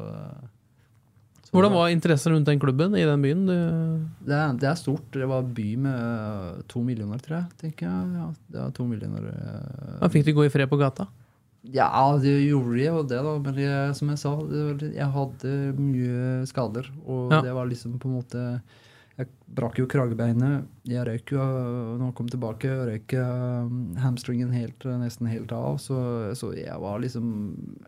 så 1.46 1.54
Hvordan 1.54 1.72
var 1.72 1.88
interessen 1.94 2.34
rundt 2.34 2.48
den 2.50 2.60
klubben 2.60 2.96
i 2.98 3.04
den 3.08 3.22
byen? 3.24 3.44
Det 3.48 4.34
er, 4.36 4.52
det 4.60 4.68
er 4.68 4.76
stort. 4.80 5.06
Det 5.14 5.28
var 5.30 5.46
by 5.48 5.68
med 5.86 5.94
øh, 5.96 6.62
to 6.68 6.82
millioner, 6.84 7.22
tror 7.24 7.38
jeg. 7.38 7.46
tenker 7.62 7.86
jeg. 7.88 8.16
Ja, 8.18 8.26
det 8.52 8.60
var 8.66 8.74
to 8.76 8.84
millioner. 8.90 9.30
da 10.02 10.10
fikk 10.12 10.26
du 10.28 10.34
gå 10.42 10.44
i 10.44 10.52
fred 10.52 10.68
på 10.68 10.80
gata? 10.80 11.08
Ja, 11.66 11.88
det 12.22 12.34
gjorde 12.46 12.76
jeg 12.78 12.92
jo 12.92 13.00
det, 13.02 13.22
da. 13.26 13.32
Men 13.42 13.56
jeg, 13.58 13.94
som 13.98 14.10
jeg 14.12 14.20
sa, 14.22 14.34
jeg 14.84 15.08
hadde 15.16 15.54
mye 15.80 16.44
skader. 16.52 16.90
Og 17.06 17.32
Ja. 17.32 17.40
det 17.42 17.54
var 17.56 17.66
liksom 17.66 17.96
på 17.98 18.10
en 18.12 18.18
måte 18.20 18.44
Jeg 19.16 19.30
brakk 19.56 19.78
jo 19.80 19.86
kragebeinet. 19.88 20.66
Jeg 20.84 21.06
røyk 21.08 21.32
jo 21.32 21.40
Når 21.40 22.02
jeg 22.04 22.16
kom 22.18 22.28
tilbake, 22.28 22.72
røyk 22.90 23.14
jeg 23.16 24.00
hamstringen 24.02 24.52
helt, 24.52 24.84
nesten 25.00 25.30
helt 25.30 25.54
av. 25.56 25.78
Så, 25.80 25.96
så 26.36 26.52
jeg 26.56 26.76
var 26.82 27.00
liksom 27.00 27.30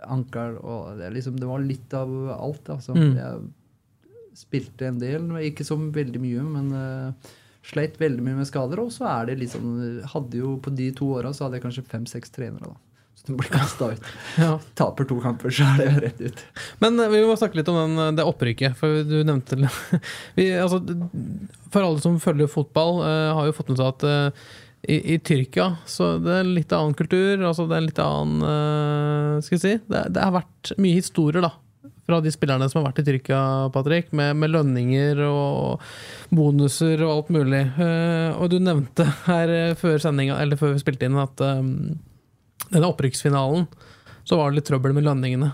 ankel 0.09 0.57
og 0.63 0.97
det, 1.01 1.13
liksom, 1.19 1.37
det 1.41 1.51
var 1.51 1.65
litt 1.65 1.97
av 1.97 2.15
alt. 2.39 2.73
Altså. 2.79 2.97
Mm. 2.97 3.13
Jeg 3.19 4.39
spilte 4.39 4.89
en 4.89 5.03
del, 5.03 5.29
ikke 5.51 5.67
så 5.67 5.77
veldig 5.77 6.21
mye, 6.23 6.43
men 6.47 6.73
uh, 6.73 7.31
sleit 7.67 7.99
veldig 8.01 8.25
mye 8.25 8.41
med 8.41 8.49
skader. 8.49 8.81
Og 8.81 8.95
så 8.95 9.09
er 9.13 9.29
det 9.29 9.41
liksom 9.43 9.73
hadde 10.15 10.41
jo 10.41 10.57
På 10.65 10.73
de 10.73 10.93
to 10.97 11.13
åra 11.19 11.35
så 11.35 11.47
hadde 11.47 11.61
jeg 11.61 11.69
kanskje 11.69 11.89
fem-seks 11.93 12.33
trenere. 12.39 12.73
da 12.73 12.88
Så 13.19 13.33
du 13.33 13.35
blir 13.39 13.51
kasta 13.51 13.91
ut. 13.93 14.13
Ja. 14.39 14.53
Taper 14.79 15.09
to 15.09 15.19
kamper, 15.23 15.51
så 15.51 15.67
er 15.67 15.81
det 15.83 16.05
rett 16.05 16.23
ut. 16.23 16.45
Men 16.83 17.01
eh, 17.03 17.11
vi 17.11 17.25
må 17.27 17.35
snakke 17.39 17.59
litt 17.59 17.71
om 17.73 17.81
den, 17.81 18.17
det 18.19 18.27
opprykket. 18.29 18.79
For 18.79 19.03
du 19.07 19.19
nevnte 19.27 19.59
vi, 20.39 20.53
altså, 20.55 20.81
For 21.75 21.83
alle 21.83 22.01
som 22.05 22.21
følger 22.23 22.51
fotball, 22.51 23.03
uh, 23.03 23.35
har 23.41 23.49
jo 23.49 23.57
fått 23.57 23.73
med 23.73 23.81
seg 23.83 23.95
at 23.97 24.07
uh, 24.07 24.49
i, 24.87 25.15
i 25.15 25.19
Tyrkia 25.19 25.73
så 25.91 26.13
det 26.23 26.37
er 26.41 26.51
litt 26.51 26.75
annen 26.75 26.95
kultur. 26.99 27.43
Altså 27.43 27.67
det 27.69 27.79
er 27.79 27.89
litt 27.89 28.03
annen 28.03 28.45
uh, 28.47 29.41
Skal 29.43 29.59
vi 29.59 29.65
si 29.65 29.75
det, 29.91 30.05
det 30.15 30.23
har 30.23 30.37
vært 30.39 30.77
mye 30.79 31.01
historier, 31.01 31.43
da. 31.45 31.57
Fra 32.09 32.23
de 32.25 32.31
spillerne 32.33 32.65
som 32.71 32.81
har 32.81 32.87
vært 32.89 33.03
i 33.03 33.05
Tyrkia, 33.05 33.41
Patrick, 33.75 34.15
med, 34.17 34.39
med 34.41 34.55
lønninger 34.55 35.19
og 35.27 35.83
bonuser 36.33 37.03
og 37.05 37.11
alt 37.13 37.33
mulig. 37.37 37.67
Uh, 37.77 38.33
og 38.39 38.49
du 38.49 38.57
nevnte 38.63 39.05
her 39.27 39.53
eh, 39.53 39.75
før 39.77 40.01
sendinga, 40.01 40.39
eller 40.41 40.57
før 40.57 40.73
vi 40.73 40.81
spilte 40.81 41.05
inn, 41.05 41.19
at 41.21 41.43
eh, 41.45 41.61
denne 42.71 42.89
opprykksfinalen 42.93 43.67
så 44.29 44.37
var 44.37 44.51
det 44.51 44.59
litt 44.61 44.69
trøbbel 44.69 44.93
med 44.97 45.05
lønningene. 45.07 45.53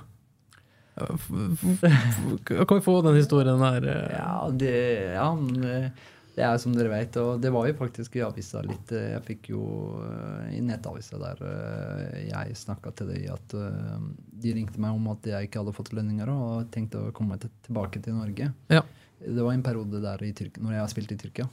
Kan 2.44 2.77
vi 2.79 2.81
få 2.85 3.03
den 3.03 3.16
historien 3.18 3.59
her? 3.62 3.87
eh? 3.87 4.11
Ja, 4.18 4.50
det, 4.50 4.74
ja, 5.14 5.29
det- 5.61 5.92
det 6.35 6.42
er 6.42 6.57
som 6.59 6.72
dere 6.74 6.88
vet, 6.90 7.14
og 7.22 7.40
det 7.40 7.50
var 7.55 7.68
jo 7.68 7.74
faktisk 7.79 8.16
i 8.18 8.22
avisa 8.27 8.59
litt 8.66 8.90
eh, 8.90 9.12
Jeg 9.12 9.22
fikk 9.22 9.50
jo 9.53 9.61
eh, 10.03 10.57
i 10.57 10.61
nettavisa 10.66 11.14
der 11.22 11.38
eh, 11.46 12.24
jeg 12.27 12.57
snakka 12.59 12.90
til 12.98 13.07
dem 13.12 13.29
at 13.37 13.55
eh, 13.55 14.00
de 14.42 14.55
ringte 14.57 14.81
meg 14.83 14.96
om 14.98 15.07
at 15.12 15.22
jeg 15.31 15.46
ikke 15.46 15.61
hadde 15.62 15.74
fått 15.77 15.92
lønninger 15.94 16.27
og 16.35 16.72
tenkte 16.74 16.98
å 16.98 17.12
komme 17.14 17.38
tilbake 17.38 18.03
til 18.03 18.14
Norge. 18.18 18.48
Ja. 18.66 18.83
Det 19.22 19.38
var 19.46 19.53
en 19.55 19.62
periode 19.62 20.03
der 20.03 20.24
i 20.27 20.33
Tyrkia, 20.35 20.59
når 20.66 20.72
jeg 20.74 20.83
har 20.83 20.90
spilt 20.90 21.12
i 21.14 21.20
Tyrkia. 21.22 21.46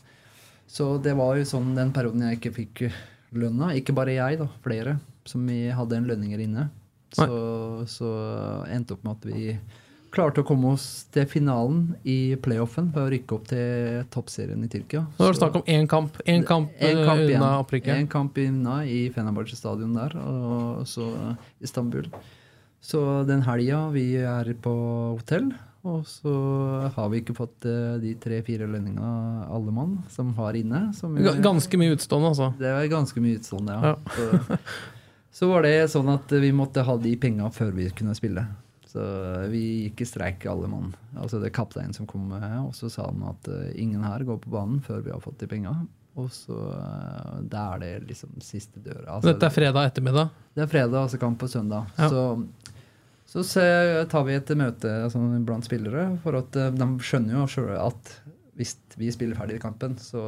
Så 0.66 0.96
det 1.04 1.14
var 1.20 1.38
jo 1.38 1.46
sånn 1.46 1.76
den 1.78 1.94
perioden 1.94 2.26
jeg 2.26 2.40
ikke 2.40 2.54
fikk 2.58 2.82
lønna. 3.34 3.72
Ikke 3.78 3.96
bare 3.96 4.16
jeg, 4.18 4.40
da, 4.42 4.48
flere 4.66 4.98
som 5.28 5.46
vi 5.48 5.68
hadde 5.74 5.98
en 6.00 6.10
lønninger 6.10 6.42
inne. 6.44 6.70
Så, 7.12 7.28
så 7.92 8.10
endte 8.72 8.96
opp 8.96 9.04
med 9.04 9.18
at 9.18 9.26
vi 9.28 9.46
klarte 10.12 10.44
å 10.44 10.48
komme 10.48 10.74
oss 10.76 11.06
til 11.12 11.26
finalen 11.30 11.94
i 12.08 12.36
playoffen 12.44 12.90
for 12.92 13.08
å 13.08 13.12
rykke 13.14 13.36
opp 13.38 13.46
til 13.52 14.02
toppserien 14.12 14.64
i 14.64 14.70
Tyrkia. 14.72 15.06
Nå 15.16 15.24
var 15.24 15.32
det 15.36 15.40
snakk 15.40 15.58
om 15.62 15.66
én 15.72 15.88
kamp. 15.92 16.20
Én 16.28 16.44
kamp, 16.48 16.74
En 16.80 16.98
eh, 17.00 17.06
kamp 17.08 17.24
igjen. 17.24 17.40
unna 17.40 17.52
opprykket. 17.62 17.96
Én 17.96 18.10
kamp 18.12 18.40
unna 18.44 18.82
i 18.88 19.02
Fenerbahçe 19.16 19.56
stadion 19.60 19.96
der, 19.96 20.16
og 20.20 20.84
så 20.90 21.08
Istanbul. 21.64 22.10
Så 22.84 23.02
den 23.30 23.44
helga 23.46 23.86
vi 23.94 24.06
er 24.20 24.52
på 24.60 24.74
hotell, 25.20 25.52
og 25.84 26.04
så 26.06 26.32
har 26.96 27.10
vi 27.10 27.22
ikke 27.22 27.36
fått 27.38 27.66
eh, 27.66 27.96
de 28.02 28.14
tre-fire 28.22 28.68
lønningene 28.70 29.48
alle 29.50 29.72
mann 29.74 29.98
som 30.14 30.34
har 30.38 30.54
inne. 30.60 30.94
Som 30.94 31.16
vi- 31.16 31.24
Ganske 31.42 31.78
mye 31.82 31.96
utstående, 31.98 32.30
altså. 32.34 32.52
det 32.60 32.72
var 32.76 32.90
ganske 32.92 33.22
mye 33.24 33.40
utstående, 33.40 33.78
ja. 33.78 33.94
Ja. 33.94 33.96
Så, 34.16 34.58
så 35.42 35.48
var 35.50 35.64
det 35.66 35.74
sånn 35.90 36.10
at 36.14 36.30
vi 36.44 36.52
måtte 36.52 36.84
ha 36.86 36.98
de 36.98 37.16
penga 37.18 37.50
før 37.56 37.72
vi 37.74 37.90
kunne 37.96 38.14
spille. 38.18 38.46
Så 38.92 39.00
vi 39.50 39.62
gikk 39.88 40.02
i 40.04 40.06
streik 40.10 40.46
alle 40.52 40.68
mann. 40.68 40.90
Altså 41.16 41.40
det 41.40 41.48
er 41.48 41.56
kapteinen 41.56 41.94
som 41.96 42.06
kom 42.06 42.26
med, 42.28 42.44
og 42.60 42.74
så 42.76 42.90
sa 42.92 43.06
han 43.08 43.24
at 43.30 43.48
eh, 43.48 43.72
ingen 43.82 44.04
her 44.04 44.26
går 44.28 44.42
på 44.44 44.52
banen 44.52 44.82
før 44.84 45.02
vi 45.06 45.12
har 45.16 45.22
fått 45.24 45.40
de 45.40 45.48
penga. 45.48 45.74
Og 46.20 46.28
så 46.36 46.58
Da 47.48 47.70
er 47.74 47.80
det 47.80 47.92
liksom 48.10 48.34
siste 48.44 48.82
døra. 48.84 49.16
Altså, 49.16 49.32
Dette 49.32 49.48
er 49.48 49.54
fredag 49.56 49.88
ettermiddag. 49.94 50.30
det 50.54 50.66
er 50.66 50.68
fredag, 50.68 50.98
altså 51.06 51.18
kamp 51.22 51.40
på 51.40 51.48
søndag. 51.48 51.88
Ja. 51.98 52.10
Så, 52.12 52.26
så 53.32 53.44
tar 54.12 54.28
vi 54.28 54.36
et 54.36 54.54
møte 54.60 54.92
altså, 55.06 55.22
blant 55.48 55.68
spillere, 55.68 56.10
for 56.24 56.36
at 56.42 56.58
eh, 56.60 56.74
de 56.76 56.88
skjønner 57.00 57.38
jo 57.40 57.48
sjøl 57.50 57.74
at 57.80 58.16
hvis 58.60 58.76
vi 59.00 59.10
spiller 59.14 59.38
ferdig 59.40 59.58
i 59.58 59.64
kampen, 59.64 59.96
så 59.98 60.22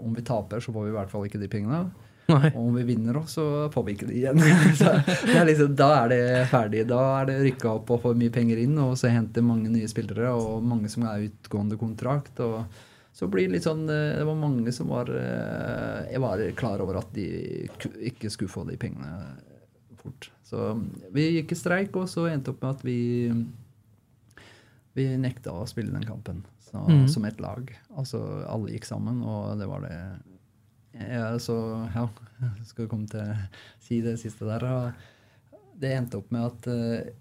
om 0.00 0.14
vi 0.16 0.24
taper, 0.26 0.62
så 0.64 0.72
får 0.72 0.86
vi 0.86 0.92
i 0.94 0.96
hvert 0.96 1.10
fall 1.12 1.26
ikke 1.28 1.40
de 1.42 1.50
pengene. 1.52 1.82
Nei. 2.28 2.50
Og 2.50 2.60
om 2.60 2.74
vi 2.76 2.84
vinner 2.84 3.16
òg, 3.16 3.28
så 3.32 3.42
får 3.72 3.84
vi 3.86 3.94
ikke 3.96 4.08
det 4.10 4.16
igjen. 4.18 4.40
så 4.80 4.96
det 5.04 5.36
er 5.36 5.46
liksom, 5.48 5.72
da 5.78 5.88
er 6.02 6.10
det 6.12 6.24
ferdig. 6.50 6.82
Da 6.90 7.00
er 7.20 7.30
det 7.30 7.38
rykka 7.46 7.70
opp 7.78 7.92
og 7.94 8.02
får 8.02 8.18
mye 8.20 8.32
penger 8.34 8.60
inn, 8.64 8.74
og 8.84 8.96
så 9.00 9.12
henter 9.12 9.44
mange 9.44 9.72
nye 9.72 9.88
spillere, 9.88 10.34
og 10.36 10.64
mange 10.64 10.90
som 10.92 11.06
er 11.08 11.28
utgående 11.28 11.78
kontrakt. 11.80 12.40
og 12.44 12.64
så 13.18 13.26
blir 13.26 13.48
det 13.48 13.56
litt 13.56 13.66
sånn, 13.66 13.88
eh, 13.90 14.16
det 14.20 14.26
var 14.28 14.36
mange 14.38 14.72
som 14.72 14.92
var 14.92 15.08
eh, 15.10 16.12
Jeg 16.12 16.20
var 16.22 16.42
klar 16.54 16.84
over 16.84 17.00
at 17.00 17.08
de 17.16 17.24
ikke 18.12 18.30
skulle 18.30 18.52
få 18.52 18.62
de 18.68 18.76
pengene 18.78 19.08
fort. 19.98 20.28
Så 20.48 20.72
vi 21.12 21.26
gikk 21.36 21.52
i 21.52 21.58
streik, 21.58 21.96
og 22.00 22.08
så 22.08 22.26
endte 22.30 22.54
opp 22.54 22.62
med 22.64 22.76
at 22.78 22.84
vi 22.86 23.00
vi 24.98 25.06
nekta 25.20 25.54
å 25.54 25.66
spille 25.68 25.94
den 25.94 26.06
kampen 26.06 26.42
så, 26.68 26.80
mm. 26.82 27.06
som 27.12 27.26
et 27.28 27.38
lag. 27.42 27.70
Altså 27.98 28.20
alle 28.48 28.74
gikk 28.74 28.88
sammen, 28.88 29.22
og 29.22 29.54
det 29.60 29.68
var 29.70 29.84
det 29.86 29.94
ja, 30.98 31.30
Så 31.42 31.54
ja, 31.94 32.08
skal 32.68 32.84
vi 32.84 32.90
komme 32.90 33.08
til 33.10 33.22
å 33.22 33.38
si 33.84 34.00
det 34.04 34.16
siste 34.20 34.48
der. 34.48 34.66
Det 35.78 35.94
endte 35.94 36.18
opp 36.18 36.32
med 36.34 36.48
at 36.48 36.70
eh, 36.72 37.12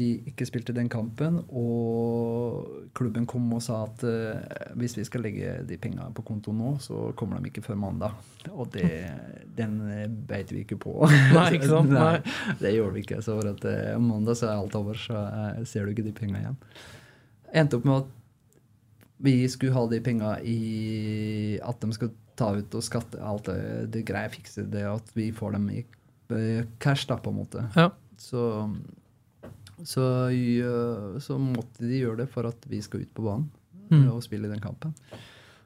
vi 0.00 0.08
ikke 0.30 0.46
spilte 0.48 0.74
den 0.74 0.88
kampen, 0.90 1.38
og 1.52 2.88
klubben 2.96 3.26
kom 3.28 3.50
og 3.52 3.60
sa 3.64 3.82
at 3.84 4.04
uh, 4.06 4.72
hvis 4.78 4.96
vi 4.96 5.04
skal 5.06 5.24
legge 5.26 5.58
de 5.68 5.76
penga 5.80 6.08
på 6.16 6.24
konto 6.26 6.54
nå, 6.56 6.74
så 6.82 7.10
kommer 7.18 7.42
de 7.42 7.50
ikke 7.52 7.64
før 7.66 7.78
mandag. 7.82 8.16
Og 8.50 8.70
det, 8.74 8.88
den 9.58 9.76
eh, 9.92 10.06
beit 10.08 10.52
vi 10.54 10.64
ikke 10.64 10.80
på. 10.82 10.96
Nei, 11.34 11.46
ikke 11.58 11.70
sant? 11.70 11.92
Nei, 11.98 12.22
det 12.62 12.74
gjorde 12.76 12.96
vi 12.96 13.04
ikke. 13.04 13.20
Så 13.24 13.36
for 13.38 13.52
at 13.52 13.68
uh, 13.68 14.00
mandag 14.02 14.40
så 14.40 14.48
er 14.48 14.56
alt 14.56 14.80
over, 14.80 14.98
så 14.98 15.26
uh, 15.28 15.62
ser 15.68 15.84
du 15.84 15.94
ikke 15.94 16.08
de 16.08 16.16
penga 16.16 16.40
igjen. 16.40 16.58
Endte 17.52 17.78
opp 17.78 17.88
med 17.88 18.00
at 18.00 18.18
vi 19.22 19.36
skulle 19.52 19.76
ha 19.76 19.84
de 19.86 20.00
penga 20.02 20.32
i 20.42 21.58
At 21.62 21.78
de 21.84 21.92
skulle 21.94 22.16
ta 22.34 22.48
ut 22.56 22.74
og 22.74 22.82
skatte 22.82 23.20
alt 23.22 23.46
det, 23.46 23.92
det 23.94 24.00
greier 24.08 24.32
fikse 24.32 24.64
det 24.72 24.82
at 24.88 25.12
vi 25.14 25.28
får 25.36 25.52
dem 25.54 25.68
i 25.70 25.84
cash, 26.80 27.04
da, 27.06 27.18
på 27.20 27.28
en 27.30 27.36
måte. 27.42 27.66
Ja. 27.76 27.90
Så, 28.16 28.40
så, 29.84 30.04
så 31.20 31.38
måtte 31.40 31.84
de 31.88 31.98
gjøre 32.04 32.22
det 32.22 32.28
for 32.32 32.46
at 32.48 32.66
vi 32.70 32.80
skal 32.84 33.00
ut 33.06 33.12
på 33.14 33.22
banen 33.26 33.50
Mm. 33.92 34.06
og 34.08 34.22
spille 34.24 34.48
den 34.48 34.60
kampen. 34.62 34.94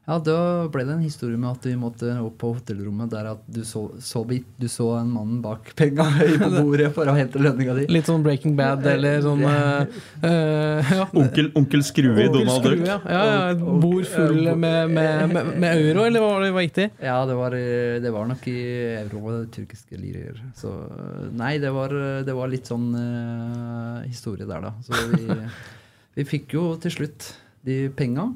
Ja, 0.06 0.20
Da 0.22 0.38
ble 0.70 0.84
det 0.86 0.94
en 0.94 1.02
historie 1.02 1.38
med 1.40 1.56
at 1.56 1.64
vi 1.66 1.72
måtte 1.78 2.12
opp 2.22 2.36
på 2.38 2.52
hotellrommet 2.54 3.10
der 3.10 3.26
at 3.32 3.40
du 3.50 3.64
så, 3.66 3.88
så 3.98 4.22
du 4.22 4.66
så 4.70 4.86
en 5.00 5.08
mann 5.10 5.40
bak 5.42 5.72
penga 5.74 6.06
på 6.42 6.50
bordet 6.60 6.92
for 6.96 7.10
å 7.10 7.14
hente 7.16 7.42
lønninga 7.42 7.74
di. 7.80 7.86
Litt 7.90 8.06
sånn 8.06 8.22
Breaking 8.22 8.54
Bad 8.58 8.86
eller 8.86 9.18
sånn 9.24 9.42
uh, 9.42 9.82
eh, 10.22 10.92
ja. 11.00 11.08
Onkel, 11.10 11.50
onkel 11.58 11.82
Skrue 11.86 12.22
i 12.22 12.28
Donald 12.30 12.62
Duck. 12.62 12.86
ja. 12.86 13.00
Ja, 13.02 13.24
ja, 13.26 13.58
bord 13.82 14.06
full 14.06 14.52
med, 14.54 14.94
med, 14.94 15.26
med, 15.34 15.52
med 15.58 15.82
euro, 15.82 16.06
eller 16.06 16.22
hva 16.22 16.30
var 16.36 16.46
det 16.46 16.54
riktig? 16.54 16.88
Ja, 17.02 17.18
det 17.26 17.38
var, 17.38 17.58
eh, 17.58 17.98
det 18.02 18.14
var 18.14 18.30
nok 18.30 18.46
i 18.52 18.58
euro 19.02 19.26
og 19.32 19.50
tyrkiske 19.54 19.98
lirer. 19.98 20.38
Så 20.58 20.70
eh, 20.86 21.28
nei, 21.34 21.56
det 21.62 21.74
var, 21.74 21.94
det 22.26 22.38
var 22.38 22.52
litt 22.52 22.70
sånn 22.70 22.92
uh, 22.94 24.06
historie 24.06 24.46
der, 24.46 24.70
da. 24.70 24.74
Så 24.86 24.94
vi, 25.16 25.40
vi 26.20 26.30
fikk 26.36 26.54
jo 26.60 26.68
til 26.82 27.00
slutt 27.00 27.32
de 27.66 27.88
penga. 27.98 28.30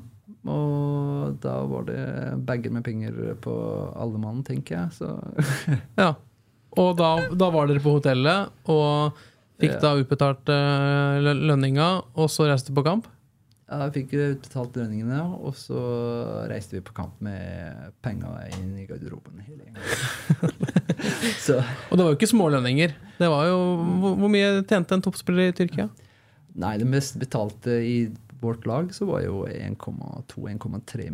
Og 0.48 1.36
da 1.42 1.54
var 1.68 1.84
det 1.90 2.00
bager 2.48 2.72
med 2.72 2.84
penger 2.86 3.18
på 3.44 3.52
alle 4.00 4.20
mann, 4.22 4.42
tenker 4.46 4.78
jeg. 4.78 4.96
Så 4.96 5.10
Ja. 6.00 6.14
Og 6.78 6.92
da, 6.96 7.16
da 7.34 7.48
var 7.50 7.66
dere 7.66 7.82
på 7.82 7.96
hotellet 7.98 8.52
og 8.70 9.16
fikk 9.60 9.72
Ja. 9.74 9.80
da 9.82 9.96
utbetalt 10.00 10.48
eh, 10.54 11.18
lønninga, 11.34 11.88
og 12.16 12.30
så 12.32 12.46
reiste 12.48 12.72
på 12.72 12.84
kamp? 12.86 13.08
ja, 13.70 13.84
jeg 13.86 13.92
fikk 13.94 14.12
utbetalt 14.18 14.74
lønningene, 14.80 15.18
og 15.46 15.52
så 15.54 15.78
reiste 16.50 16.74
vi 16.74 16.80
på 16.82 16.94
kamp 16.96 17.20
med 17.22 17.92
penga 18.02 18.32
inn 18.56 18.72
i 18.80 18.86
garderoben 18.88 19.38
hele 19.46 19.68
så 21.46 21.60
Og 21.90 21.94
det 21.94 22.02
var 22.02 22.10
jo 22.10 22.16
ikke 22.18 22.30
smålønninger. 22.32 22.94
Det 23.20 23.28
var 23.30 23.46
jo, 23.46 23.60
hvor, 24.02 24.16
hvor 24.24 24.32
mye 24.32 24.48
tjente 24.66 24.96
en 24.96 25.04
toppspiller 25.04 25.52
i 25.52 25.54
Tyrkia? 25.54 25.86
Nei, 26.58 26.72
det 26.82 26.88
mest 26.90 27.14
betalte 27.20 27.76
i 27.86 27.94
vårt 28.40 28.66
lag 28.66 28.94
så 28.94 29.04
var 29.08 29.20
jo 29.24 29.46
1,2-1,3 29.46 31.10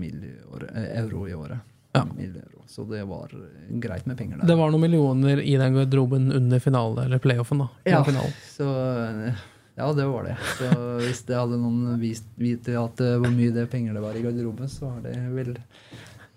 euro 0.98 1.28
i 1.28 1.34
året. 1.34 1.58
Ja. 1.96 2.06
Euro. 2.18 2.62
Så 2.66 2.84
det 2.84 3.04
var 3.04 3.30
eh, 3.32 3.78
greit 3.78 4.06
med 4.06 4.18
penger 4.18 4.36
der. 4.36 4.46
Det 4.46 4.56
var 4.58 4.70
noen 4.70 4.82
millioner 4.84 5.40
i 5.40 5.54
den 5.56 5.74
garderoben 5.74 6.32
under 6.32 6.60
finale, 6.60 7.04
eller 7.06 7.18
playoffen. 7.22 7.58
da 7.62 7.68
ja, 7.88 8.02
Finalen. 8.04 8.34
så 8.52 8.66
eh, 9.04 9.44
ja, 9.76 9.92
det 9.92 10.06
var 10.08 10.24
det. 10.24 10.36
Så 10.58 10.68
hvis 11.00 11.22
det 11.28 11.38
hadde 11.38 11.60
noen 11.60 11.96
vist 12.00 12.28
vite 12.40 12.76
at 12.80 13.00
eh, 13.04 13.16
hvor 13.22 13.32
mye 13.32 13.54
det 13.54 13.68
penger 13.72 13.96
det 13.96 14.02
var 14.04 14.18
i 14.18 14.24
garderoben, 14.26 14.68
så 14.68 14.90
var 14.90 15.00
det 15.06 15.16
vel 15.38 15.54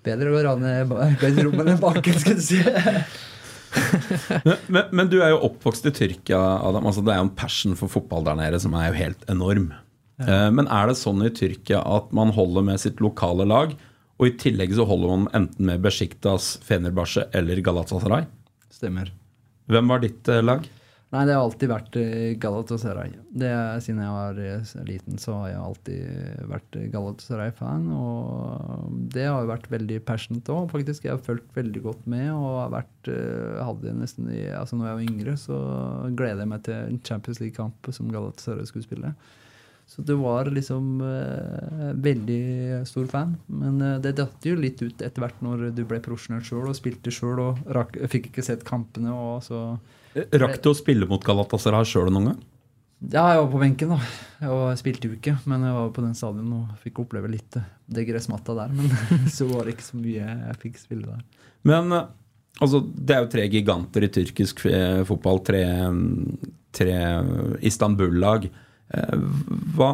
bedre 0.06 0.32
å 0.32 0.46
rane 0.48 0.74
garderoben 1.20 1.74
enn 1.74 1.84
baken, 1.88 2.24
skal 2.24 2.40
du 2.40 2.46
si. 2.46 2.62
Men, 4.72 4.88
men 4.96 5.10
du 5.12 5.20
er 5.22 5.34
jo 5.34 5.44
oppvokst 5.50 5.86
i 5.92 5.94
Tyrkia, 5.94 6.40
Adam. 6.40 6.88
Altså, 6.90 7.04
det 7.06 7.14
er 7.14 7.20
jo 7.20 7.28
en 7.28 7.36
passion 7.38 7.76
for 7.78 7.92
fotball 7.92 8.26
der 8.26 8.40
nede 8.40 8.62
som 8.64 8.74
er 8.80 8.90
jo 8.90 9.00
helt 9.02 9.28
enorm. 9.30 9.74
Eh, 10.20 10.50
Men 10.52 10.68
er 10.68 10.90
det 10.90 10.98
sånn 11.00 11.24
i 11.26 11.32
Tyrkia 11.32 11.84
at 11.86 12.12
man 12.16 12.34
holder 12.36 12.66
med 12.72 12.82
sitt 12.82 13.00
lokale 13.04 13.48
lag, 13.48 13.76
og 14.20 14.28
i 14.28 14.36
tillegg 14.36 14.74
så 14.76 14.88
holder 14.88 15.14
man 15.14 15.30
enten 15.38 15.70
med 15.70 15.86
Besjiktas, 15.86 16.58
Fenerbahçe 16.66 17.30
eller 17.36 17.62
Galatasaray? 17.64 18.28
Stemmer. 18.74 19.14
Hvem 19.72 19.88
var 19.88 20.04
ditt 20.04 20.28
eh, 20.28 20.44
lag? 20.44 20.68
Nei, 21.10 21.24
det 21.26 21.34
har 21.34 21.42
alltid 21.42 21.72
vært 21.72 21.96
eh, 21.98 22.36
Galatasaray. 22.38 23.16
Det 23.42 23.50
siden 23.82 24.04
jeg 24.04 24.14
var 24.14 24.84
liten, 24.86 25.16
så 25.18 25.40
har 25.40 25.48
jeg 25.54 25.64
alltid 25.64 26.44
vært 26.52 26.78
Galatasaray-fan. 26.94 27.88
Og 27.96 29.00
det 29.16 29.26
har 29.26 29.40
jo 29.42 29.50
vært 29.50 29.72
veldig 29.72 29.98
passionate 30.06 30.54
òg, 30.54 30.68
faktisk. 30.76 31.08
Jeg 31.08 31.16
har 31.16 31.24
fulgt 31.26 31.50
veldig 31.58 31.82
godt 31.88 32.06
med. 32.12 32.28
Og 32.36 32.60
har 32.60 32.76
vært, 32.76 33.10
hadde 33.64 33.96
nesten 33.98 34.30
altså 34.60 34.78
Når 34.78 34.92
jeg 34.92 35.00
var 35.00 35.08
yngre, 35.08 35.38
så 35.48 35.58
gleder 36.12 36.44
jeg 36.44 36.52
meg 36.54 36.66
til 36.68 36.78
en 36.78 37.02
Champions 37.10 37.42
League-kamp 37.42 37.90
som 37.96 38.14
Galatasaray 38.14 38.70
skulle 38.70 38.86
spille. 38.86 39.16
Så 39.90 40.04
det 40.06 40.14
var 40.20 40.46
liksom 40.54 41.00
eh, 41.02 41.88
veldig 41.98 42.42
stor 42.86 43.08
fan. 43.10 43.34
Men 43.50 43.82
eh, 43.82 43.98
det 44.04 44.14
datt 44.20 44.46
jo 44.46 44.54
litt 44.60 44.84
ut 44.86 45.02
etter 45.02 45.24
hvert 45.24 45.42
når 45.42 45.72
du 45.74 45.82
ble 45.90 45.98
profesjonell 46.06 46.46
sjøl 46.46 46.70
og 46.70 46.78
spilte 46.78 47.14
sjøl 47.14 47.42
og 47.42 47.64
rak, 47.74 47.98
fikk 48.12 48.30
ikke 48.30 48.46
sett 48.46 48.68
kampene. 48.68 49.16
og 49.16 49.42
så... 49.48 49.64
Rakk 50.14 50.62
du 50.62 50.72
å 50.72 50.78
spille 50.78 51.10
mot 51.10 51.26
Galatasaray 51.26 51.90
sjøl 51.90 52.14
noen 52.14 52.32
gang? 52.32 52.40
Ja, 53.00 53.30
jeg 53.32 53.40
var 53.40 53.52
på 53.54 53.60
benken, 53.62 53.92
da. 53.94 53.98
Jeg 54.44 54.80
spilte 54.82 55.08
jo 55.08 55.16
ikke, 55.16 55.38
men 55.48 55.64
jeg 55.64 55.76
var 55.78 55.92
på 55.96 56.04
den 56.04 56.16
stadion 56.20 56.56
og 56.58 56.80
fikk 56.84 57.00
oppleve 57.06 57.30
litt 57.32 57.56
eh, 57.56 57.68
det 57.88 58.04
gressmatta 58.10 58.56
der. 58.58 58.74
Men 58.76 58.92
så 59.38 59.48
var 59.48 59.66
det 59.66 59.78
ikke 59.78 59.88
så 59.88 60.00
mye 60.02 60.26
jeg 60.26 60.58
fikk 60.66 60.82
spille 60.82 61.08
der. 61.08 61.52
Men 61.70 61.96
eh, 61.96 62.10
altså, 62.60 62.84
det 62.84 63.16
er 63.16 63.24
jo 63.24 63.32
tre 63.32 63.46
giganter 63.50 64.04
i 64.04 64.12
tyrkisk 64.20 64.66
eh, 64.68 65.02
fotball. 65.08 65.40
Tre, 65.48 65.64
tre 66.76 66.98
Istanbul-lag. 67.72 68.50
Eh, 68.94 69.18
Hva, 69.78 69.90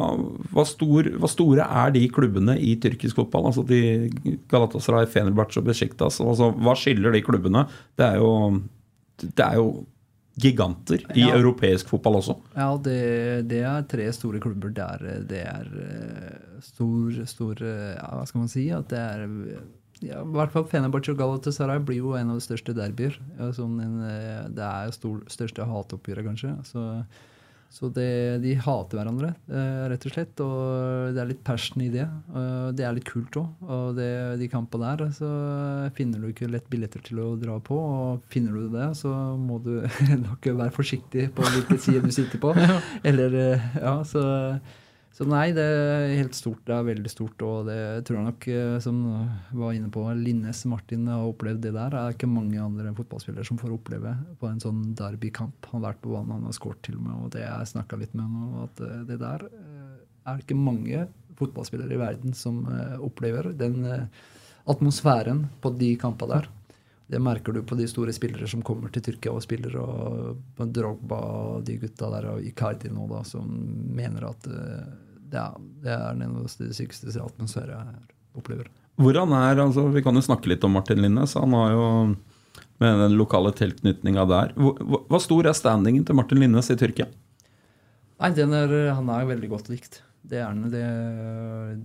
hva, 0.52 0.64
stor, 0.66 1.10
hva 1.20 1.28
store 1.28 1.66
er 1.66 1.90
de 1.94 2.06
klubbene 2.08 2.54
i 2.58 2.76
tyrkisk 2.80 3.16
fotball? 3.20 3.50
Altså 3.50 3.62
de 3.68 3.80
Galatasaray, 4.50 5.06
Fenerbahçe 5.12 5.60
og 5.60 5.66
Besiktas. 5.68 6.20
Altså, 6.24 6.52
hva 6.56 6.74
skiller 6.78 7.12
de 7.14 7.20
klubbene? 7.26 7.66
Det 7.98 8.06
er 8.08 8.16
jo, 8.22 8.30
det 9.22 9.44
er 9.44 9.58
jo 9.60 9.68
giganter 10.36 11.00
i 11.16 11.22
Ja. 11.24 11.30
europeisk 11.38 11.88
fotball 11.88 12.18
også. 12.18 12.34
Ja, 12.56 12.70
det, 12.76 13.48
det 13.48 13.62
er 13.64 13.86
tre 13.88 14.08
store 14.12 14.40
klubber 14.40 14.68
der 14.76 15.04
det 15.28 15.44
er 15.48 15.70
eh, 15.80 16.58
stor, 16.60 17.22
stor 17.24 17.62
eh, 17.64 17.94
ja, 17.96 18.10
Hva 18.18 18.26
skal 18.28 18.42
man 18.42 18.50
si? 18.52 18.66
At 18.76 18.88
det 18.92 18.98
er 19.00 19.22
ja, 20.04 20.18
I 20.20 20.34
hvert 20.36 20.52
fall 20.52 20.66
Fenerbahçe 20.68 21.14
og 21.14 21.22
Galatasaray 21.22 21.80
blir 21.88 22.02
jo 22.02 22.12
en 22.18 22.34
av 22.34 22.36
de 22.36 22.44
største 22.44 22.74
derbyer. 22.76 23.16
Sånn 23.56 23.78
en, 23.80 23.94
eh, 24.04 24.42
det 24.52 24.66
er 24.66 24.92
stor, 24.92 25.22
største 25.32 25.64
hatoppgjøret, 25.64 26.26
kanskje. 26.28 26.52
Så, 26.68 26.82
så 27.76 27.90
det, 27.92 28.40
de 28.40 28.54
hater 28.56 28.96
hverandre, 28.96 29.34
eh, 29.52 29.82
rett 29.92 30.06
og 30.08 30.14
slett. 30.14 30.40
Og 30.40 31.12
det 31.12 31.20
er 31.20 31.28
litt 31.28 31.42
passion 31.44 31.82
i 31.84 31.90
det. 31.92 32.06
Det 32.76 32.86
er 32.86 32.94
litt 32.96 33.08
kult 33.08 33.36
òg. 33.36 33.66
Og 33.66 33.98
det, 33.98 34.08
de 34.40 34.48
kampene 34.48 34.94
der, 34.96 35.12
så 35.16 35.28
finner 35.98 36.22
du 36.22 36.30
ikke 36.30 36.48
lett 36.48 36.70
billetter 36.72 37.04
til 37.04 37.20
å 37.20 37.28
dra 37.40 37.58
på. 37.60 37.76
Og 37.76 38.24
finner 38.32 38.56
du 38.56 38.72
det, 38.72 38.88
så 38.96 39.12
må 39.36 39.60
du 39.60 39.74
nok 40.26 40.48
være 40.48 40.72
forsiktig 40.72 41.28
på 41.36 41.44
hvilken 41.52 41.82
side 41.82 42.04
du 42.06 42.16
sitter 42.16 42.40
på. 42.40 42.54
Eller, 43.12 43.40
eh, 43.44 43.70
ja, 43.82 44.00
så... 44.08 44.24
Så 45.16 45.24
nei, 45.24 45.46
det 45.56 45.64
er 45.64 46.10
helt 46.18 46.36
stort. 46.36 46.60
Det 46.68 46.74
er 46.76 46.88
veldig 46.90 47.08
stort. 47.08 47.40
Og 47.46 47.68
det 47.70 47.78
tror 48.04 48.18
jeg 48.18 48.26
nok, 48.26 48.46
eh, 48.52 48.74
som 48.84 48.98
var 49.56 49.72
inne 49.72 49.88
på, 49.92 50.02
Linnes 50.18 50.60
Martin 50.68 51.06
har 51.08 51.24
opplevd 51.24 51.62
det 51.64 51.72
der. 51.72 51.94
Det 51.94 52.00
er 52.02 52.16
ikke 52.16 52.28
mange 52.28 52.60
andre 52.60 52.92
fotballspillere 52.98 53.48
som 53.48 53.56
får 53.60 53.72
oppleve 53.78 54.12
på 54.36 54.50
en 54.50 54.60
sånn 54.60 54.82
derbykamp. 54.98 55.70
Han 55.70 55.80
har 55.80 55.94
vært 55.94 56.02
på 56.02 56.12
banen, 56.12 56.34
han 56.36 56.50
har 56.50 56.56
skåret 56.56 56.82
til 56.84 56.98
og 56.98 57.06
med, 57.06 57.14
og 57.16 57.30
det 57.32 57.46
jeg 57.46 57.70
snakka 57.70 58.00
litt 58.02 58.12
med 58.12 58.26
ham 58.26 58.42
om, 58.42 58.58
at 58.66 58.82
eh, 58.84 59.06
det 59.08 59.16
der 59.22 59.46
eh, 59.48 59.94
er 60.34 60.42
ikke 60.44 60.58
mange 60.58 61.06
fotballspillere 61.36 61.96
i 61.96 62.00
verden 62.00 62.36
som 62.36 62.62
opplever 63.04 63.50
den 63.52 63.84
atmosfæren 64.72 65.42
på 65.60 65.72
de 65.76 65.90
kampene 66.00 66.38
der. 66.38 66.48
Det 67.12 67.20
merker 67.20 67.52
du 67.52 67.60
på 67.62 67.76
de 67.76 67.84
store 67.88 68.14
spillere 68.16 68.48
som 68.48 68.64
kommer 68.64 68.88
til 68.92 69.04
Tyrkia 69.04 69.34
og 69.36 69.44
spiller, 69.44 69.76
og 69.76 70.62
Drogba 70.72 71.20
og 71.20 71.66
de 71.68 71.76
gutta 71.82 72.08
der, 72.16 72.30
og 72.32 72.48
Icardi 72.48 72.88
nå, 72.88 73.04
da, 73.12 73.20
som 73.28 73.52
mener 74.00 74.30
at 74.30 74.48
eh, 75.34 75.58
det, 75.82 75.90
er, 75.92 76.14
en 76.14 76.22
av 76.36 76.46
de 76.46 76.72
sykeste 76.76 77.12
atmosfærene 77.22 77.96
jeg 77.96 78.16
opplever. 78.38 78.70
Hvordan 78.96 79.32
er, 79.36 79.60
altså 79.60 79.88
Vi 79.92 80.02
kan 80.04 80.16
jo 80.16 80.24
snakke 80.24 80.48
litt 80.48 80.64
om 80.64 80.72
Martin 80.72 81.02
Linnes. 81.02 81.34
Han 81.36 81.52
har 81.52 81.74
jo 81.74 81.86
med 82.80 82.98
den 83.00 83.16
lokale 83.16 83.52
tilknytninga 83.56 84.24
der. 84.28 84.52
Hvor- 84.56 85.06
hva 85.08 85.20
stor 85.20 85.46
er 85.46 85.56
standingen 85.56 86.04
til 86.04 86.16
Martin 86.16 86.40
Linnes 86.40 86.70
i 86.70 86.76
Tyrkia? 86.76 87.06
Nei, 88.20 88.30
den 88.32 88.52
er, 88.56 88.94
han 88.96 89.08
er 89.12 89.26
veldig 89.28 89.48
godt 89.52 89.68
likt. 89.68 90.02
Det 90.26 90.40
er, 90.42 90.54
det, 90.72 90.84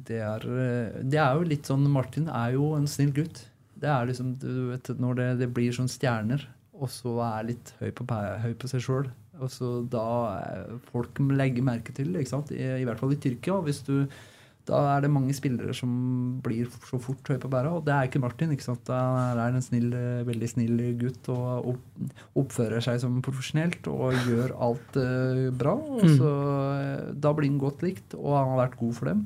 det, 0.07 0.19
er, 0.25 0.45
det 1.03 1.19
er 1.19 1.35
jo 1.37 1.43
litt 1.45 1.67
sånn 1.69 1.83
Martin 1.91 2.27
er 2.27 2.55
jo 2.55 2.71
en 2.77 2.87
snill 2.89 3.11
gutt. 3.13 3.43
Det 3.77 3.89
er 3.89 4.07
liksom, 4.09 4.35
du 4.41 4.71
vet, 4.71 4.89
Når 4.97 5.15
det, 5.19 5.27
det 5.43 5.49
blir 5.53 5.73
sånn 5.75 5.89
stjerner, 5.91 6.47
og 6.73 6.89
så 6.89 7.19
er 7.21 7.51
litt 7.51 7.73
høy 7.79 7.91
på, 7.93 8.07
høy 8.09 8.53
på 8.57 8.69
seg 8.71 8.81
sjøl 8.81 9.09
og 9.41 9.51
så 9.53 9.71
da 9.91 10.05
er 10.35 10.75
folk 10.91 11.19
legger 11.33 11.65
merke 11.65 11.95
til? 11.95 12.13
I, 12.15 12.23
i 12.23 12.85
hvert 12.87 13.01
fall 13.01 13.15
i 13.15 13.19
Tyrkia. 13.21 13.57
Hvis 13.65 13.81
du, 13.87 14.07
da 14.69 14.79
er 14.93 15.03
det 15.03 15.11
mange 15.11 15.35
spillere 15.35 15.75
som 15.77 15.91
blir 16.45 16.69
så 16.87 16.99
fort 17.01 17.27
høy 17.27 17.39
på 17.41 17.51
bæra, 17.51 17.73
og 17.77 17.85
det 17.87 17.95
er 17.95 18.09
ikke 18.09 18.23
Martin. 18.23 18.53
ikke 18.55 18.69
sant? 18.69 18.89
Han 18.93 19.41
er 19.41 19.55
en 19.57 19.65
snill, 19.65 19.91
eh, 19.97 20.23
veldig 20.27 20.51
snill 20.53 20.81
gutt 21.01 21.31
og 21.33 21.71
oppfører 22.39 22.83
seg 22.85 23.01
som 23.03 23.21
profesjonelt 23.25 23.89
og 23.91 24.17
gjør 24.29 24.55
alt 24.67 24.99
uh, 25.01 25.47
bra. 25.53 25.77
Og 25.77 26.03
så, 26.05 26.33
mm. 26.33 27.15
da 27.23 27.33
blir 27.37 27.51
han 27.51 27.61
godt 27.61 27.87
likt, 27.87 28.19
og 28.19 28.37
han 28.37 28.53
har 28.55 28.67
vært 28.67 28.83
god 28.83 28.99
for 28.99 29.13
dem. 29.13 29.25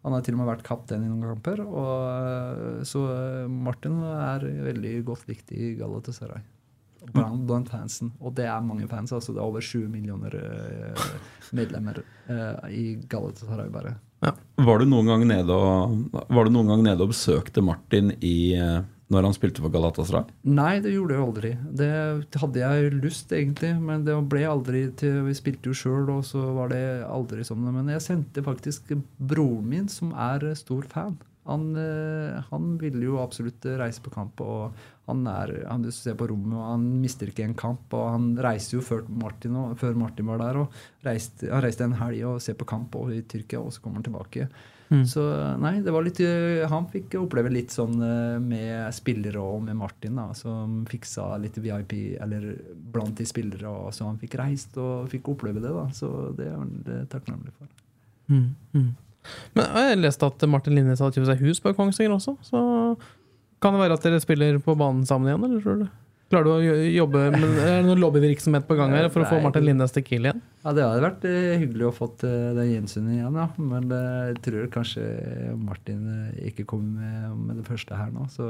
Han 0.00 0.16
har 0.16 0.24
til 0.24 0.36
og 0.36 0.40
med 0.40 0.48
vært 0.48 0.64
kaptein 0.64 1.04
i 1.04 1.10
noen 1.10 1.26
kamper. 1.34 1.60
Og, 1.66 1.92
eh, 2.08 2.80
så 2.88 3.04
eh, 3.12 3.50
Martin 3.52 4.00
er 4.08 4.46
veldig 4.70 4.94
godt 5.08 5.28
likt 5.28 5.52
i 5.52 5.74
Galatasaray. 5.80 6.40
Blant, 7.08 7.46
blant 7.48 7.70
fansen. 7.72 8.12
Og 8.20 8.34
det 8.36 8.46
er 8.50 8.60
mange 8.64 8.88
fans. 8.90 9.12
altså 9.12 9.32
Det 9.32 9.40
er 9.40 9.48
over 9.48 9.64
20 9.64 9.88
millioner 9.88 10.36
uh, 10.36 11.10
medlemmer 11.56 12.02
uh, 12.28 12.68
i 12.70 12.94
Galatasaray 13.08 13.72
bare. 13.72 13.96
Var 14.20 14.80
du 14.80 14.88
noen 14.88 15.08
gang 15.08 15.22
nede 15.24 15.56
og, 15.56 16.00
var 16.12 16.44
du 16.44 16.52
noen 16.52 16.68
gang 16.74 16.82
nede 16.84 17.04
og 17.04 17.14
besøkte 17.14 17.62
Martin 17.64 18.12
i, 18.20 18.52
eh, 18.52 18.82
når 19.08 19.24
han 19.24 19.36
spilte 19.36 19.62
for 19.64 19.72
Galatasaray? 19.72 20.28
Nei, 20.44 20.74
det 20.84 20.92
gjorde 20.92 21.16
jeg 21.16 21.24
aldri. 21.24 21.52
Det 21.80 22.42
hadde 22.42 22.60
jeg 22.60 22.90
lyst, 22.98 23.32
egentlig, 23.32 23.72
men 23.80 24.04
det 24.04 24.18
ble 24.28 24.44
aldri 24.44 24.84
til 25.00 25.22
Vi 25.24 25.38
spilte 25.38 25.72
jo 25.72 25.78
sjøl, 25.80 26.12
og 26.12 26.26
så 26.28 26.44
var 26.58 26.74
det 26.74 26.84
aldri 27.08 27.46
sånn. 27.48 27.64
Men 27.72 27.88
jeg 27.94 28.04
sendte 28.04 28.44
faktisk 28.44 28.92
broren 29.16 29.72
min, 29.72 29.88
som 29.88 30.12
er 30.12 30.50
stor 30.60 30.84
fan. 30.92 31.16
Han, 31.50 31.68
eh, 31.76 32.40
han 32.50 32.72
ville 32.80 33.04
jo 33.08 33.20
absolutt 33.22 33.66
reise 33.80 34.02
på 34.04 34.12
kamp, 34.14 34.40
og 34.40 34.74
han 35.10 35.24
er 35.26 35.54
han 35.66 35.84
du 35.84 35.90
ser 35.94 36.16
på 36.18 36.28
rommet, 36.30 36.56
og 36.56 36.66
han 36.68 36.88
mister 37.02 37.30
ikke 37.30 37.46
en 37.48 37.56
kamp. 37.58 37.92
Og 37.96 38.10
han 38.14 38.32
reiste 38.40 38.78
jo 38.78 38.84
før 38.86 39.06
Martin, 39.10 39.56
og, 39.58 39.78
før 39.80 39.98
Martin 39.98 40.30
var 40.30 40.42
der, 40.42 40.62
og 40.62 41.06
reiste, 41.06 41.50
han 41.50 41.64
reiste 41.64 41.86
en 41.86 41.98
helg 42.00 42.26
og 42.28 42.42
ser 42.44 42.58
på 42.58 42.68
kamp 42.70 42.94
og 43.00 43.14
i 43.14 43.24
Tyrkia, 43.26 43.62
og 43.62 43.74
så 43.74 43.82
kommer 43.82 44.00
han 44.00 44.10
tilbake. 44.10 44.48
Mm. 44.90 45.04
Så 45.06 45.22
nei, 45.62 45.76
det 45.86 45.92
var 45.94 46.02
litt 46.02 46.18
eh, 46.18 46.64
Han 46.66 46.88
fikk 46.90 47.14
oppleve 47.20 47.52
litt 47.52 47.70
sånn 47.70 48.00
eh, 48.02 48.40
med 48.42 48.88
spillere 48.90 49.38
og 49.38 49.60
med 49.68 49.78
Martin, 49.78 50.18
da, 50.18 50.32
som 50.34 50.80
fiksa 50.90 51.28
litt 51.38 51.60
VIP, 51.62 51.94
eller 52.18 52.48
blant 52.90 53.14
de 53.20 53.26
spillere, 53.28 53.70
og 53.70 53.94
så 53.94 54.08
han 54.08 54.18
fikk 54.18 54.34
reist 54.40 54.74
og 54.82 55.06
fikk 55.12 55.30
oppleve 55.36 55.62
det, 55.62 55.70
da. 55.76 55.86
Så 55.94 56.10
det 56.34 56.48
er 56.50 56.58
han 56.58 57.06
takknemlig 57.12 57.54
for. 57.54 57.70
Mm, 58.30 58.50
mm. 58.74 58.90
Men 59.54 59.66
jeg 59.66 59.90
har 59.92 60.00
lest 60.00 60.22
at 60.26 60.44
Martin 60.50 60.76
Linnes 60.78 61.02
hadde 61.02 61.18
kjøpt 61.18 61.30
seg 61.32 61.42
hus 61.44 61.62
på 61.62 61.74
Kongsvinger 61.76 62.16
også. 62.16 62.36
Så 62.46 62.60
kan 63.60 63.76
det 63.76 63.82
være 63.82 63.98
at 63.98 64.06
dere 64.06 64.20
spiller 64.22 64.60
på 64.64 64.76
banen 64.78 65.04
sammen 65.08 65.28
igjen, 65.30 65.44
eller 65.48 65.64
tror 65.64 65.82
du? 65.82 65.88
Klarer 66.30 66.46
du 66.46 66.50
å 66.70 66.74
jobbe 66.94 67.24
med 67.34 67.56
Er 67.58 67.80
det 67.80 67.86
noe 67.88 67.98
lobbyvirksomhet 67.98 68.68
på 68.68 68.76
gang 68.78 68.92
her 68.94 69.08
for 69.10 69.24
å 69.24 69.30
få 69.32 69.40
Martin 69.42 69.64
Linnes 69.66 69.90
til 69.96 70.04
Kiel 70.06 70.28
igjen? 70.28 70.42
Ja, 70.62 70.74
Det 70.76 70.84
hadde 70.86 71.02
vært 71.02 71.24
eh, 71.26 71.56
hyggelig 71.58 71.88
å 71.88 72.06
eh, 72.06 72.52
den 72.54 72.68
gjensynet 72.70 73.16
igjen, 73.16 73.38
ja. 73.40 73.46
Men 73.58 73.90
eh, 73.96 74.28
jeg 74.30 74.36
tror 74.46 74.68
kanskje 74.76 75.06
Martin 75.58 76.04
eh, 76.14 76.44
ikke 76.52 76.68
kommer 76.70 77.02
med, 77.02 77.40
med 77.48 77.58
det 77.58 77.66
første 77.66 77.98
her 77.98 78.14
nå. 78.14 78.28
Så 78.30 78.46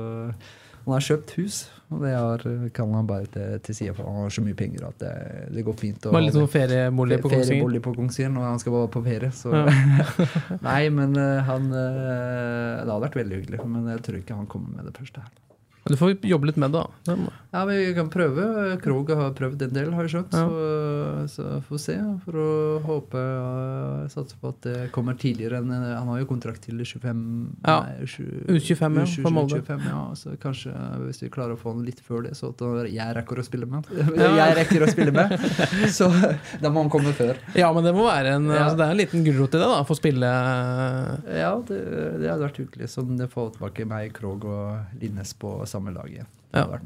han 0.85 0.95
har 0.97 1.05
kjøpt 1.05 1.35
hus, 1.37 1.59
og 1.91 2.05
det 2.05 2.13
har, 2.15 2.45
kan 2.77 2.95
han 2.95 3.09
bare 3.09 3.27
til, 3.35 3.59
til 3.67 3.77
side 3.77 3.95
for. 3.97 4.09
Han 4.09 4.25
har 4.25 4.33
så 4.33 4.45
mye 4.45 4.57
penger 4.57 4.87
at 4.89 5.03
det, 5.03 5.13
det 5.57 5.65
går 5.67 5.77
fint. 5.81 6.09
ha 6.09 6.23
litt 6.23 6.37
sånn 6.39 6.49
feriebolig 6.51 7.21
på 7.21 7.33
Kongsvinger? 7.33 7.83
På 7.85 7.95
Kongsvinger 7.99 8.33
når 8.37 8.49
han 8.49 8.63
skal 8.63 8.77
bare 8.79 8.91
på 8.95 9.05
ferie. 9.05 9.33
Så. 9.37 9.53
Nei, 10.69 10.81
men 10.95 11.15
eh, 11.19 11.45
han 11.51 11.69
eh, 11.69 12.81
Det 12.81 12.89
hadde 12.89 13.05
vært 13.05 13.21
veldig 13.21 13.43
hyggelig, 13.43 13.63
men 13.67 13.93
jeg 13.93 14.05
tror 14.07 14.21
ikke 14.23 14.41
han 14.41 14.51
kommer 14.51 14.79
med 14.79 14.89
det 14.89 14.97
første 14.97 15.25
her. 15.27 15.50
Du 15.89 15.97
får 15.97 16.19
jobbe 16.29 16.51
litt 16.51 16.59
med 16.61 16.75
det, 16.75 16.83
da. 16.83 17.15
Ja, 17.51 17.65
men 17.67 17.79
vi 17.81 17.95
kan 17.97 18.11
prøve. 18.13 18.45
Krog 18.83 19.09
har 19.17 19.33
prøvd 19.35 19.63
en 19.65 19.73
del, 19.75 19.89
har 19.97 20.05
jeg 20.07 20.13
skjønt. 20.13 20.35
Ja. 20.37 20.45
Så, 20.47 21.33
så 21.35 21.47
får 21.67 21.75
vi 21.75 21.81
se. 21.83 21.97
For 22.27 22.37
å 22.39 22.51
håpe 22.85 23.23
og 23.41 24.11
satse 24.13 24.37
på 24.39 24.53
at 24.53 24.61
det 24.67 24.75
kommer 24.95 25.17
tidligere 25.19 25.63
enn 25.63 25.73
Han 25.73 26.11
har 26.13 26.21
jo 26.21 26.29
kontrakt 26.31 26.63
til 26.69 26.79
25 26.85 27.23
Ja. 27.65 27.79
nei, 27.87 27.97
U25, 28.05 29.01
ja, 29.01 29.07
U20, 29.07 29.23
for 29.25 29.35
Molde. 29.35 29.61
ja, 29.89 30.03
så 30.21 30.35
kanskje 30.43 30.75
hvis 31.07 31.23
vi 31.25 31.31
klarer 31.33 31.57
å 31.57 31.61
få 31.61 31.73
han 31.75 31.83
litt 31.87 32.01
før 32.05 32.27
det, 32.29 32.37
så 32.39 32.53
at 32.53 32.63
jeg 32.93 33.17
rekker 33.17 33.41
å 33.41 33.47
spille 33.47 33.67
med. 33.71 33.89
Jeg 34.41 34.57
rekker 34.61 34.85
å 34.85 34.91
spille 34.91 35.13
med. 35.15 35.33
Så 35.97 36.07
da 36.61 36.71
må 36.73 36.83
han 36.85 36.91
komme 36.93 37.13
før. 37.17 37.39
Ja, 37.57 37.71
men 37.75 37.85
det 37.87 37.93
må 37.97 38.05
være 38.07 38.37
en, 38.37 38.47
altså, 38.51 38.77
det 38.79 38.87
er 38.87 38.93
en 38.95 39.01
liten 39.01 39.25
gulrot 39.27 39.55
i 39.57 39.61
det, 39.61 39.69
da. 39.73 39.81
Få 39.89 39.97
spille 39.99 40.31
Ja, 41.41 41.53
det, 41.67 41.79
det 42.21 42.31
hadde 42.31 42.45
vært 42.47 42.61
hyggelig. 42.63 42.89
Sånn 42.93 43.17
det 43.21 43.29
får 43.33 43.55
tilbake 43.57 43.87
meg, 43.89 44.13
Krog 44.17 44.45
og 44.49 45.01
Linnes 45.03 45.33
på 45.41 45.53
samme 45.71 45.95
lag 45.95 46.11
igjen. 46.11 46.29
Det 46.51 46.67
Ja. 46.67 46.81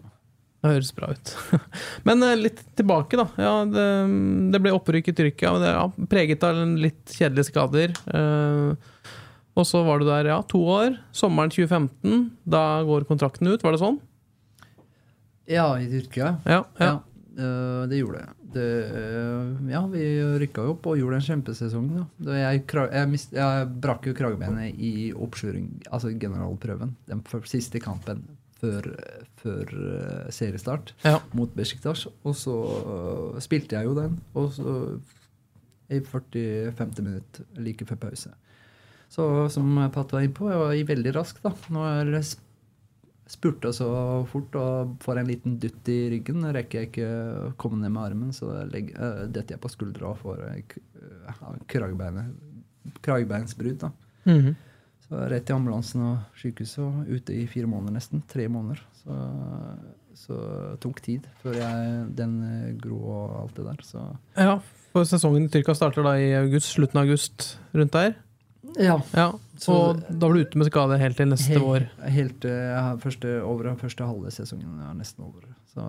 Det 0.65 0.71
høres 0.73 0.95
bra 0.97 1.11
ut. 1.13 1.31
Men 2.09 2.25
eh, 2.25 2.39
litt 2.41 2.63
tilbake, 2.79 3.19
da. 3.21 3.27
Ja, 3.37 3.53
det, 3.69 3.85
det 4.55 4.61
ble 4.65 4.73
opprykk 4.73 5.11
i 5.13 5.15
Tyrkia. 5.19 5.51
Det, 5.61 5.73
ja, 5.77 5.83
preget 6.09 6.45
av 6.49 6.57
litt 6.81 7.13
kjedelige 7.13 7.51
skader. 7.51 7.93
Eh, 8.09 8.95
og 9.55 9.67
så 9.69 9.83
var 9.85 10.01
du 10.01 10.07
der 10.09 10.31
ja, 10.33 10.39
to 10.49 10.63
år. 10.65 10.97
Sommeren 11.13 11.53
2015. 11.53 12.31
Da 12.49 12.81
går 12.89 13.05
kontrakten 13.11 13.51
ut, 13.53 13.61
var 13.61 13.77
det 13.77 13.83
sånn? 13.83 13.99
Ja, 15.53 15.67
i 15.77 15.85
Tyrkia. 15.91 16.39
Ja. 16.49 16.63
ja. 16.81 16.89
Ja, 16.89 17.45
øh, 17.45 17.83
det 17.91 17.99
gjorde 18.01 18.23
det. 18.23 18.31
det 18.55 18.69
ja, 19.69 19.83
vi 19.93 20.07
rykka 20.47 20.65
jo 20.65 20.79
opp 20.79 20.89
og 20.89 20.97
gjorde 21.03 21.19
en 21.21 21.27
kjempesesong. 21.27 21.91
Da. 21.99 22.07
Da 22.31 22.39
jeg, 22.41 22.63
jeg, 22.73 23.11
mist, 23.13 23.37
jeg 23.37 23.69
brakk 23.85 24.09
jo 24.09 24.17
kragebenet 24.17 24.81
i 24.81 25.11
oppkjøring, 25.13 25.69
altså 25.91 26.15
generalprøven. 26.17 26.97
Den 27.13 27.21
siste 27.53 27.85
kampen 27.85 28.25
før, 28.65 28.87
før 29.43 29.75
øh, 29.77 30.31
seriestart 30.33 30.95
Ja. 31.05 31.19
mot 31.37 31.53
Besiktas. 31.57 32.07
Og 32.25 32.35
så 32.37 32.55
uh, 32.57 33.39
spilte 33.45 33.77
jeg 33.77 33.85
jo 33.91 33.95
den, 33.99 34.17
og 34.35 34.51
så 34.57 34.79
i 35.93 35.99
40-50 36.01 37.03
minutter 37.05 37.45
like 37.61 37.85
før 37.87 37.97
pause. 38.07 38.31
Så 39.13 39.27
som 39.53 39.69
Pat 39.93 40.11
var 40.17 40.25
innpå, 40.25 40.49
jeg 40.51 40.59
var 40.59 40.73
i 40.75 40.83
veldig 40.89 41.13
rask, 41.15 41.43
da. 41.45 41.53
Nå 41.71 41.85
er 41.87 42.09
det 42.17 42.23
sp- 42.25 42.41
spurte 43.31 43.71
så 43.73 43.87
fort 44.29 44.57
og 44.61 44.97
får 45.05 45.21
en 45.21 45.29
liten 45.29 45.59
dutt 45.61 45.87
i 45.93 45.99
ryggen. 46.13 46.43
Rekker 46.57 46.81
jeg 46.83 46.89
ikke 46.91 47.11
å 47.45 47.53
komme 47.61 47.79
ned 47.83 47.93
med 47.95 48.03
armen, 48.09 48.33
så 48.37 48.51
legger, 48.73 48.97
øh, 48.99 49.23
detter 49.33 49.55
jeg 49.59 49.63
på 49.63 49.71
skuldra 49.73 50.11
og 50.15 50.19
får 50.25 50.43
uh, 50.45 51.55
kragebeinsbrudd. 53.05 53.79
da. 53.85 53.91
Mhm. 54.27 54.55
Rett 55.31 55.51
i 55.51 55.55
ambulansen 55.55 56.03
og 56.03 56.19
sykehuset 56.41 56.83
og 56.85 57.07
ute 57.09 57.35
i 57.37 57.47
fire 57.51 57.67
måneder 57.71 57.97
nesten. 57.99 58.23
Tre 58.31 58.49
måneder. 58.49 58.81
Så, 59.05 59.17
så 60.19 60.37
tok 60.83 61.01
tid 61.05 61.27
før 61.43 61.57
jeg 61.59 62.05
den 62.19 62.37
øh, 62.47 62.69
gro 62.81 62.99
og 63.15 63.35
alt 63.43 63.57
det 63.59 63.67
der. 63.69 63.83
Så 63.87 64.05
ja. 64.39 64.59
For 64.95 65.05
sesongen 65.11 65.49
i 65.49 65.51
Tyrkia 65.51 65.75
starter 65.75 66.07
da 66.07 66.13
i 66.23 66.29
august, 66.39 66.71
slutten 66.77 67.01
av 67.01 67.09
august, 67.09 67.57
rundt 67.75 67.93
der. 67.97 68.15
ja. 68.79 68.99
Ja. 69.15 69.31
Så- 69.59 69.73
Og 69.75 70.01
da 70.09 70.27
var 70.27 70.35
du 70.35 70.41
ute 70.41 70.59
med 70.59 70.67
skade 70.71 70.99
helt 70.99 71.17
til 71.17 71.29
neste 71.31 71.53
Helt- 71.53 71.63
vår. 71.65 71.89
Helt 72.11 72.45
ja, 72.45 72.95
første, 72.97 73.43
over 73.43 73.75
første 73.77 74.05
halve 74.07 74.31
sesongen. 74.31 74.81
er 74.81 74.95
nesten 74.95 75.25
over. 75.25 75.43
Så 75.75 75.85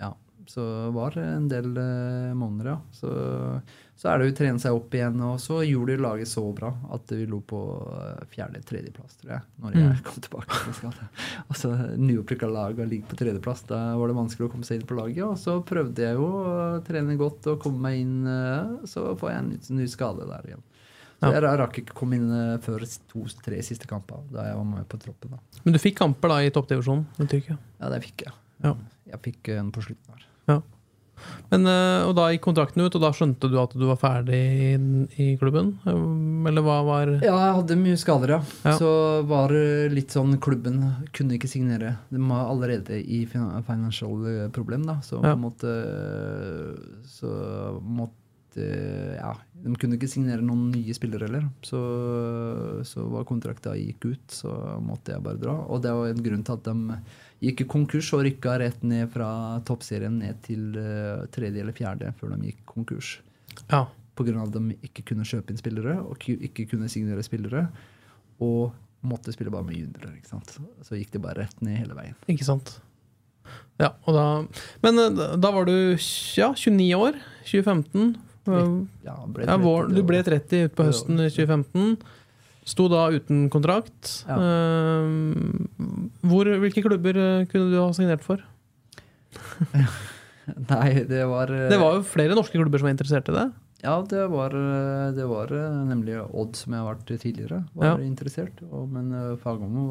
ja. 0.00 0.12
Så 0.50 0.90
var 0.90 1.10
det 1.14 1.22
en 1.24 1.48
del 1.48 1.76
øh, 1.78 2.34
måneder, 2.36 2.70
ja. 2.70 2.76
Så, 2.92 3.60
så 4.00 4.08
er 4.08 4.18
det 4.22 4.30
å 4.30 4.36
trene 4.38 4.60
seg 4.62 4.72
opp 4.72 4.94
igjen. 4.96 5.18
Og 5.28 5.36
så 5.42 5.58
gjorde 5.68 5.98
laget 6.00 6.28
så 6.30 6.40
bra 6.56 6.70
at 6.96 7.12
vi 7.12 7.26
lå 7.28 7.42
på 7.44 7.58
øh, 7.84 8.22
fjerde-tredjeplass, 8.32 9.18
tror 9.20 9.34
jeg, 9.34 9.42
når 9.60 9.74
jeg 9.76 9.90
Mm. 9.90 9.98
kom 10.06 10.22
tilbake. 10.24 10.56
fra 10.62 10.72
skade. 10.72 11.08
Altså, 11.52 11.72
Nyopprykka 12.00 12.48
lag 12.48 12.80
og 12.80 12.88
ligge 12.88 13.04
på 13.10 13.18
tredjeplass. 13.20 13.66
Da 13.68 13.82
var 14.00 14.08
det 14.08 14.16
vanskelig 14.16 14.48
å 14.48 14.52
komme 14.54 14.64
seg 14.64 14.80
inn 14.80 14.86
på 14.88 14.96
laget. 14.96 15.22
Og 15.26 15.36
så 15.36 15.58
prøvde 15.68 15.98
jeg 16.06 16.16
jo 16.16 16.30
å 16.32 16.80
trene 16.86 17.18
godt 17.20 17.46
og 17.52 17.60
komme 17.60 17.80
meg 17.90 18.00
inn. 18.00 18.24
øh, 18.26 18.86
Så 18.88 19.04
får 19.20 19.30
jeg 19.34 19.38
en 19.38 19.76
ny, 19.76 19.86
skade 19.86 20.26
der 20.26 20.48
igjen. 20.48 20.62
Så 21.20 21.28
Ja. 21.28 21.40
jeg 21.40 21.58
rakk 21.60 21.74
ikke 21.84 21.92
komme 21.94 22.14
inn 22.16 22.30
øh, 22.32 22.58
før 22.64 22.80
to-tre 23.12 23.60
siste 23.62 23.86
kamper, 23.86 24.24
da 24.32 24.44
jeg 24.48 24.56
var 24.56 24.64
med 24.64 24.88
på 24.88 24.96
troppen. 24.98 25.30
da. 25.30 25.38
Men 25.64 25.72
du 25.74 25.78
fikk 25.78 25.96
kamper 26.00 26.28
da 26.32 26.38
i 26.40 26.48
toppdivisjonen. 26.50 27.04
Ja, 27.78 27.88
det 27.90 28.00
fikk 28.02 28.24
jeg. 28.24 28.32
Ja. 28.64 28.74
Jeg 29.12 29.20
fikk 29.22 29.48
en 29.58 29.70
på 29.70 29.82
slutten 29.84 30.14
her. 30.48 30.62
Men, 31.50 31.66
eh, 31.66 32.06
og 32.06 32.14
da 32.18 32.28
gikk 32.30 32.44
kontrakten 32.46 32.84
ut, 32.84 32.94
og 32.94 33.02
da 33.02 33.10
skjønte 33.16 33.50
du 33.50 33.56
at 33.60 33.72
du 33.74 33.84
var 33.88 33.96
ferdig 33.98 34.38
i, 34.38 34.70
i 35.18 35.26
klubben? 35.40 35.72
Eh, 35.84 36.48
Eller 36.50 36.62
hva 36.66 36.78
var 36.86 37.10
Ja, 37.22 37.34
jeg 37.34 37.56
hadde 37.58 37.76
mye 37.80 37.98
skader, 38.00 38.34
ja. 38.36 38.40
Ja. 38.64 38.76
Så 38.78 38.90
var 39.26 39.48
det 39.54 39.92
litt 39.92 40.14
sånn 40.14 40.38
klubben 40.40 40.80
kunne 41.12 41.36
ikke 41.38 41.50
signere. 41.50 41.96
De 42.10 42.18
var 42.30 42.46
allerede 42.52 43.00
i 43.02 43.24
fin- 43.26 43.62
financial 43.66 44.26
eh, 44.30 44.48
problem, 44.54 44.86
da. 44.86 45.00
Så 45.02 45.20
Ja. 45.24 45.34
måtte 45.36 45.74
Så 47.06 47.30
måtte 47.82 48.16
Ja, 49.16 49.34
de 49.62 49.74
kunne 49.78 49.94
ikke 49.94 50.08
signere 50.10 50.42
noen 50.42 50.72
nye 50.72 50.92
spillere 50.96 51.28
heller. 51.28 51.44
Så, 51.62 51.78
så 52.86 53.04
var 53.12 53.22
kontrakta 53.28 53.76
gikk 53.78 54.08
ut, 54.10 54.24
så 54.34 54.50
måtte 54.82 55.12
jeg 55.14 55.22
bare 55.22 55.38
dra. 55.38 55.54
Og 55.70 55.82
det 55.84 55.92
var 55.94 56.10
en 56.10 56.22
grunn 56.24 56.42
til 56.46 56.56
at 56.58 56.64
de 56.66 56.96
gikk 57.40 57.62
konkurs 57.72 58.10
og 58.16 58.24
rykka 58.26 58.58
rett 58.60 58.82
ned 58.84 59.08
fra 59.14 59.30
toppserien 59.68 60.18
ned 60.20 60.42
til 60.44 60.74
eh, 60.76 61.22
tredje 61.32 61.62
eller 61.62 61.76
fjerde 61.76 62.12
før 62.20 62.34
de 62.36 62.50
gikk 62.50 62.60
konkurs. 62.68 63.14
Ja. 63.70 63.86
Pga. 64.18 64.42
at 64.42 64.52
de 64.52 64.76
ikke 64.84 65.04
kunne 65.08 65.24
kjøpe 65.24 65.50
inn 65.54 65.60
spillere 65.60 65.94
og 66.02 66.20
ikke 66.28 66.66
kunne 66.68 66.88
signere 66.92 67.22
spillere. 67.24 67.68
Og 68.40 68.72
måtte 69.02 69.32
spille 69.32 69.50
bare 69.52 69.64
med 69.64 69.78
juniorer. 69.78 70.16
ikke 70.18 70.28
sant? 70.28 70.58
Så 70.84 70.96
gikk 70.98 71.12
det 71.14 71.22
bare 71.24 71.46
rett 71.46 71.60
ned 71.64 71.78
hele 71.80 71.96
veien. 71.96 72.16
Ikke 72.28 72.44
sant? 72.44 72.78
Ja, 73.80 73.94
og 74.04 74.14
da 74.14 74.24
Men 74.84 74.98
eh, 75.00 75.36
da- 75.40 75.50
var 75.50 75.64
du 75.64 75.96
ja, 76.36 76.52
29 76.52 76.92
år. 76.98 77.16
2015. 77.48 78.16
Eh, 78.46 78.86
Ja, 79.04 79.16
ble 79.26 79.44
Ja, 79.48 79.56
vår, 79.56 79.88
du 79.94 80.02
ble 80.04 80.20
30 80.22 80.68
utpå 80.68 80.84
høsten 80.90 81.16
2015. 81.16 81.96
Sto 82.70 82.86
da 82.92 83.08
uten 83.10 83.48
kontrakt. 83.52 84.12
Ja. 84.28 84.36
Eh, 84.38 85.08
hvor, 86.30 86.50
hvilke 86.62 86.84
klubber 86.84 87.18
eh, 87.18 87.48
kunne 87.50 87.72
du 87.72 87.78
ha 87.80 87.88
signert 87.96 88.22
for? 88.26 88.42
Nei, 90.70 91.02
det 91.06 91.24
var 91.30 91.50
eh, 91.54 91.68
Det 91.70 91.78
var 91.80 91.98
jo 91.98 92.06
flere 92.06 92.36
norske 92.38 92.58
klubber 92.58 92.80
som 92.80 92.88
var 92.88 92.96
interessert 92.96 93.30
i 93.30 93.36
det. 93.36 93.48
Ja, 93.82 94.04
det 94.08 94.26
var, 94.28 94.52
eh, 94.52 95.12
det 95.16 95.24
var 95.24 95.52
eh, 95.56 95.76
nemlig 95.88 96.18
Odd, 96.36 96.56
som 96.56 96.74
jeg 96.74 96.82
har 96.82 96.94
vært 96.94 97.12
tidligere, 97.22 97.60
var 97.72 97.86
Ja. 97.86 97.94
interessert. 98.04 98.60
Og, 98.70 98.88
men 98.92 99.08
uh, 99.14 99.36
Fagermo 99.40 99.86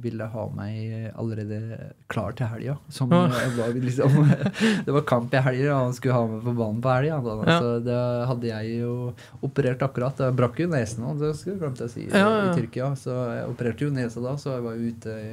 ville 0.00 0.24
ha 0.32 0.44
meg 0.56 1.12
allerede 1.14 1.92
klar 2.08 2.32
til 2.32 2.48
helga. 2.48 2.78
Ja. 3.12 3.26
eh, 3.28 3.76
liksom 3.84 4.16
Det 4.86 4.94
var 4.96 5.04
kamp 5.08 5.34
i 5.34 5.42
helga, 5.44 5.74
og 5.76 5.84
han 5.90 5.94
skulle 5.98 6.16
ha 6.16 6.24
meg 6.32 6.42
på 6.48 6.56
banen 6.56 6.80
på 6.80 6.94
helga. 6.96 7.20
Ja. 7.44 7.58
Så 7.60 7.78
det 7.84 8.00
hadde 8.32 8.50
jeg 8.54 8.80
jo 8.80 9.12
operert 9.42 9.84
akkurat. 9.84 10.18
Jeg 10.18 10.36
brakk 10.36 10.60
jo 10.64 10.68
nesen 10.72 11.04
det 11.20 11.34
skulle 11.36 11.56
jeg 11.56 11.64
glemt 11.64 11.84
å 11.84 11.88
si, 11.92 12.06
i 12.08 12.50
Tyrkia. 12.56 12.94
Så 12.96 13.12
jeg 13.36 13.48
opererte 13.52 13.84
jo 13.84 13.92
nesa 13.92 14.24
da, 14.24 14.36
så 14.40 14.56
jeg 14.56 14.64
var 14.64 14.80
ute 14.80 15.20
i 15.20 15.32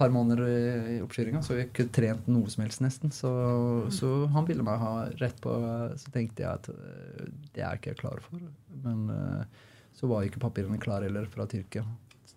par 0.00 0.12
måneder 0.14 0.46
i 0.94 0.98
oppkjøringa, 1.04 1.42
så 1.44 1.58
jeg 1.58 1.68
ikke 1.68 1.88
trent 1.92 2.28
noe 2.32 2.48
som 2.52 2.64
helst, 2.64 2.80
nesten. 2.84 3.12
Så, 3.14 3.30
så 3.92 4.12
han 4.32 4.46
ville 4.48 4.64
meg 4.66 4.80
ha 4.80 4.92
rett 5.20 5.40
på 5.44 5.52
Så 6.00 6.12
tenkte 6.14 6.46
jeg 6.46 6.50
at 6.50 6.70
eh, 6.72 7.26
det 7.54 7.64
er 7.66 7.76
ikke 7.76 7.92
jeg 7.92 8.00
klar 8.00 8.22
for. 8.24 8.42
Men 8.84 9.08
eh, 9.12 9.66
så 9.96 10.08
var 10.08 10.24
ikke 10.24 10.40
papirene 10.40 10.80
klare 10.80 11.10
heller 11.10 11.26
fra 11.30 11.44
Tyrkia 11.50 11.84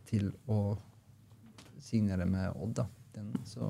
til 0.10 0.34
å 0.52 0.76
signere 1.84 2.26
med 2.28 2.52
Odd. 2.60 2.74
da. 2.82 2.88
Den, 3.14 3.30
så, 3.46 3.70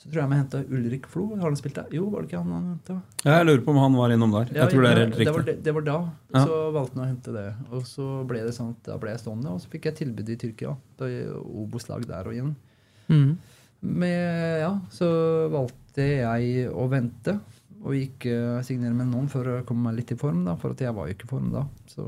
så 0.00 0.08
tror 0.08 0.22
jeg 0.22 0.30
vi 0.32 0.38
henta 0.40 0.62
Ulrik 0.66 1.06
Flo. 1.12 1.26
Har 1.36 1.46
han 1.46 1.58
spilt 1.60 1.78
der? 1.78 1.90
Jo, 1.94 2.08
var 2.12 2.24
det 2.24 2.30
ikke 2.30 2.40
han 2.42 2.54
han 2.56 2.70
henta? 2.72 2.96
Jeg 3.26 3.46
lurer 3.46 3.62
på 3.66 3.74
om 3.74 3.80
han 3.84 3.98
var 4.00 4.14
innom 4.14 4.34
der. 4.34 4.50
Jeg 4.56 4.72
tror 4.72 4.86
det 4.86 4.90
er 4.90 5.02
helt 5.04 5.18
det 5.18 5.28
var, 5.28 5.38
riktig. 5.44 5.54
det, 5.60 5.64
det 5.68 5.76
var 5.76 5.86
da. 5.86 5.98
Ja. 6.34 6.42
Så 6.48 6.58
valgte 6.76 6.98
han 6.98 7.04
å 7.04 7.10
hente 7.12 7.36
det. 7.36 7.46
Og 7.70 7.86
så 7.88 8.08
ble 8.30 8.42
det 8.48 8.56
sånn 8.56 8.74
at 8.74 8.82
da 8.88 8.98
ble 9.02 9.14
jeg 9.14 9.22
stående, 9.22 9.54
og 9.54 9.62
så 9.62 9.70
fikk 9.76 9.90
jeg 9.90 10.00
tilbud 10.02 10.34
i 10.34 10.38
Tyrkia. 10.40 10.74
Da 10.98 11.12
Obos-lag 11.38 12.08
der 12.10 12.32
og 12.32 12.36
igjen. 12.36 12.56
Mhm. 13.10 13.38
Med, 13.82 14.60
ja, 14.60 14.74
så 14.92 15.06
valgte 15.48 16.04
jeg 16.04 16.66
å 16.68 16.84
vente 16.92 17.38
og 17.80 17.94
ikke 17.96 18.60
signere 18.66 18.92
med 18.92 19.08
noen 19.08 19.28
for 19.32 19.46
å 19.48 19.54
komme 19.64 19.86
meg 19.88 19.96
litt 20.02 20.10
i 20.12 20.18
form, 20.20 20.42
da, 20.44 20.52
for 20.60 20.74
at 20.74 20.82
jeg 20.84 20.92
var 20.92 21.06
jo 21.08 21.14
ikke 21.14 21.24
i 21.24 21.30
form 21.30 21.46
da. 21.54 21.62
Så, 21.88 22.04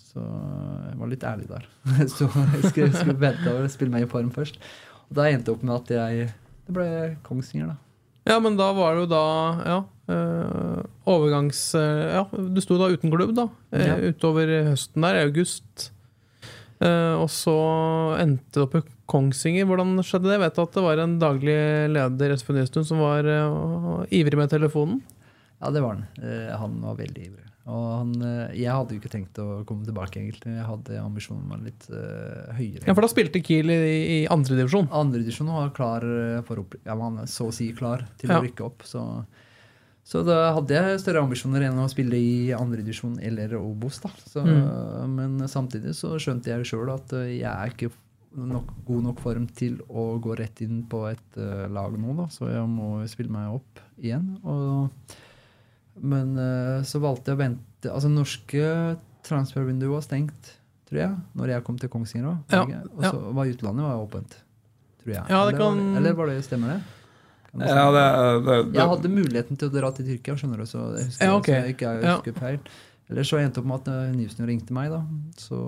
så 0.00 0.22
jeg 0.22 0.96
var 1.00 1.10
litt 1.12 1.26
ærlig 1.28 1.48
der. 1.50 1.66
så 2.14 2.28
jeg 2.30 2.70
skulle, 2.70 2.92
skulle 2.96 3.18
vente 3.20 3.52
og 3.52 3.66
spille 3.72 3.92
meg 3.92 4.06
i 4.06 4.10
form 4.10 4.30
først. 4.32 4.56
Og 5.10 5.18
da 5.18 5.26
endte 5.28 5.50
det 5.50 5.54
opp 5.58 5.66
med 5.66 5.74
at 5.76 5.92
jeg 5.98 6.30
Det 6.66 6.74
ble 6.74 6.86
Kongsvinger, 7.26 7.74
da. 7.74 7.76
Ja, 8.26 8.40
men 8.42 8.56
da 8.58 8.72
var 8.74 8.96
det 8.96 9.04
jo 9.04 9.10
da 9.12 9.20
Ja. 9.68 9.76
Øh, 10.08 10.80
overgangs... 11.06 11.60
Øh, 11.78 12.00
ja, 12.16 12.24
du 12.32 12.60
sto 12.62 12.78
da 12.80 12.88
uten 12.94 13.10
klubb, 13.12 13.34
da. 13.36 13.44
eh, 13.76 13.86
Ja. 13.86 13.96
Utover 14.08 14.50
høsten 14.70 15.02
der, 15.04 15.20
i 15.20 15.28
august. 15.28 15.90
Eh, 16.82 17.14
og 17.16 17.30
så 17.32 17.56
endte 18.20 18.58
det 18.58 18.64
opp 18.66 18.76
i 18.78 18.84
Kongsvinger. 19.08 19.66
Hvordan 19.68 19.96
skjedde 20.04 20.28
det? 20.28 20.36
Jeg 20.36 20.44
vet 20.44 20.62
at 20.66 20.76
det 20.76 20.84
var 20.84 21.02
en 21.02 21.16
daglig 21.22 21.56
leder 21.94 22.34
Espen 22.34 22.58
Nystuen 22.58 22.86
som 22.88 23.00
var 23.00 23.24
uh, 23.24 24.04
ivrig 24.12 24.38
med 24.38 24.52
telefonen. 24.52 25.00
Ja, 25.62 25.70
det 25.72 25.80
var 25.84 25.96
han. 25.96 26.06
Uh, 26.20 26.52
han 26.58 26.80
var 26.84 26.98
veldig 26.98 27.28
ivrig. 27.30 27.44
Og 27.66 27.86
han, 27.90 28.10
jeg 28.54 28.70
hadde 28.70 28.94
jo 28.94 29.00
ikke 29.00 29.10
tenkt 29.10 29.38
å 29.42 29.64
komme 29.66 29.82
tilbake, 29.82 30.20
egentlig. 30.20 30.52
Jeg 30.54 30.66
hadde 30.68 31.00
ambisjonen 31.02 31.48
om 31.50 31.64
litt 31.66 31.88
høyere. 31.90 32.84
Ja, 32.86 32.94
For 32.94 33.02
da 33.02 33.08
spilte 33.10 33.40
Kiel 33.42 33.72
i, 33.74 33.78
i 34.06 34.18
andredivisjon. 34.30 34.86
Andredivisjon 34.94 35.50
var 35.50 35.72
klar 35.74 36.06
for 36.46 36.62
opp... 36.62 36.76
Ja, 36.86 36.94
man 36.94 37.24
så 37.26 37.48
å 37.50 37.56
si 37.56 37.72
klar 37.74 38.04
til 38.20 38.30
Ja. 38.30 38.38
å 38.38 38.44
rykke 38.46 38.68
opp. 38.68 38.86
Så, 38.86 39.02
så 40.06 40.20
da 40.22 40.52
hadde 40.54 40.70
jeg 40.76 41.00
større 41.02 41.24
ambisjoner 41.26 41.64
enn 41.66 41.80
å 41.82 41.88
spille 41.90 42.14
i 42.22 42.52
andredivisjon 42.54 43.16
eller 43.26 43.56
Obos. 43.58 43.98
da. 44.04 44.10
Så, 44.30 44.44
Mm. 44.46 45.14
Men 45.16 45.48
samtidig 45.50 45.96
så 45.98 46.12
skjønte 46.22 46.52
jeg 46.52 46.68
sjøl 46.70 46.92
at 46.94 47.12
eh, 47.18 47.40
jeg 47.40 47.50
er 47.50 47.72
ikke 47.74 47.90
nok, 48.36 48.68
god 48.86 49.02
nok 49.08 49.20
form 49.24 49.46
til 49.56 49.78
å 49.88 50.20
gå 50.22 50.36
rett 50.38 50.60
inn 50.62 50.82
på 50.86 51.06
et 51.10 51.38
uh, 51.40 51.66
lag 51.72 51.94
nå, 51.98 52.14
da. 52.18 52.26
Så 52.30 52.46
jeg 52.52 52.66
må 52.68 53.00
spille 53.08 53.32
meg 53.32 53.48
opp 53.56 53.80
igjen. 53.98 54.36
Og, 54.44 54.90
men 56.04 56.34
uh, 56.38 56.82
så 56.86 57.00
valgte 57.02 57.32
jeg 57.32 57.38
å 57.38 57.42
vente 57.42 57.90
Altså, 57.90 58.08
norske 58.12 58.62
transfervinduet 59.26 59.90
var 59.92 60.02
stengt, 60.04 60.52
tror 60.88 61.00
jeg, 61.00 61.14
når 61.38 61.52
jeg 61.56 61.64
kom 61.66 61.76
til 61.82 61.90
Kongsvinger. 61.92 62.36
Ja, 62.52 62.62
Og 62.94 63.02
så 63.06 63.18
var 63.34 63.46
utlandet 63.50 63.84
var 63.88 64.02
åpent, 64.04 64.36
tror 65.02 65.12
jeg. 65.16 65.24
Ja, 65.30 65.40
eller, 65.42 65.52
var 65.52 65.58
kan- 65.60 65.96
eller 65.98 66.14
var 66.18 66.30
det, 66.30 66.36
stemmer 66.46 66.74
det? 66.76 66.80
Ja, 67.60 67.86
det, 67.94 68.02
det, 68.46 68.56
det, 68.72 68.78
Jeg 68.78 68.90
hadde 68.92 69.12
muligheten 69.12 69.60
til 69.60 69.70
å 69.70 69.74
dra 69.74 69.92
til 69.96 70.10
Tyrkia, 70.10 70.36
skjønner 70.40 70.60
du, 70.60 70.66
så 70.68 70.82
jeg 70.96 71.08
husker, 71.08 71.24
Ja, 71.24 71.38
okay. 71.38 71.54
så 71.54 71.62
jeg 71.62 71.76
ikke 71.76 71.94
jeg 71.94 72.10
husker 72.10 72.38
feil. 72.40 72.60
Eller 73.06 73.26
så 73.28 73.38
endte 73.38 73.60
det 73.60 73.62
opp 73.62 73.70
med 73.70 73.86
at 73.86 74.14
Nilsen 74.16 74.48
ringte 74.50 74.74
meg, 74.76 74.90
da. 74.90 75.02
Så 75.38 75.58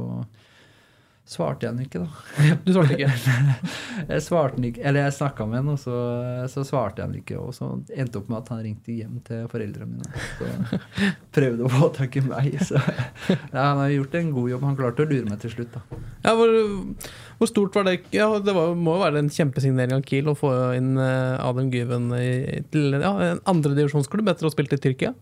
svarte 1.28 1.66
jeg 1.66 1.74
han 1.74 1.82
ikke, 1.84 2.00
da. 2.02 2.56
Du 2.64 2.72
svarte 2.72 2.96
ikke. 2.96 3.10
Jeg 4.08 4.24
svarte 4.24 4.62
ikke, 4.64 4.82
eller 4.88 5.04
jeg 5.04 5.14
snakka 5.16 5.44
med 5.48 5.58
han, 5.58 5.70
og 5.74 5.80
så, 5.82 5.96
så 6.48 6.62
svarte 6.64 7.02
jeg 7.02 7.08
han 7.08 7.16
ikke. 7.18 7.38
Og 7.42 7.54
så 7.56 7.68
endte 7.92 8.20
opp 8.20 8.30
med 8.30 8.38
at 8.38 8.52
han 8.54 8.62
ringte 8.64 8.94
hjem 8.94 9.18
til 9.26 9.42
foreldrene 9.50 9.98
mine. 9.98 10.22
Så 10.38 10.48
prøvde 11.36 11.66
å 11.66 11.72
få 11.72 11.90
tak 11.96 12.16
i 12.20 12.22
meg. 12.24 12.56
Så 12.64 12.78
ja, 12.78 13.36
han 13.58 13.82
har 13.82 13.92
gjort 13.92 14.16
en 14.20 14.30
god 14.36 14.52
jobb. 14.54 14.66
Han 14.70 14.78
klarte 14.78 15.04
å 15.04 15.10
lure 15.10 15.28
meg 15.28 15.42
til 15.42 15.52
slutt, 15.52 15.74
da. 15.76 16.00
Ja, 16.24 16.34
hvor, 16.38 16.54
hvor 17.40 17.50
stort 17.50 17.76
var 17.76 17.88
det? 17.90 17.98
Ja, 18.14 18.30
Det 18.40 18.54
var, 18.56 18.72
må 18.78 18.96
jo 18.96 19.04
være 19.04 19.24
en 19.24 19.32
kjempesignering 19.34 19.98
av 19.98 20.06
Kiel 20.08 20.30
å 20.32 20.36
få 20.38 20.52
inn 20.78 20.94
eh, 21.02 21.36
Adam 21.44 21.72
Gyven 21.74 22.12
til 22.72 22.96
ja, 22.96 23.12
en 23.32 23.42
andredivisjonsklubb 23.52 24.32
etter 24.32 24.46
å 24.46 24.52
ha 24.52 24.56
spilt 24.56 24.78
i 24.78 24.80
Tyrkia. 24.88 25.12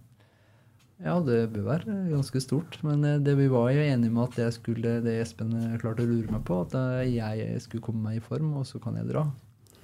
Ja, 1.05 1.19
det 1.21 1.51
bør 1.53 1.67
være 1.67 1.95
ganske 2.09 2.41
stort. 2.41 2.79
Men 2.87 3.05
eh, 3.05 3.19
det 3.21 3.35
vi 3.37 3.49
var 3.53 3.69
jo 3.75 3.83
enige 3.85 4.13
med 4.15 4.31
at 4.31 4.39
jeg 4.47 4.55
skulle, 4.57 4.95
det 5.05 5.17
Espen 5.21 5.51
eh, 5.59 5.75
klarte 5.83 6.07
å 6.07 6.09
lure 6.09 6.31
meg 6.33 6.45
på, 6.49 6.61
at 6.65 6.77
eh, 6.79 7.17
jeg 7.19 7.59
skulle 7.65 7.85
komme 7.85 8.01
meg 8.09 8.21
i 8.21 8.25
form, 8.25 8.55
og 8.61 8.65
så 8.69 8.81
kan 8.83 8.97
jeg 8.97 9.11
dra. 9.11 9.27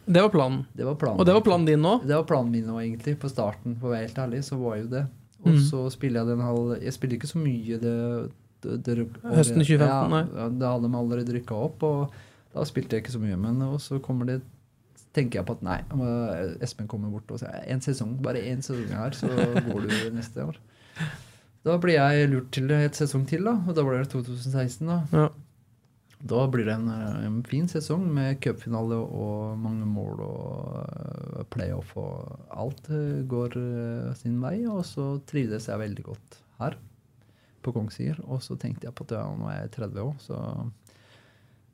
Det 0.07 0.23
var 0.25 0.33
planen. 0.35 0.63
Det 0.75 0.87
var 0.89 0.97
planen. 0.99 1.21
Og 1.21 1.27
det 1.29 1.35
var 1.37 1.45
planen 1.47 1.67
din 1.69 1.83
nå? 1.85 1.99
Det 2.03 2.17
var 2.17 2.25
planen 2.27 2.51
min 2.55 2.65
nå, 2.67 2.79
egentlig. 2.83 3.19
På 3.23 3.29
starten, 3.31 3.77
for 3.79 3.91
å 3.91 3.93
være 3.93 4.07
helt 4.09 4.23
ærlig, 4.25 4.41
så 4.49 4.59
var 4.63 4.79
jo 4.81 4.89
det. 4.97 5.05
Og 5.43 5.53
Mm. 5.53 5.63
så 5.67 5.79
spiller 5.91 6.21
jeg 6.23 6.29
den 6.37 6.41
halv 6.47 6.69
Jeg 6.85 6.93
spiller 6.95 7.17
ikke 7.19 7.27
så 7.33 7.39
mye 7.43 7.79
det, 7.83 7.95
det, 8.63 8.77
det 8.87 8.95
Høsten 9.27 9.59
2015, 9.59 9.83
ja, 9.83 10.03
nei. 10.07 10.21
Da 10.61 10.69
hadde 10.77 10.87
de 10.87 10.95
allerede 11.01 11.35
rykka 11.35 11.57
opp, 11.67 11.83
og 11.83 12.13
da 12.55 12.63
spilte 12.69 12.95
jeg 12.95 13.03
ikke 13.03 13.15
så 13.17 13.23
mye. 13.25 13.37
Men 13.43 13.59
og 13.67 13.81
så 13.83 13.99
kommer 13.99 14.29
det 14.31 14.41
tenker 15.13 15.41
jeg 15.41 15.47
på 15.49 15.57
at 15.59 15.65
nei, 15.67 15.79
Espen 16.63 16.87
kommer 16.89 17.11
bort 17.13 17.29
og 17.35 17.43
sier 17.43 17.67
en 17.69 17.83
sesong, 17.85 18.15
bare 18.25 18.41
én 18.49 18.63
sesong 18.65 18.95
her, 18.97 19.11
så 19.19 19.29
går 19.67 19.83
du 19.85 19.91
neste 20.17 20.47
år. 20.47 20.57
Da 21.63 21.77
blir 21.79 21.95
jeg 21.95 22.31
lurt 22.33 22.51
til 22.55 22.71
et 22.75 22.97
sesong 22.99 23.23
til, 23.31 23.47
da, 23.47 23.55
og 23.63 23.77
da 23.79 23.85
blir 23.87 24.03
det 24.03 24.11
2016. 24.11 24.89
da. 24.89 24.99
Ja. 25.15 25.29
Da 26.23 26.45
blir 26.47 26.69
det 26.69 26.77
en, 26.77 26.89
eh, 26.89 27.25
en 27.27 27.41
fin 27.43 27.67
sesong 27.67 28.05
med 28.15 28.39
cupfinale 28.43 28.95
og 28.95 29.59
mange 29.59 29.87
mål 29.91 30.21
og 30.23 30.77
eh, 30.87 31.43
playoff 31.51 31.97
og 31.99 32.39
alt 32.55 32.91
eh, 32.95 33.25
går 33.27 33.59
sin 34.21 34.39
vei. 34.43 34.61
Og 34.71 34.85
så 34.87 35.17
trivdes 35.27 35.67
jeg 35.67 35.83
veldig 35.83 36.05
godt 36.07 36.39
her 36.61 36.79
på 37.63 37.75
Kongsvinger. 37.75 38.23
Og 38.31 38.43
så 38.43 38.55
tenkte 38.55 38.87
jeg 38.87 38.95
på 38.95 39.09
at 39.09 39.17
ja, 39.19 39.25
nå 39.35 39.51
er 39.51 39.65
jeg 39.65 39.75
30 39.81 40.07
år, 40.07 40.15
så 40.23 40.39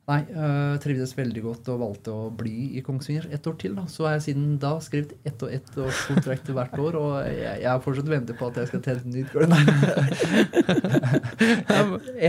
Nei, 0.09 0.23
jeg 0.33 0.79
trivdes 0.81 1.11
veldig 1.13 1.41
godt 1.43 1.67
og 1.69 1.81
valgte 1.83 2.13
å 2.15 2.29
bli 2.33 2.71
i 2.79 2.81
Kongsvinger 2.85 3.27
ett 3.35 3.45
år 3.45 3.57
til. 3.61 3.75
da. 3.77 3.83
Så 3.91 4.07
har 4.07 4.15
jeg 4.15 4.23
siden 4.29 4.55
da 4.61 4.71
skrevet 4.81 5.13
ett 5.27 5.43
og 5.45 5.53
ett 5.53 5.69
års 5.77 5.99
kontrakt 6.09 6.49
hvert 6.55 6.73
år, 6.81 6.97
og 6.97 7.11
jeg, 7.27 7.59
jeg 7.61 7.69
har 7.69 7.83
fortsatt 7.83 8.09
ventet 8.09 8.39
på 8.39 8.49
at 8.49 8.57
jeg 8.57 8.71
skal 8.71 8.81
tjene 8.87 9.03
et 9.03 9.11
nytt 9.13 9.29
gulv. 9.35 9.53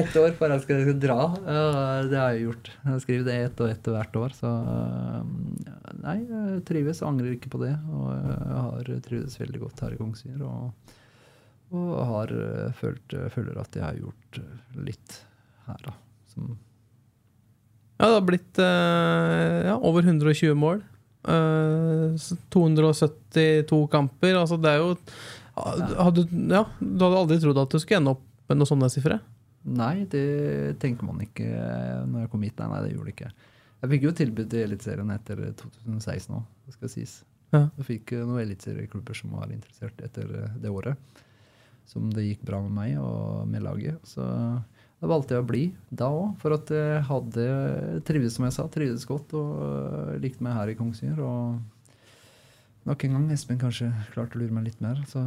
Ett 0.00 0.14
år 0.20 0.36
før 0.38 0.54
jeg 0.54 0.62
skal 0.64 0.92
dra. 1.00 1.18
det 2.10 2.18
har 2.20 2.36
jeg 2.36 2.44
gjort. 2.44 2.70
Jeg 2.76 2.90
har 2.90 3.02
skrevet 3.06 3.26
det 3.26 3.36
ett 3.46 3.64
og 3.64 3.72
ett 3.72 3.90
hvert 3.94 4.16
år, 4.20 4.36
så 4.36 4.52
øh, 4.76 5.20
Nei, 6.04 6.16
jeg 6.28 6.62
trives. 6.68 7.02
Angrer 7.06 7.34
ikke 7.34 7.50
på 7.52 7.60
det. 7.64 7.74
Og 7.90 8.08
jeg 8.12 8.62
har 8.68 8.94
trivdes 9.08 9.40
veldig 9.40 9.60
godt 9.64 9.84
her 9.84 9.96
i 9.96 10.00
Kongsvinger. 10.00 10.44
Og, 10.46 10.96
og 11.76 11.92
har 12.12 12.28
følt, 12.76 13.16
føler 13.34 13.60
at 13.60 13.76
jeg 13.76 13.86
har 13.88 14.00
gjort 14.00 14.42
litt 14.90 15.22
her, 15.66 15.80
da. 15.88 15.96
Som 16.30 16.54
Ja, 18.00 18.06
det 18.08 18.16
har 18.16 18.24
blitt 18.24 18.60
eh, 18.64 19.58
ja, 19.68 19.76
over 19.76 20.06
120 20.06 20.56
mål. 20.56 20.80
Eh, 21.28 22.16
272 22.48 23.80
kamper. 23.92 24.38
Altså, 24.40 24.56
det 24.56 24.72
er 24.72 24.80
jo 24.80 24.94
hadde, 25.60 26.24
ja, 26.48 26.64
Du 26.80 27.04
hadde 27.04 27.18
aldri 27.18 27.36
trodd 27.42 27.60
at 27.60 27.74
du 27.74 27.80
skulle 27.82 28.00
ende 28.00 28.14
opp 28.16 28.24
med 28.48 28.60
noen 28.60 28.70
sånne 28.70 28.88
sifre? 28.92 29.20
Nei, 29.68 30.06
det 30.08 30.78
tenker 30.80 31.04
man 31.04 31.20
ikke 31.20 31.46
når 32.08 32.24
jeg 32.24 32.32
kom 32.32 32.46
hit. 32.46 32.56
Nei, 32.58 32.70
nei, 32.72 32.84
det 32.86 32.94
gjorde 32.94 33.10
det 33.10 33.16
ikke. 33.18 33.32
Jeg 33.80 33.92
fikk 33.94 34.06
jo 34.06 34.14
tilbud 34.16 34.54
i 34.56 34.62
Eliteserien 34.64 35.12
etter 35.14 35.42
2016 35.60 36.36
òg, 36.36 36.48
det 36.66 36.76
skal 36.76 36.92
sies. 36.92 37.20
Ja. 37.50 37.64
Jeg 37.80 37.86
fikk 37.86 38.14
eh, 38.14 38.24
noen 38.26 38.44
eliteserieklubber 38.44 39.16
som 39.16 39.34
var 39.34 39.52
interessert 39.52 40.00
etter 40.04 40.28
eh, 40.38 40.56
det 40.62 40.72
året. 40.72 41.20
Som 41.90 42.10
det 42.14 42.26
gikk 42.28 42.44
bra 42.46 42.60
med 42.62 42.74
meg 42.76 42.98
og 43.02 43.48
med 43.50 43.64
laget. 43.64 43.98
Så 44.06 44.24
da 45.00 45.08
valgte 45.08 45.36
jeg 45.36 45.42
å 45.42 45.48
bli 45.48 45.62
da 45.88 46.10
òg, 46.12 46.34
for 46.42 46.52
at 46.52 46.70
jeg 46.74 47.04
hadde 47.08 47.44
trivdes, 48.04 48.36
som 48.36 48.44
jeg 48.46 48.56
sa, 48.56 48.66
trivdes 48.68 49.06
godt 49.08 49.32
og 49.38 49.60
eh, 49.64 50.16
likte 50.20 50.44
meg 50.44 50.58
her 50.58 50.72
i 50.72 50.76
Kongsvinger. 50.76 51.22
Og 51.24 52.88
nok 52.88 53.06
en 53.06 53.16
gang, 53.16 53.30
Espen 53.32 53.60
kanskje 53.60 53.88
klarte 54.12 54.36
å 54.36 54.42
lure 54.42 54.58
meg 54.58 54.68
litt 54.68 54.82
mer, 54.84 55.00
så 55.08 55.22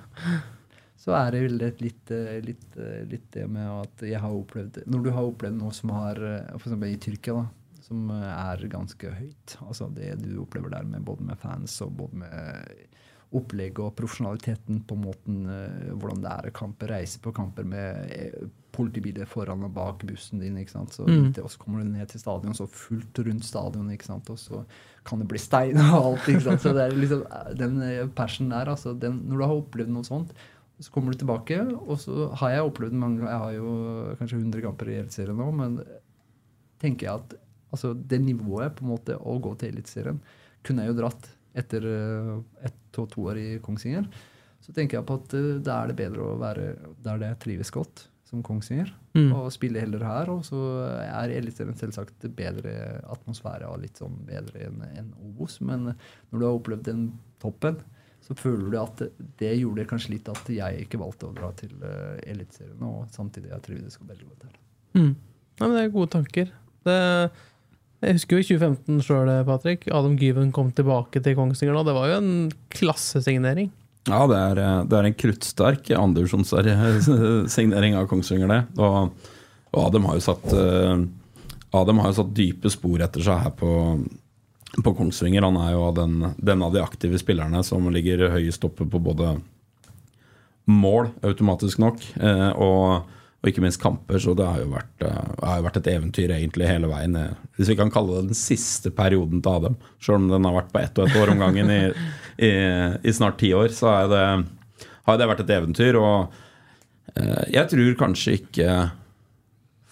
så 1.00 1.16
er 1.16 1.32
det 1.32 1.40
vel 1.46 1.56
litt, 1.80 2.12
eh, 2.12 2.36
litt, 2.44 2.68
eh, 2.76 3.00
litt 3.08 3.30
det 3.32 3.46
med 3.48 3.64
at 3.78 4.04
jeg 4.04 4.20
har 4.20 4.36
opplevd 4.36 4.82
Når 4.84 5.06
du 5.06 5.10
har 5.16 5.30
opplevd 5.30 5.56
noe 5.56 5.72
som 5.72 5.96
har 5.96 6.20
F.eks. 6.58 6.76
i 6.76 7.00
Tyrkia, 7.00 7.40
da, 7.40 7.80
som 7.80 8.12
er 8.12 8.68
ganske 8.70 9.16
høyt. 9.16 9.56
Altså 9.64 9.88
det 9.96 10.18
du 10.20 10.34
opplever 10.44 10.76
der 10.76 10.84
med 10.84 11.08
både 11.08 11.24
med 11.32 11.40
fans 11.40 11.80
og 11.80 11.96
både 12.04 12.26
med 12.26 12.84
opplegg 13.32 13.78
og 13.78 13.92
profesjonaliteten 13.94 14.80
på 14.88 14.96
måten 14.98 15.44
eh, 15.46 15.90
hvordan 15.94 16.22
det 16.24 16.30
er 16.32 16.48
å 16.50 16.54
kampe, 16.56 16.88
reise 16.90 17.20
på 17.22 17.30
kamper 17.36 17.62
med 17.64 18.10
eh, 18.10 18.48
politibiler 18.74 19.26
foran 19.30 19.62
og 19.66 19.72
bak 19.74 20.02
bussen 20.06 20.40
din. 20.42 20.56
ikke 20.58 20.70
sant? 20.74 20.90
Så, 20.96 21.06
Mm. 21.06 21.32
til- 21.34 21.44
Og 21.44 21.50
så 21.50 21.58
kommer 21.58 21.82
du 21.84 21.90
ned 21.90 22.08
til 22.08 22.20
stadion, 22.20 22.54
så 22.54 22.66
fullt 22.68 23.18
rundt 23.26 23.44
stadion, 23.44 23.90
ikke 23.90 24.04
sant? 24.06 24.30
og 24.30 24.36
så 24.38 24.64
kan 25.04 25.18
det 25.20 25.28
bli 25.28 25.38
stein 25.38 25.76
og 25.78 26.04
alt. 26.04 26.26
ikke 26.28 26.42
sant? 26.42 26.60
Så 26.60 26.72
det 26.74 26.86
er 26.92 26.96
liksom 26.96 27.22
eh, 27.30 27.54
den 27.54 28.10
passionen 28.14 28.50
der, 28.50 28.66
altså 28.74 28.98
den, 28.98 29.22
Når 29.28 29.38
du 29.38 29.44
har 29.46 29.54
opplevd 29.62 29.88
noe 29.94 30.02
sånt, 30.04 30.32
så 30.80 30.90
kommer 30.90 31.12
du 31.12 31.18
tilbake, 31.18 31.60
og 31.86 31.98
så 31.98 32.32
har 32.40 32.50
jeg 32.50 32.64
opplevd 32.72 32.92
mange 32.96 33.20
Jeg 33.20 33.38
har 33.38 33.52
jo 33.52 34.16
kanskje 34.18 34.38
100 34.40 34.62
kamper 34.62 34.88
i 34.88 34.94
Eliteserien 35.02 35.36
nå, 35.36 35.52
men 35.54 35.84
tenker 36.80 37.06
jeg 37.06 37.14
at 37.14 37.34
Altså 37.72 37.92
det 37.94 38.18
nivået 38.24 38.74
på 38.74 38.82
en 38.82 38.88
måte 38.96 39.14
å 39.20 39.36
gå 39.40 39.52
til 39.60 39.68
Eliteserien 39.70 40.16
kunne 40.64 40.82
jeg 40.82 40.90
jo 40.90 41.02
dratt 41.02 41.28
etter 41.54 41.84
eh, 41.86 42.70
og 42.98 43.10
to 43.12 43.26
år 43.30 43.40
i 43.40 43.48
Kongsvinger. 43.62 44.08
Så 44.60 44.74
tenker 44.76 44.98
jeg 44.98 45.08
på 45.08 45.18
at 45.20 45.36
eh, 45.38 45.58
da 45.64 45.82
er 45.82 45.90
det 45.90 46.00
bedre 46.00 46.24
å 46.24 46.38
være 46.40 46.72
der 47.04 47.22
det 47.22 47.30
trives 47.44 47.72
godt, 47.74 48.06
som 48.28 48.42
Kongsvinger. 48.46 48.92
Mm. 49.16 49.30
Og 49.34 49.48
spille 49.54 49.82
heller 49.82 50.04
her. 50.06 50.30
Og 50.32 50.44
så 50.46 50.58
er 51.02 51.32
Eliteserien 51.34 51.78
selvsagt 51.78 52.28
bedre 52.36 52.74
atmosfære 53.10 53.70
og 53.70 53.80
litt 53.84 54.00
sånn 54.00 54.20
bedre 54.28 54.68
enn 54.68 54.84
en 54.90 55.14
Obos. 55.26 55.58
Men 55.64 55.92
når 55.92 56.36
du 56.36 56.44
har 56.44 56.52
opplevd 56.52 56.86
den 56.90 57.08
toppen, 57.42 57.80
så 58.20 58.36
føler 58.36 58.68
du 58.70 58.76
at 58.78 59.02
det 59.40 59.54
gjorde 59.56 59.88
kanskje 59.90 60.14
litt 60.14 60.28
at 60.30 60.48
jeg 60.52 60.84
ikke 60.84 61.00
valgte 61.00 61.30
å 61.30 61.34
dra 61.34 61.48
til 61.58 61.72
uh, 61.80 62.20
Eliteserien. 62.28 62.82
Og 62.86 63.08
samtidig 63.14 63.50
jeg 63.50 63.64
trivdes 63.66 63.98
veldig 63.98 64.28
godt 64.28 64.46
her. 64.46 64.58
Mm. 64.98 65.14
Nei, 65.16 65.66
men 65.66 65.76
det 65.76 65.82
er 65.82 65.94
gode 65.96 66.12
tanker. 66.14 66.52
Det, 66.86 66.98
jeg 68.00 68.16
husker 68.16 68.36
jo 68.36 68.40
i 68.40 68.48
2015 68.48 69.02
sjøl, 69.04 69.30
Patrick. 69.44 69.84
Adam 69.92 70.16
Gyven 70.20 70.52
kom 70.56 70.72
tilbake 70.72 71.20
til 71.20 71.36
Kongsvinger 71.36 71.74
nå. 71.76 71.82
Det 71.84 71.96
var 71.96 72.06
jo 72.08 72.16
en 72.20 72.32
klassesignering. 72.72 73.68
Ja, 74.08 74.24
det 74.26 74.38
er, 74.38 74.58
eh, 74.58 74.84
det 74.88 74.96
er 74.96 75.04
en 75.04 75.20
kruttsterk 75.20 75.90
andredivisjonssignering 75.92 77.96
av 78.00 78.08
Kongsvinger, 78.08 78.48
det. 78.48 78.64
Og, 78.80 79.12
og 79.74 79.80
Adam, 79.84 80.04
har 80.08 80.14
jo 80.16 80.24
satt 80.24 80.46
uh, 80.56 80.96
Adem 81.76 82.00
har 82.02 82.08
jo 82.10 82.16
satt 82.18 82.34
dype 82.34 82.70
spor 82.72 82.98
etter 83.04 83.22
seg 83.22 83.38
her 83.44 83.52
på, 83.54 83.70
på 84.80 84.94
Kongsvinger. 84.96 85.44
Han 85.46 85.56
er 85.60 85.72
jo 85.76 85.92
den, 85.94 86.34
den, 86.40 86.62
av 86.66 86.72
de 86.74 86.82
aktive 86.82 87.18
spillerne 87.20 87.62
som 87.66 87.86
ligger 87.92 88.32
høyest 88.32 88.64
oppe 88.66 88.88
på 88.90 88.98
både 89.04 89.36
mål, 90.70 91.08
automatisk 91.26 91.78
nok, 91.82 92.02
uh, 92.22 92.52
og 92.56 93.02
og 93.40 93.48
ikke 93.48 93.62
minst 93.64 93.80
kamper. 93.80 94.20
Så 94.20 94.34
det 94.36 94.46
har 94.46 94.60
jo 94.60 94.68
vært, 94.74 94.92
uh, 95.06 95.32
har 95.40 95.60
jo 95.60 95.66
vært 95.68 95.80
et 95.80 95.90
eventyr 95.94 96.34
egentlig 96.36 96.68
hele 96.68 96.90
veien. 96.90 97.16
Hvis 97.56 97.72
vi 97.72 97.78
kan 97.78 97.92
kalle 97.92 98.18
det 98.18 98.30
den 98.30 98.38
siste 98.38 98.92
perioden 98.92 99.40
til 99.40 99.56
Adem. 99.56 99.80
Selv 100.02 100.20
om 100.20 100.28
den 100.28 100.48
har 100.48 100.58
vært 100.58 100.72
på 100.74 100.82
ett 100.82 101.00
og 101.00 101.08
ett 101.08 101.18
år 101.20 101.32
om 101.32 101.40
gangen 101.40 101.72
i, 101.72 101.80
i, 102.44 102.52
i 103.00 103.16
snart 103.16 103.40
ti 103.40 103.52
år, 103.56 103.72
så 103.72 103.96
det, 104.12 104.22
har 105.08 105.20
det 105.20 105.28
vært 105.32 105.44
et 105.46 105.52
eventyr. 105.56 105.98
Og 106.00 106.32
uh, 107.16 107.44
jeg 107.48 107.68
tror 107.72 108.00
kanskje 108.04 108.38
ikke 108.42 108.78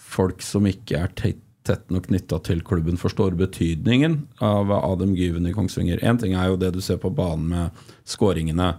folk 0.09 0.45
som 0.45 0.69
ikke 0.69 1.01
er 1.01 1.15
tett, 1.17 1.41
tett 1.65 1.89
nok 1.93 2.07
knytta 2.07 2.39
til 2.45 2.61
klubben, 2.65 2.97
forstår 2.97 3.35
betydningen 3.37 4.21
av 4.45 4.71
Adem 4.77 5.11
Gyven 5.17 5.49
i 5.49 5.53
Kongsvinger. 5.53 6.01
Én 6.05 6.21
ting 6.21 6.33
er 6.37 6.49
jo 6.49 6.61
det 6.61 6.71
du 6.73 6.79
ser 6.81 6.97
på 7.01 7.11
banen 7.13 7.49
med 7.51 7.83
skåringene, 8.09 8.71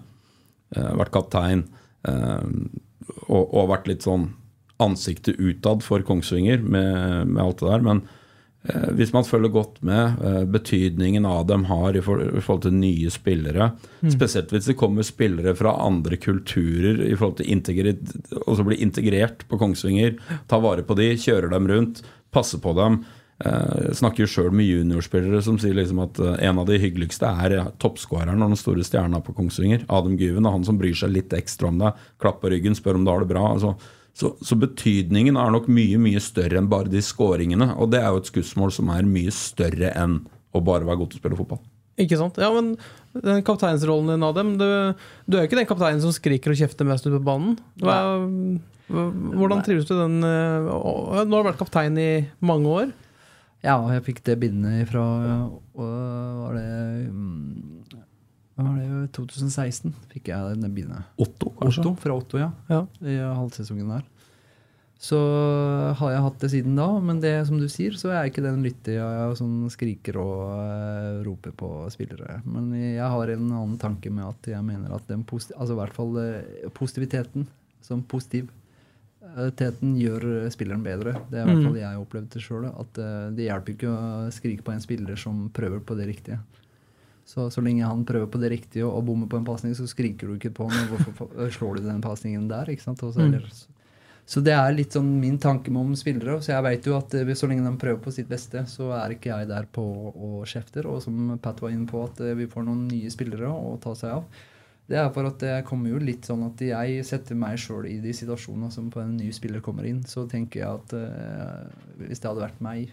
vært 0.74 1.12
kaptein. 1.14 1.62
Og, 3.28 3.44
og 3.44 3.68
vært 3.70 3.86
litt 3.90 4.02
sånn 4.02 4.26
ansiktet 4.80 5.38
utad 5.38 5.84
for 5.84 6.02
Kongsvinger 6.06 6.62
med, 6.62 7.28
med, 7.28 7.42
alt 7.42 7.60
det 7.60 7.68
der. 7.68 7.84
Men 7.86 8.02
eh, 8.64 8.88
hvis 8.98 9.12
man 9.16 9.26
følger 9.28 9.52
godt 9.54 9.78
med 9.86 10.24
eh, 10.24 10.42
betydningen 10.50 11.28
av 11.28 11.46
dem 11.50 11.66
har 11.70 11.96
i, 11.96 12.02
for, 12.04 12.22
i 12.24 12.42
forhold 12.42 12.64
til 12.66 12.76
nye 12.78 13.12
spillere, 13.12 13.70
mm. 14.00 14.10
spesielt 14.16 14.52
hvis 14.54 14.70
det 14.72 14.78
kommer 14.80 15.06
spillere 15.06 15.54
fra 15.58 15.76
andre 15.84 16.20
kulturer 16.20 17.04
i 17.06 17.14
forhold 17.14 17.40
til 17.42 17.94
og 18.46 18.56
så 18.56 18.66
blir 18.66 18.82
integrert 18.82 19.46
på 19.48 19.60
Kongsvinger, 19.60 20.18
ta 20.50 20.60
vare 20.62 20.86
på 20.86 20.98
de, 20.98 21.12
kjører 21.20 21.52
dem 21.52 21.70
rundt, 21.70 22.04
passer 22.34 22.62
på 22.62 22.76
dem. 22.78 23.02
Jeg 23.40 23.96
snakker 23.96 24.26
jo 24.26 24.28
sjøl 24.28 24.50
med 24.52 24.68
juniorspillere 24.68 25.38
som 25.40 25.56
sier 25.60 25.72
liksom 25.78 26.02
at 26.04 26.18
eh, 26.20 26.42
en 26.50 26.58
av 26.60 26.66
de 26.68 26.76
hyggeligste 26.80 27.28
er 27.44 27.70
toppskåreren 27.80 28.42
og 28.44 28.52
den 28.52 28.60
store 28.60 28.84
stjerna 28.84 29.22
på 29.24 29.32
Kongsvinger. 29.36 29.86
Adam 29.88 30.18
Gyven 30.20 30.44
er 30.44 30.52
han 30.58 30.66
som 30.66 30.76
bryr 30.80 30.96
seg 30.98 31.14
litt 31.14 31.32
ekstra 31.36 31.70
om 31.70 31.80
deg. 31.80 32.02
Klapp 32.20 32.42
på 32.42 32.50
ryggen, 32.52 32.76
spør 32.76 32.98
om 32.98 33.06
du 33.06 33.12
har 33.12 33.24
det 33.24 33.30
bra. 33.32 33.46
altså 33.54 33.78
så, 34.20 34.34
så, 34.44 34.56
betydningen 34.60 35.38
er 35.40 35.52
nok 35.54 35.68
mye 35.72 35.98
mye 36.00 36.20
større 36.20 36.58
enn 36.60 36.68
bare 36.70 36.92
de 36.92 37.00
skåringene. 37.04 37.72
Og 37.80 37.92
det 37.94 38.02
er 38.02 38.10
jo 38.12 38.20
et 38.20 38.28
skussmål 38.28 38.72
som 38.76 38.90
er 38.92 39.08
mye 39.08 39.32
større 39.32 39.94
enn 39.96 40.20
å 40.52 40.62
bare 40.64 40.84
være 40.84 41.00
god 41.00 41.12
til 41.12 41.20
å 41.20 41.22
spille 41.22 41.38
fotball. 41.38 41.62
Ikke 42.00 42.18
sant? 42.20 42.40
Ja, 42.40 42.50
men 42.54 42.74
den 43.16 43.44
kapteinsrollen 43.46 44.12
din, 44.12 44.26
Adem 44.26 44.54
du, 44.60 44.66
du 45.26 45.36
er 45.36 45.44
jo 45.44 45.50
ikke 45.50 45.60
den 45.60 45.68
kapteinen 45.68 46.02
som 46.04 46.14
skriker 46.14 46.52
og 46.52 46.60
kjefter 46.60 46.88
mest 46.88 47.06
ute 47.06 47.16
på 47.16 47.26
banen. 47.26 47.56
Hva, 47.82 47.96
hvordan 48.90 49.64
trives 49.66 49.86
du 49.88 49.94
den 49.94 50.18
eh, 50.26 50.66
Nå 50.66 51.20
har 51.22 51.26
du 51.28 51.50
vært 51.50 51.60
kaptein 51.60 51.98
i 52.00 52.10
mange 52.44 52.72
år. 52.72 52.92
Ja, 53.64 53.76
jeg 53.92 54.06
fikk 54.06 54.22
det 54.24 54.38
bindet 54.40 54.88
fra 54.88 55.04
Var 55.76 56.56
det 56.56 56.68
var 58.64 58.78
det, 58.78 59.10
2016 59.16 59.92
fikk 60.12 60.30
jeg 60.32 60.54
denne 60.54 60.70
bilen. 60.74 61.04
Otto, 61.20 61.52
kanskje? 61.58 61.84
Otto, 61.84 61.94
fra 62.02 62.16
Otto, 62.16 62.40
ja. 62.40 62.50
ja. 62.70 62.84
I 63.02 63.20
halvsesongen 63.20 63.92
der. 63.96 64.08
Så 65.00 65.16
har 65.96 66.10
jeg 66.12 66.24
hatt 66.26 66.42
det 66.42 66.50
siden 66.52 66.74
da, 66.76 66.86
men 67.00 67.22
det 67.22 67.32
som 67.48 67.56
du 67.56 67.64
sier, 67.72 67.94
så 67.96 68.10
er 68.10 68.18
jeg 68.18 68.34
ikke 68.34 68.44
den 68.44 68.60
lyttige 68.66 69.04
som 69.38 69.62
skriker 69.72 70.18
og 70.20 70.42
uh, 70.60 71.22
roper 71.24 71.54
på 71.56 71.70
spillere. 71.94 72.42
Men 72.44 72.68
jeg 72.76 73.08
har 73.08 73.32
en 73.32 73.46
annen 73.48 73.78
tanke 73.80 74.12
med 74.12 74.26
at 74.28 74.50
jeg 74.52 74.60
mener 74.66 74.92
at 74.92 75.08
den 75.08 75.24
altså 75.24 75.72
i 75.72 75.78
hvert 75.78 75.96
fall 75.96 76.20
uh, 76.20 76.68
positiviteten 76.76 77.48
som 77.84 78.04
positiv 78.04 78.50
Teten 79.30 79.92
gjør 79.94 80.48
spilleren 80.50 80.80
bedre. 80.82 81.12
Det 81.30 81.38
er 81.38 81.44
i 81.44 81.46
hvert 81.46 81.60
mm. 81.60 81.66
fall 81.68 81.76
jeg 81.78 81.86
har 81.86 81.98
opplevd 82.00 82.30
det 82.34 82.40
sjøl. 82.42 82.64
At 82.66 82.98
uh, 82.98 83.28
det 83.36 83.46
hjelper 83.46 83.76
ikke 83.76 83.92
å 83.92 84.30
skrike 84.34 84.64
på 84.66 84.72
en 84.74 84.82
spiller 84.82 85.20
som 85.20 85.44
prøver 85.54 85.80
på 85.86 85.94
det 85.96 86.08
riktige. 86.08 86.40
Så, 87.30 87.46
så 87.54 87.62
lenge 87.62 87.86
han 87.86 88.02
prøver 88.06 88.26
på 88.30 88.40
det 88.42 88.50
riktige 88.50 88.86
og, 88.86 88.96
og 88.98 89.04
bommer 89.06 89.28
på 89.30 89.38
en 89.38 89.46
pasning, 89.46 89.74
så 89.78 89.86
skriker 89.86 90.26
du 90.26 90.34
ikke 90.34 90.50
på 90.56 90.66
ham. 90.66 90.88
Hvorfor 90.90 91.50
slår 91.56 91.78
du 91.78 91.84
den 91.86 92.02
pasningen 92.02 92.48
der? 92.50 92.72
ikke 92.72 92.82
sant? 92.88 93.04
Så, 93.04 93.12
mm. 93.14 93.36
så, 94.26 94.42
det 94.42 94.56
er 94.56 94.74
litt 94.74 94.96
sånn 94.98 95.12
min 95.22 95.38
tanke 95.42 95.70
med 95.70 95.84
om 95.84 95.98
spillere. 95.98 96.40
Så 96.42 96.56
jeg 96.56 96.66
vet 96.66 96.90
jo 96.90 96.96
at 96.98 97.14
eh, 97.14 97.34
så 97.38 97.50
lenge 97.50 97.68
de 97.68 97.74
prøver 97.78 98.02
på 98.02 98.14
sitt 98.14 98.30
beste, 98.30 98.64
så 98.70 98.90
er 98.98 99.14
ikke 99.14 99.30
jeg 99.30 99.50
der 99.52 99.70
på 99.70 99.84
og 100.10 100.40
kjefter. 100.50 100.90
Og 100.90 100.98
som 101.06 101.36
Pat 101.42 101.62
var 101.62 101.74
inne 101.74 101.86
på, 101.90 102.02
at 102.10 102.24
eh, 102.26 102.34
vi 102.40 102.50
får 102.50 102.66
noen 102.66 102.88
nye 102.90 103.12
spillere 103.14 103.52
å 103.52 103.76
ta 103.82 103.94
seg 103.98 104.16
av. 104.18 104.46
Det 104.90 104.98
er 104.98 105.12
for 105.14 105.28
at 105.28 105.38
det 105.38 105.52
kommer 105.68 105.92
jo 105.92 106.00
litt 106.02 106.26
sånn 106.26 106.42
at 106.48 106.58
jeg 106.66 107.04
setter 107.06 107.38
meg 107.38 107.60
sjøl 107.62 107.86
i 107.86 108.00
de 108.02 108.10
situasjonene 108.16 108.72
som 108.74 108.88
på 108.90 108.98
en 108.98 109.12
ny 109.14 109.28
spiller 109.30 109.62
kommer 109.62 109.86
inn. 109.86 110.00
Så 110.02 110.24
tenker 110.26 110.64
jeg 110.64 110.80
at 110.80 110.94
uh, 110.98 112.00
hvis 112.00 112.18
det 112.18 112.26
hadde 112.26 112.42
vært 112.42 112.64
meg, 112.64 112.90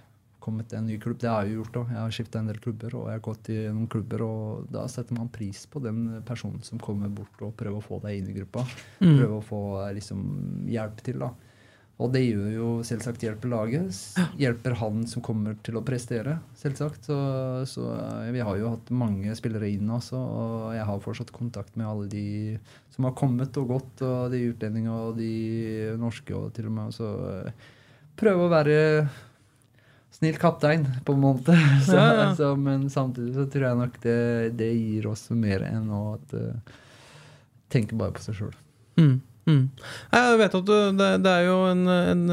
kommet 0.47 0.69
til 0.71 0.79
en 0.79 0.87
ny 0.89 0.97
klubb. 1.03 1.19
Det 1.21 1.29
har 1.29 1.43
jeg 1.45 1.53
jo 1.53 1.61
gjort 1.61 1.81
òg. 1.83 1.91
Jeg 1.93 2.01
har 2.01 2.15
skifta 2.17 2.41
en 2.41 2.51
del 2.51 2.61
klubber, 2.63 2.95
og 2.95 3.09
jeg 3.11 3.19
har 3.19 3.25
gått 3.27 3.51
i 3.53 3.59
noen 3.67 3.89
klubber. 3.91 4.23
Og 4.25 4.69
da 4.73 4.85
setter 4.91 5.17
man 5.19 5.31
pris 5.33 5.65
på 5.69 5.83
den 5.83 6.05
personen 6.27 6.63
som 6.65 6.81
kommer 6.81 7.11
bort 7.11 7.43
og 7.45 7.53
prøver 7.59 7.81
å 7.81 7.85
få 7.85 7.99
deg 8.07 8.21
inn 8.21 8.31
i 8.31 8.37
gruppa. 8.39 8.65
Mm. 9.01 9.11
Prøver 9.11 9.35
å 9.37 9.45
få 9.45 9.61
liksom, 9.99 10.23
hjelp 10.71 11.03
til. 11.05 11.21
da. 11.27 11.33
Og 11.97 12.11
det 12.13 12.21
gjør 12.27 12.49
jo 12.53 12.65
selvsagt 12.85 13.23
hjelper 13.25 13.49
laget. 13.49 13.95
Hjelper 14.37 14.75
han 14.77 15.01
som 15.09 15.23
kommer 15.25 15.55
til 15.65 15.79
å 15.79 15.83
prestere, 15.85 16.35
selvsagt. 16.59 17.07
Så, 17.09 17.17
så, 17.69 17.87
eh, 17.95 18.27
vi 18.35 18.43
har 18.45 18.59
jo 18.59 18.73
hatt 18.75 18.91
mange 18.93 19.33
spillere 19.37 19.71
inn 19.73 19.89
også, 19.89 20.17
og 20.17 20.75
jeg 20.77 20.85
har 20.85 21.01
fortsatt 21.01 21.33
kontakt 21.33 21.73
med 21.79 21.89
alle 21.89 22.05
de 22.11 22.27
som 22.93 23.07
har 23.09 23.17
kommet 23.17 23.57
og 23.57 23.73
gått, 23.73 24.05
og 24.05 24.29
de 24.33 24.43
utlendinger 24.51 25.07
og 25.09 25.17
de 25.17 25.31
norske 25.97 26.37
og 26.37 26.51
til 26.53 26.69
og 26.69 26.77
med. 26.77 26.93
Så 26.93 27.09
eh, 27.31 27.65
prøve 28.17 28.45
å 28.45 28.53
være 28.53 28.77
snill 30.17 30.37
kaptein, 30.41 30.85
på 31.05 31.15
en 31.15 31.23
måte. 31.23 31.55
Så, 31.85 31.95
ja, 31.95 32.09
ja. 32.21 32.27
Så, 32.37 32.51
men 32.59 32.89
samtidig 32.93 33.35
så 33.37 33.47
tror 33.51 33.69
jeg 33.69 33.81
nok 33.83 33.97
det, 34.03 34.19
det 34.59 34.71
gir 34.73 35.07
oss 35.11 35.27
mer 35.33 35.65
enn 35.67 35.91
å 35.93 36.03
uh, 36.33 36.77
tenke 37.73 37.97
bare 37.99 38.15
på 38.17 38.25
seg 38.25 38.39
sjøl. 38.39 38.55
Mm, 38.97 39.19
mm. 39.49 39.63
Jeg 40.15 40.41
vet 40.41 40.57
at 40.57 40.67
du, 40.67 40.75
det, 40.97 41.11
det, 41.25 41.33
er 41.35 41.47
jo 41.51 41.57
en, 41.69 41.85
en 41.93 42.23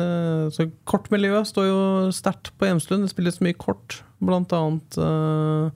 så 0.54 0.68
Kortmiljøet 0.88 1.50
står 1.50 1.68
jo 1.68 1.80
sterkt 2.16 2.54
på 2.56 2.70
Hjemslund. 2.70 3.04
Det 3.04 3.12
spilles 3.12 3.42
mye 3.44 3.58
kort, 3.58 4.00
blant 4.24 4.54
annet 4.56 5.00
uh, 5.00 5.68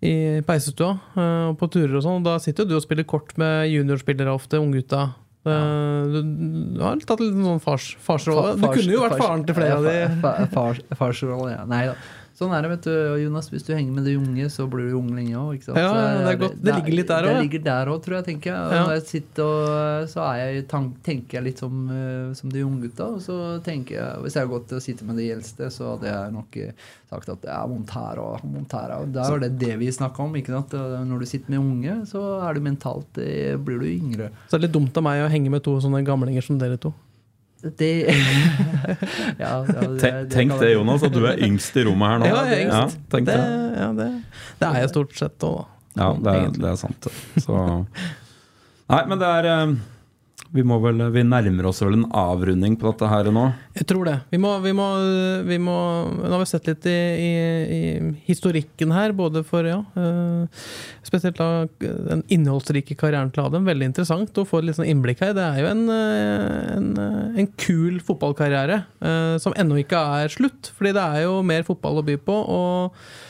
i 0.00 0.40
peisestua 0.46 0.94
uh, 1.16 1.50
og 1.50 1.58
på 1.60 1.68
turer 1.74 1.98
og 1.98 2.06
sånn. 2.06 2.22
Da 2.24 2.38
sitter 2.42 2.64
jo 2.64 2.70
du 2.70 2.78
og 2.78 2.86
spiller 2.86 3.08
kort 3.08 3.34
med 3.40 3.66
juniorspillere 3.72 4.32
ofte, 4.32 4.62
unggutta. 4.62 5.10
Ja. 5.48 5.58
Du, 6.04 6.18
du, 6.76 6.80
har 6.84 7.00
tatt 7.08 7.22
litt 7.22 7.36
sånn 7.36 7.62
fars, 7.64 7.94
farsrolle. 8.04 8.56
Du 8.60 8.66
kunne 8.68 8.92
jo 8.92 9.04
vært 9.06 9.20
faren 9.22 9.44
til 9.48 9.56
flere 9.56 9.78
av 9.78 9.86
de. 9.88 9.94
Fars, 10.52 10.82
farsrolle, 10.98 11.54
ja. 11.54 11.62
Nei 11.70 11.86
da. 11.88 11.94
Sånn 12.40 12.54
er 12.56 12.64
det, 12.64 12.70
vet 12.70 12.86
du, 12.88 12.92
Jonas. 13.20 13.50
Hvis 13.52 13.66
du 13.66 13.74
henger 13.74 13.92
med 13.92 14.06
de 14.08 14.14
unge, 14.16 14.46
så 14.48 14.64
blir 14.70 14.86
du 14.88 14.94
ung 14.96 15.10
lenge 15.12 15.36
òg. 15.36 15.66
Ja, 15.76 15.90
det, 16.24 16.38
det, 16.40 16.48
det, 16.56 16.72
ligger 16.78 16.94
litt 16.96 17.10
der 17.10 17.26
òg. 17.28 17.34
Det 17.36 17.42
ligger 17.44 17.62
der 17.66 17.90
òg, 17.92 17.98
tror 18.06 18.16
jeg. 18.16 18.26
tenker 18.30 18.54
jeg. 18.54 18.70
Ja. 18.72 18.78
Når 18.86 18.92
jeg 18.94 19.02
sitter 19.10 19.50
og, 19.50 20.06
så 20.08 20.28
jeg, 20.40 20.62
tenker 21.04 21.36
jeg 21.36 21.46
litt 21.50 21.60
som, 21.60 21.82
eh, 21.92 22.30
som 22.38 22.54
de 22.54 22.62
unge 22.64 22.86
gutta. 22.86 23.10
Og 23.18 23.20
så 23.26 23.36
tenker 23.66 23.98
jeg, 23.98 24.22
Hvis 24.24 24.38
jeg 24.38 24.46
har 24.46 24.52
gått 24.54 24.72
og 24.72 24.80
sittet 24.86 25.04
med 25.10 25.20
de 25.20 25.28
eldste, 25.34 25.68
så 25.74 25.90
hadde 25.90 26.08
jeg 26.08 26.32
nok 26.38 26.58
eh, 26.64 26.88
sagt 27.12 27.34
at 27.34 27.44
det 27.44 27.52
er 27.58 27.68
vondt 27.74 27.94
her 27.98 28.24
og 28.24 28.40
vondt 28.46 28.78
her. 28.78 28.96
Og 28.96 29.12
da 29.18 29.28
er 29.28 29.44
det 29.44 29.52
det 29.60 29.76
vi 29.84 29.92
snakker 30.00 30.24
om. 30.24 30.40
ikke 30.40 30.56
sant? 30.56 30.78
Når 31.12 31.20
du 31.20 31.28
sitter 31.28 31.58
med 31.58 31.60
unge, 31.60 31.98
så 32.08 32.24
er 32.40 32.56
du 32.56 32.64
mentalt 32.70 33.20
eh, 33.20 33.52
blir 33.60 33.84
du 33.84 33.88
yngre. 33.90 34.32
Så 34.46 34.56
det 34.56 34.62
er 34.62 34.66
litt 34.70 34.78
dumt 34.80 34.96
av 34.96 35.04
meg 35.10 35.26
å 35.26 35.30
henge 35.36 35.52
med 35.52 35.66
to 35.68 35.76
sånne 35.84 36.00
gamlinger 36.08 36.48
som 36.48 36.56
dere 36.56 36.80
to. 36.80 36.94
Det 37.60 37.90
ja, 39.38 39.50
ja, 39.68 39.80
det, 40.00 40.30
Tenk 40.32 40.54
det, 40.60 40.70
Jonas, 40.72 41.02
at 41.04 41.12
du 41.12 41.26
er 41.28 41.40
yngst 41.44 41.76
i 41.76 41.84
rommet 41.84 42.08
her 42.14 42.22
nå. 42.22 42.30
Ja, 42.30 42.38
jeg 42.48 42.56
er 42.56 42.62
yngst. 42.64 43.02
Ja, 43.12 43.20
det, 43.20 43.36
ja, 43.36 43.88
det, 43.98 44.08
det, 44.62 44.70
er 44.70 44.78
jeg 44.80 44.92
stort 44.94 45.12
sett 45.18 45.46
òg, 45.46 45.60
Ja, 45.98 46.08
det 46.16 46.36
er, 46.38 46.50
det 46.56 46.70
er 46.70 46.78
sant. 46.80 47.10
Så 47.36 47.58
Nei, 48.90 49.02
men 49.06 49.20
det 49.20 49.28
er 49.28 49.48
eh, 49.50 49.74
Vi, 50.50 50.64
vel, 50.66 51.02
vi 51.14 51.22
nærmer 51.22 51.68
oss 51.70 51.78
vel 51.84 51.94
en 51.94 52.08
avrunding 52.16 52.74
på 52.78 52.88
dette 52.88 53.06
her 53.06 53.28
nå? 53.30 53.44
Jeg 53.78 53.86
tror 53.86 54.08
det. 54.08 54.16
Vi 54.32 54.40
må, 54.42 54.56
vi 54.64 54.72
må, 54.74 54.86
vi 55.46 55.58
må 55.62 55.76
Nå 56.10 56.32
har 56.32 56.42
vi 56.42 56.48
sett 56.50 56.66
litt 56.66 56.88
i, 56.90 56.96
i, 56.96 57.30
i 57.76 57.80
historikken 58.26 58.90
her, 58.94 59.14
både 59.14 59.44
for 59.46 59.68
ja, 59.68 59.78
uh, 59.94 60.66
Spesielt 61.06 61.38
da 61.38 61.68
den 61.78 62.24
innholdsrike 62.34 62.98
karrieren 62.98 63.30
til 63.34 63.46
Adem. 63.46 63.68
Veldig 63.68 63.92
interessant 63.92 64.42
å 64.42 64.46
få 64.48 64.64
litt 64.64 64.80
sånn 64.80 64.90
innblikk 64.90 65.22
her. 65.22 65.36
Det 65.38 65.46
er 65.46 65.62
jo 65.62 65.70
en, 65.70 65.86
en, 65.90 66.92
en 67.38 67.50
kul 67.60 68.02
fotballkarriere 68.04 68.82
som 69.42 69.54
ennå 69.58 69.80
ikke 69.80 70.02
er 70.20 70.32
slutt. 70.34 70.70
Fordi 70.76 70.94
det 70.96 71.02
er 71.02 71.26
jo 71.28 71.40
mer 71.46 71.66
fotball 71.66 72.02
å 72.02 72.06
by 72.06 72.18
på. 72.26 72.36
og 72.36 73.29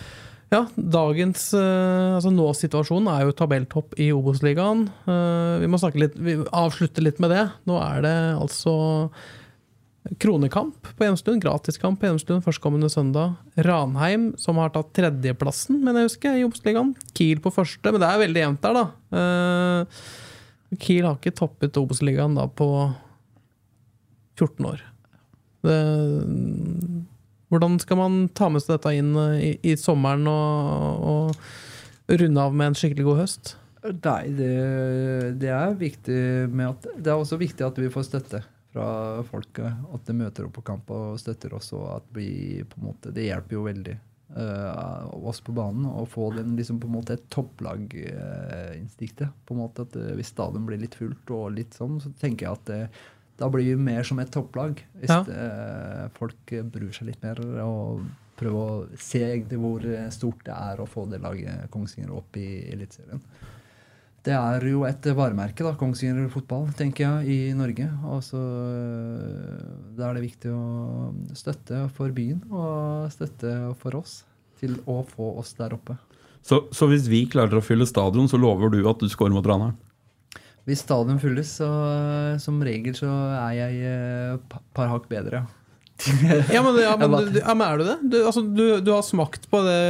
ja, 0.51 0.65
dagens 0.75 1.45
uh, 1.55 2.17
altså 2.17 2.33
nå-situasjonen 2.35 3.11
er 3.13 3.27
jo 3.29 3.35
tabelltopp 3.39 3.95
i 4.03 4.09
Obos-ligaen. 4.11 4.89
Uh, 5.07 5.61
vi 5.63 5.69
må 5.71 5.79
litt, 5.95 6.17
vi 6.19 6.41
avslutte 6.51 7.05
litt 7.05 7.21
med 7.23 7.31
det. 7.31 7.45
Nå 7.71 7.77
er 7.79 8.03
det 8.03 8.17
altså 8.35 8.75
kronekamp 10.19 10.91
på 10.97 11.07
Hjemstuen. 11.07 11.39
Gratiskamp 11.45 12.01
på 12.01 12.09
Hjemstuen 12.09 12.43
førstkommende 12.43 12.91
søndag. 12.91 13.37
Ranheim, 13.63 14.33
som 14.43 14.59
har 14.59 14.73
tatt 14.75 14.91
tredjeplassen, 14.97 15.79
men 15.85 16.01
jeg 16.01 16.11
husker, 16.11 16.35
i 16.35 16.43
Obos-ligaen. 16.49 16.97
Kiel 17.15 17.39
på 17.45 17.55
første, 17.55 17.87
men 17.95 18.03
det 18.03 18.11
er 18.11 18.25
veldig 18.25 18.43
jevnt 18.43 18.67
der, 18.67 18.81
da. 18.81 18.85
Uh, 19.15 20.03
Kiel 20.83 21.07
har 21.07 21.21
ikke 21.21 21.37
toppet 21.39 21.79
Obos-ligaen 21.79 22.35
da 22.39 22.49
på 22.51 22.71
14 24.41 24.67
år. 24.67 24.83
Det 25.63 25.79
hvordan 27.51 27.81
skal 27.83 27.99
man 27.99 28.21
ta 28.37 28.49
med 28.53 28.63
seg 28.63 28.77
dette 28.77 28.95
inn 28.99 29.11
eh, 29.19 29.41
i, 29.49 29.51
i 29.73 29.77
sommeren 29.79 30.29
og, 30.31 31.09
og, 31.11 31.51
runde 32.11 32.45
av 32.47 32.55
med 32.55 32.71
en 32.71 32.79
skikkelig 32.79 33.07
god 33.07 33.21
høst? 33.25 33.57
Nei, 33.81 34.23
det, 34.37 34.55
det, 35.41 35.51
er 35.57 35.77
viktig 35.79 36.17
med 36.53 36.67
at 36.69 36.89
Det 37.01 37.13
er 37.13 37.17
også 37.17 37.39
viktig 37.41 37.65
at 37.65 37.79
vi 37.81 37.89
får 37.93 38.05
støtte 38.11 38.43
fra 38.71 38.89
folket. 39.27 39.73
At 39.95 40.07
de 40.07 40.15
møter 40.19 40.47
opp 40.47 40.55
på 40.59 40.67
kamp 40.67 40.91
og 40.95 41.19
støtter 41.21 41.55
oss. 41.57 41.73
og 41.77 41.87
at 41.97 42.07
vi 42.15 42.63
på 42.63 42.81
en 42.81 42.87
måte, 42.91 43.15
Det 43.15 43.25
hjelper 43.27 43.57
jo 43.57 43.67
veldig 43.67 43.97
uh, 44.37 45.09
oss 45.27 45.41
på 45.43 45.55
banen 45.57 45.89
å 45.91 46.05
få 46.07 46.29
den 46.37 46.57
liksom 46.59 46.81
på 46.83 46.87
en 46.91 46.97
måte 46.99 47.17
et 47.17 47.31
topplaginstinktet. 47.33 49.29
Uh, 49.31 49.39
på 49.47 49.57
en 49.57 49.63
måte 49.65 49.87
at 49.87 49.97
uh, 49.97 50.13
Hvis 50.19 50.33
stadion 50.35 50.67
blir 50.69 50.83
litt 50.83 50.99
fullt 50.99 51.33
og 51.35 51.55
litt 51.57 51.75
sånn, 51.79 51.99
så 52.03 52.13
tenker 52.21 52.47
jeg 52.47 52.53
at 52.61 52.67
uh, 52.75 53.03
da 53.41 53.49
blir 53.53 53.71
vi 53.73 53.77
mer 53.81 54.05
som 54.07 54.21
et 54.21 54.33
topplag. 54.33 54.83
Hvis 55.01 55.13
ja. 55.13 55.23
det, 55.27 55.37
eh, 55.37 56.09
folk 56.17 56.57
bryr 56.73 56.91
seg 56.95 57.11
litt 57.11 57.23
mer 57.25 57.41
og 57.65 58.05
prøver 58.41 58.61
å 58.61 59.01
se 59.01 59.21
egentlig 59.27 59.61
hvor 59.61 59.87
stort 60.15 60.45
det 60.47 60.57
er 60.57 60.81
å 60.81 60.89
få 60.89 61.05
det 61.11 61.21
laget 61.21 61.67
Kongsvinger 61.73 62.13
opp 62.17 62.39
i 62.41 62.51
Eliteserien. 62.73 63.21
Det 64.21 64.35
er 64.37 64.65
jo 64.69 64.83
et 64.85 65.07
varemerke, 65.17 65.65
da, 65.65 65.73
Kongsvinger 65.81 66.29
fotball, 66.33 66.67
tenker 66.77 67.07
jeg, 67.07 67.33
i 67.33 67.55
Norge. 67.57 67.87
Og 68.13 68.21
så 68.25 68.41
eh, 68.41 69.63
Da 69.97 70.11
er 70.11 70.19
det 70.19 70.27
viktig 70.27 70.53
å 70.53 71.13
støtte 71.37 71.87
for 71.97 72.13
byen 72.17 72.43
og 72.51 73.09
støtte 73.15 73.55
for 73.81 73.97
oss 74.03 74.21
til 74.61 74.77
å 74.85 75.01
få 75.09 75.33
oss 75.41 75.55
der 75.57 75.73
oppe. 75.77 75.97
Så, 76.45 76.67
så 76.73 76.89
hvis 76.91 77.09
vi 77.09 77.25
klarer 77.33 77.61
å 77.61 77.65
fylle 77.65 77.89
stadion, 77.89 78.29
så 78.29 78.41
lover 78.41 78.73
du 78.73 78.83
at 78.89 79.01
du 79.01 79.09
scorer 79.13 79.33
mot 79.33 79.47
Ranheim? 79.47 79.77
Hvis 80.71 80.85
stadion 80.87 81.19
fylles, 81.23 81.57
så 81.59 81.69
som 82.43 82.61
regel 82.63 82.95
så 82.95 83.11
er 83.35 83.57
jeg 83.59 83.81
et 83.91 84.37
uh, 84.39 84.61
par 84.77 84.91
hakk 84.93 85.09
bedre, 85.11 85.43
ja. 85.43 86.63
men, 86.63 86.79
ja, 86.87 86.95
men, 86.97 87.17
du, 87.35 87.41
ja, 87.43 87.57
men 87.57 87.67
er 87.67 87.81
du 87.81 87.85
det? 87.89 87.99
Du, 88.07 88.17
altså, 88.23 88.45
du, 88.47 88.65
du 88.85 88.93
har 88.95 89.03
smakt 89.07 89.51
på 89.51 89.65
det, 89.67 89.81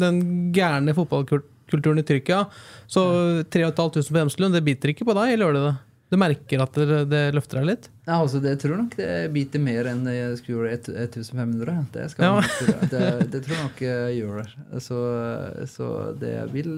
den 0.00 0.22
gærne 0.56 0.96
fotballkulturen 0.96 2.00
i 2.00 2.06
Tyrkia. 2.06 2.46
Så 2.90 3.04
3500 3.52 4.08
på 4.08 4.22
Hemselund, 4.24 4.56
det 4.56 4.64
biter 4.66 4.94
ikke 4.94 5.06
på 5.06 5.14
deg, 5.18 5.36
eller 5.36 5.46
gjør 5.46 5.58
det 5.58 5.64
det? 5.68 5.76
Du 6.10 6.16
merker 6.18 6.58
at 6.64 6.74
det, 6.74 7.04
det, 7.06 7.20
løfter 7.36 7.60
deg 7.60 7.66
litt? 7.68 7.84
Ja, 8.02 8.16
altså 8.16 8.40
Det 8.42 8.56
tror 8.58 8.80
nok 8.80 8.96
det 8.98 9.30
biter 9.30 9.62
mer 9.62 9.86
enn 9.92 10.02
jeg 10.10 10.40
skulle 10.40 10.64
gjøre 10.64 10.78
1500. 11.06 11.76
Det, 11.94 12.06
ja. 12.18 12.32
det, 12.90 13.02
det, 13.30 13.42
tror 13.44 13.54
jeg 13.54 13.66
nok 13.68 13.82
jeg 13.84 14.16
gjør. 14.18 14.50
Så, 14.82 14.98
så 15.70 15.90
det 16.18 16.34
vil 16.50 16.72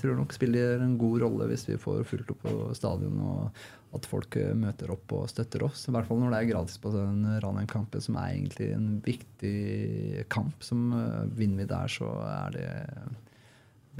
tror 0.00 0.18
nok 0.18 0.34
spiller 0.34 0.82
en 0.82 0.96
god 0.98 1.22
rolle 1.22 1.46
hvis 1.52 1.68
vi 1.68 1.78
får 1.78 2.02
fulgt 2.10 2.34
opp 2.34 2.42
på 2.42 2.56
stadion, 2.74 3.22
og 3.22 3.94
at 3.94 4.10
folk 4.10 4.34
møter 4.58 4.90
opp 4.96 5.14
og 5.14 5.30
støtter 5.30 5.62
oss. 5.68 5.86
I 5.86 5.94
hvert 5.94 6.10
fall 6.10 6.18
når 6.24 6.34
det 6.34 6.42
er 6.42 6.50
gratis 6.50 6.82
på 6.82 6.90
den 6.96 7.22
Ranheim-kampen, 7.44 8.02
som 8.02 8.18
er 8.18 8.34
egentlig 8.34 8.72
en 8.74 8.90
viktig 9.06 10.26
kamp. 10.32 10.58
Som 10.66 10.90
Vinner 11.38 11.62
vi 11.62 11.70
der, 11.70 11.86
så 11.86 12.10
er 12.26 12.58
det 12.58 12.68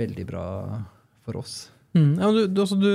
veldig 0.02 0.26
bra 0.26 0.46
for 1.22 1.38
oss. 1.38 1.68
Mm, 1.96 2.14
ja, 2.20 2.30
du, 2.36 2.60
altså, 2.62 2.78
du, 2.80 2.90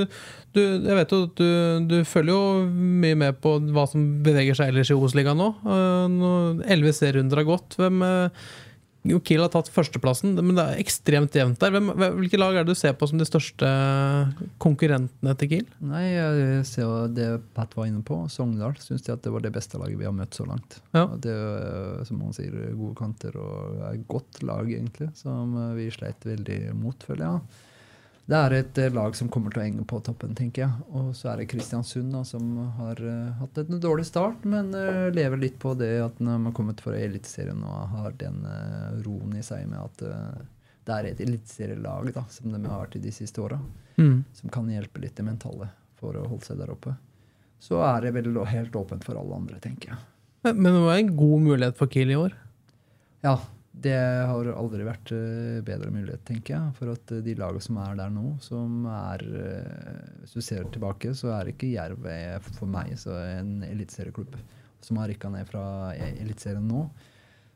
du, 0.53 0.61
jeg 0.61 0.97
vet 1.01 1.13
jo 1.13 1.21
at 1.27 1.45
du, 1.89 1.99
følger 2.07 2.33
jo 2.35 2.65
mye 3.03 3.17
med 3.25 3.39
på 3.43 3.57
hva 3.73 3.87
som 3.89 4.03
beveger 4.25 4.57
seg 4.57 4.71
ellers 4.71 4.91
i 4.93 4.97
Obos-ligaen 4.97 5.41
nå. 5.41 5.53
Elleve 6.69 6.93
uh, 6.93 6.97
serierunder 6.97 7.41
har 7.41 7.49
gått. 7.49 7.79
Hvem, 7.81 8.05
uh, 8.05 8.51
Kiel 9.01 9.41
har 9.41 9.49
tatt 9.49 9.69
førsteplassen, 9.73 10.35
men 10.37 10.53
det 10.53 10.63
er 10.63 10.81
ekstremt 10.81 11.33
jevnt 11.33 11.57
der. 11.61 11.73
Hvem, 11.73 11.89
hvilke 12.19 12.37
lag 12.37 12.53
er 12.53 12.67
det 12.67 12.75
du 12.75 12.77
ser 12.77 12.93
på 12.93 13.07
som 13.09 13.17
de 13.17 13.25
største 13.25 13.69
konkurrentene 14.61 15.33
til 15.41 15.49
Kiel? 15.49 15.65
Nei, 15.81 16.03
Jeg 16.11 16.67
ser 16.69 16.85
jo 16.85 17.07
det 17.09 17.29
Pat 17.57 17.73
var 17.77 17.89
inne 17.89 18.03
på. 18.05 18.19
Sogndal 18.29 18.77
syns 18.77 19.07
jeg 19.07 19.17
at 19.17 19.25
det 19.25 19.33
var 19.33 19.41
det 19.41 19.53
beste 19.55 19.81
laget 19.81 19.97
vi 19.97 20.05
har 20.05 20.13
møtt 20.13 20.37
så 20.37 20.45
langt. 20.45 20.77
Ja. 20.93 21.07
Det 21.17 21.33
er 21.33 22.05
som 22.05 22.21
han 22.21 22.37
sier, 22.37 22.53
gode 22.77 22.93
kanter 22.99 23.41
og 23.41 23.81
et 23.89 24.05
godt 24.11 24.43
lag, 24.45 24.69
egentlig, 24.69 25.09
som 25.17 25.57
vi 25.77 25.89
sleit 25.93 26.21
veldig 26.27 26.61
mot, 26.77 27.09
føler 27.09 27.25
jeg. 27.25 27.67
Det 28.29 28.37
er 28.37 28.53
et 28.55 28.79
uh, 28.79 28.87
lag 28.93 29.15
som 29.17 29.29
kommer 29.33 29.51
til 29.51 29.61
å 29.61 29.65
henge 29.65 29.83
på 29.89 29.99
toppen, 30.05 30.35
tenker 30.37 30.63
jeg. 30.63 30.85
Og 30.97 31.11
så 31.17 31.31
er 31.31 31.41
det 31.41 31.49
Kristiansund, 31.51 32.13
da, 32.13 32.21
som 32.27 32.53
har 32.77 33.01
uh, 33.01 33.33
hatt 33.41 33.59
en 33.63 33.81
dårlig 33.81 34.05
start, 34.07 34.45
men 34.47 34.71
uh, 34.77 35.09
lever 35.13 35.41
litt 35.41 35.57
på 35.59 35.73
det 35.79 35.93
at 36.03 36.21
når 36.21 36.37
man 36.37 36.49
har 36.51 36.57
kommet 36.57 36.83
for 36.83 36.95
Eliteserien 36.97 37.63
og 37.65 37.95
har 37.95 38.17
den 38.21 38.43
roen 39.05 39.35
i 39.39 39.45
seg 39.45 39.67
med 39.69 39.81
at 39.81 40.03
det 40.81 40.95
er 40.95 41.07
et 41.11 41.21
eliteserielag 41.23 42.11
som 42.33 42.53
de 42.53 42.61
har 42.65 42.83
vært 42.83 42.97
i 42.97 43.03
de 43.03 43.11
siste 43.13 43.41
åra, 43.43 43.59
mm. 43.97 44.23
som 44.33 44.53
kan 44.53 44.69
hjelpe 44.71 45.01
litt 45.03 45.17
det 45.17 45.25
mentale 45.27 45.69
for 45.99 46.17
å 46.17 46.25
holde 46.25 46.47
seg 46.47 46.61
der 46.61 46.71
oppe. 46.73 46.95
Så 47.61 47.77
er 47.85 48.01
det 48.01 48.15
vel 48.15 48.33
helt 48.49 48.75
åpent 48.75 49.05
for 49.05 49.19
alle 49.19 49.37
andre, 49.37 49.59
tenker 49.61 49.93
jeg. 49.93 49.99
Men, 50.41 50.57
men 50.57 50.73
det 50.73 50.85
var 50.87 50.97
en 50.97 51.11
god 51.19 51.43
mulighet 51.45 51.77
for 51.77 51.91
Kiel 51.93 52.13
i 52.13 52.17
år? 52.17 52.33
Ja, 53.21 53.35
det 53.81 53.97
har 54.29 54.49
aldri 54.53 54.85
vært 54.85 55.11
uh, 55.15 55.59
bedre 55.65 55.91
mulighet, 55.93 56.23
tenker 56.27 56.55
jeg. 56.55 56.73
For 56.77 56.93
at 56.93 57.13
uh, 57.13 57.21
de 57.25 57.35
lagene 57.37 57.63
som 57.63 57.79
er 57.81 57.99
der 57.99 58.11
nå, 58.13 58.25
som 58.43 58.87
er 58.89 59.23
uh, 59.27 60.01
Hvis 60.21 60.35
du 60.35 60.41
ser 60.45 60.67
tilbake, 60.73 61.13
så 61.17 61.33
er 61.37 61.51
ikke 61.51 61.71
Jerv 61.71 62.05
for 62.57 62.69
meg 62.69 62.93
så 62.99 63.15
en 63.25 63.61
eliteserieklubb 63.67 64.37
som 64.81 64.97
har 64.97 65.11
rykka 65.11 65.29
ned 65.29 65.45
fra 65.45 65.63
e, 65.93 66.07
Eliteserien 66.23 66.65
nå. 66.65 66.87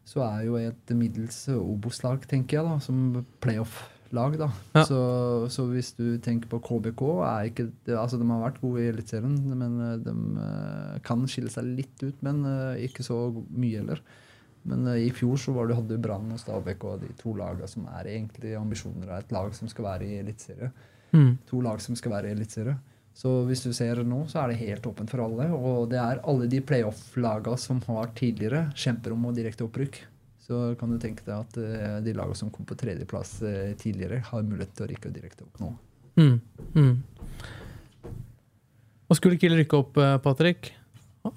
Så 0.05 0.21
er 0.21 0.43
jo 0.45 0.59
et 0.59 0.91
middels 0.93 1.39
Obos-lag, 1.49 2.21
tenker 2.29 2.59
jeg, 2.59 2.67
da, 2.67 2.75
som 2.85 3.23
playoff-lag. 3.41 4.35
da. 4.37 4.51
Ja. 4.75 4.83
Så, 4.85 4.99
så, 5.49 5.65
hvis 5.71 5.89
du 5.97 6.19
tenker 6.21 6.51
på 6.51 6.59
KBK 6.67 7.01
er 7.25 7.49
ikke, 7.49 7.65
altså 7.95 8.19
De 8.21 8.27
har 8.29 8.43
vært 8.43 8.61
gode 8.61 8.83
i 8.83 8.91
Eliteserien, 8.91 9.39
men 9.57 9.79
de 10.05 10.13
kan 11.07 11.25
skille 11.25 11.49
seg 11.49 11.65
litt 11.81 12.05
ut. 12.05 12.21
Men 12.21 12.45
ikke 12.77 13.07
så 13.07 13.17
mye 13.33 13.81
heller. 13.81 14.05
Men 14.69 14.87
uh, 14.89 14.97
i 14.97 15.11
fjor 15.13 15.37
så 15.41 15.53
var 15.55 15.69
det, 15.69 15.77
hadde 15.77 15.93
du 15.95 16.01
Brann 16.01 16.33
og 16.33 16.41
Stabæk 16.41 16.83
og 16.89 17.05
de 17.05 17.11
to 17.19 17.35
lagene 17.37 17.69
som 17.69 17.85
er 17.93 18.09
egentlig 18.15 18.55
ambisjoner 18.57 19.11
av 19.11 19.23
et 19.23 19.33
lag 19.35 19.53
som 19.57 19.69
skal 19.71 19.89
være 19.91 20.09
i 20.09 20.19
Eliteserien. 20.23 20.73
Mm. 21.15 21.31
To 21.51 21.61
lag 21.63 21.81
som 21.83 21.97
skal 21.97 22.17
være 22.17 22.31
i 22.31 22.35
Eliteserien. 22.35 22.81
Så 23.15 23.31
hvis 23.47 23.61
du 23.63 23.69
ser 23.71 24.01
nå, 24.03 24.25
så 24.27 24.41
er 24.41 24.51
det 24.51 24.59
helt 24.65 24.87
åpent 24.89 25.11
for 25.11 25.23
alle. 25.23 25.47
Og 25.55 25.85
det 25.91 25.99
er 26.01 26.19
alle 26.27 26.49
de 26.51 26.59
playoff-lagene 26.59 27.61
som 27.61 27.79
har 27.87 28.11
tidligere 28.17 28.65
kjemper 28.75 29.15
om 29.15 29.29
å 29.29 29.35
direkte 29.35 29.63
opprykk. 29.63 30.01
Så 30.45 30.59
kan 30.79 30.91
du 30.91 30.99
tenke 31.01 31.23
deg 31.25 31.37
at 31.37 31.55
uh, 31.57 31.99
de 32.05 32.13
lagene 32.13 32.37
som 32.37 32.51
kom 32.53 32.67
på 32.67 32.77
tredjeplass 32.77 33.37
uh, 33.45 33.71
tidligere, 33.79 34.19
har 34.27 34.43
mulighet 34.45 34.75
til 34.75 34.85
å 34.85 34.89
rykke 34.91 35.13
direkte 35.15 35.47
opp 35.47 35.61
nå. 35.63 35.71
Mm. 36.19 36.35
Mm. 36.75 36.91
Og 39.05 39.17
skulle 39.17 39.39
Kiel 39.39 39.55
rykke 39.61 39.79
opp, 39.79 39.97
Patrick? 40.25 40.73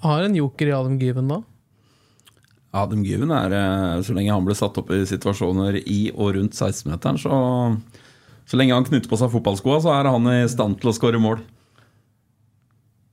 Har 0.03 0.25
en 0.25 0.35
joker 0.37 0.69
i 0.69 0.75
Adam 0.75 0.99
Given 1.01 1.31
da? 1.31 1.39
Adam 2.71 3.03
Given 3.03 3.31
er, 3.33 3.53
eh, 3.57 4.01
så 4.05 4.13
lenge 4.13 4.33
han 4.33 4.45
blir 4.45 4.57
satt 4.57 4.77
opp 4.77 4.91
i 4.93 5.01
situasjoner 5.09 5.79
i 5.81 6.01
og 6.13 6.35
rundt 6.37 6.57
16-meteren, 6.57 7.17
så, 7.17 7.39
så 8.45 8.59
lenge 8.59 8.77
han 8.77 8.85
knytter 8.85 9.09
på 9.09 9.17
seg 9.17 9.31
fotballskoa, 9.33 9.79
så 9.81 9.95
er 9.95 10.11
han 10.11 10.29
i 10.29 10.43
stand 10.51 10.77
til 10.81 10.91
å 10.91 10.95
skåre 10.95 11.21
mål. 11.21 11.41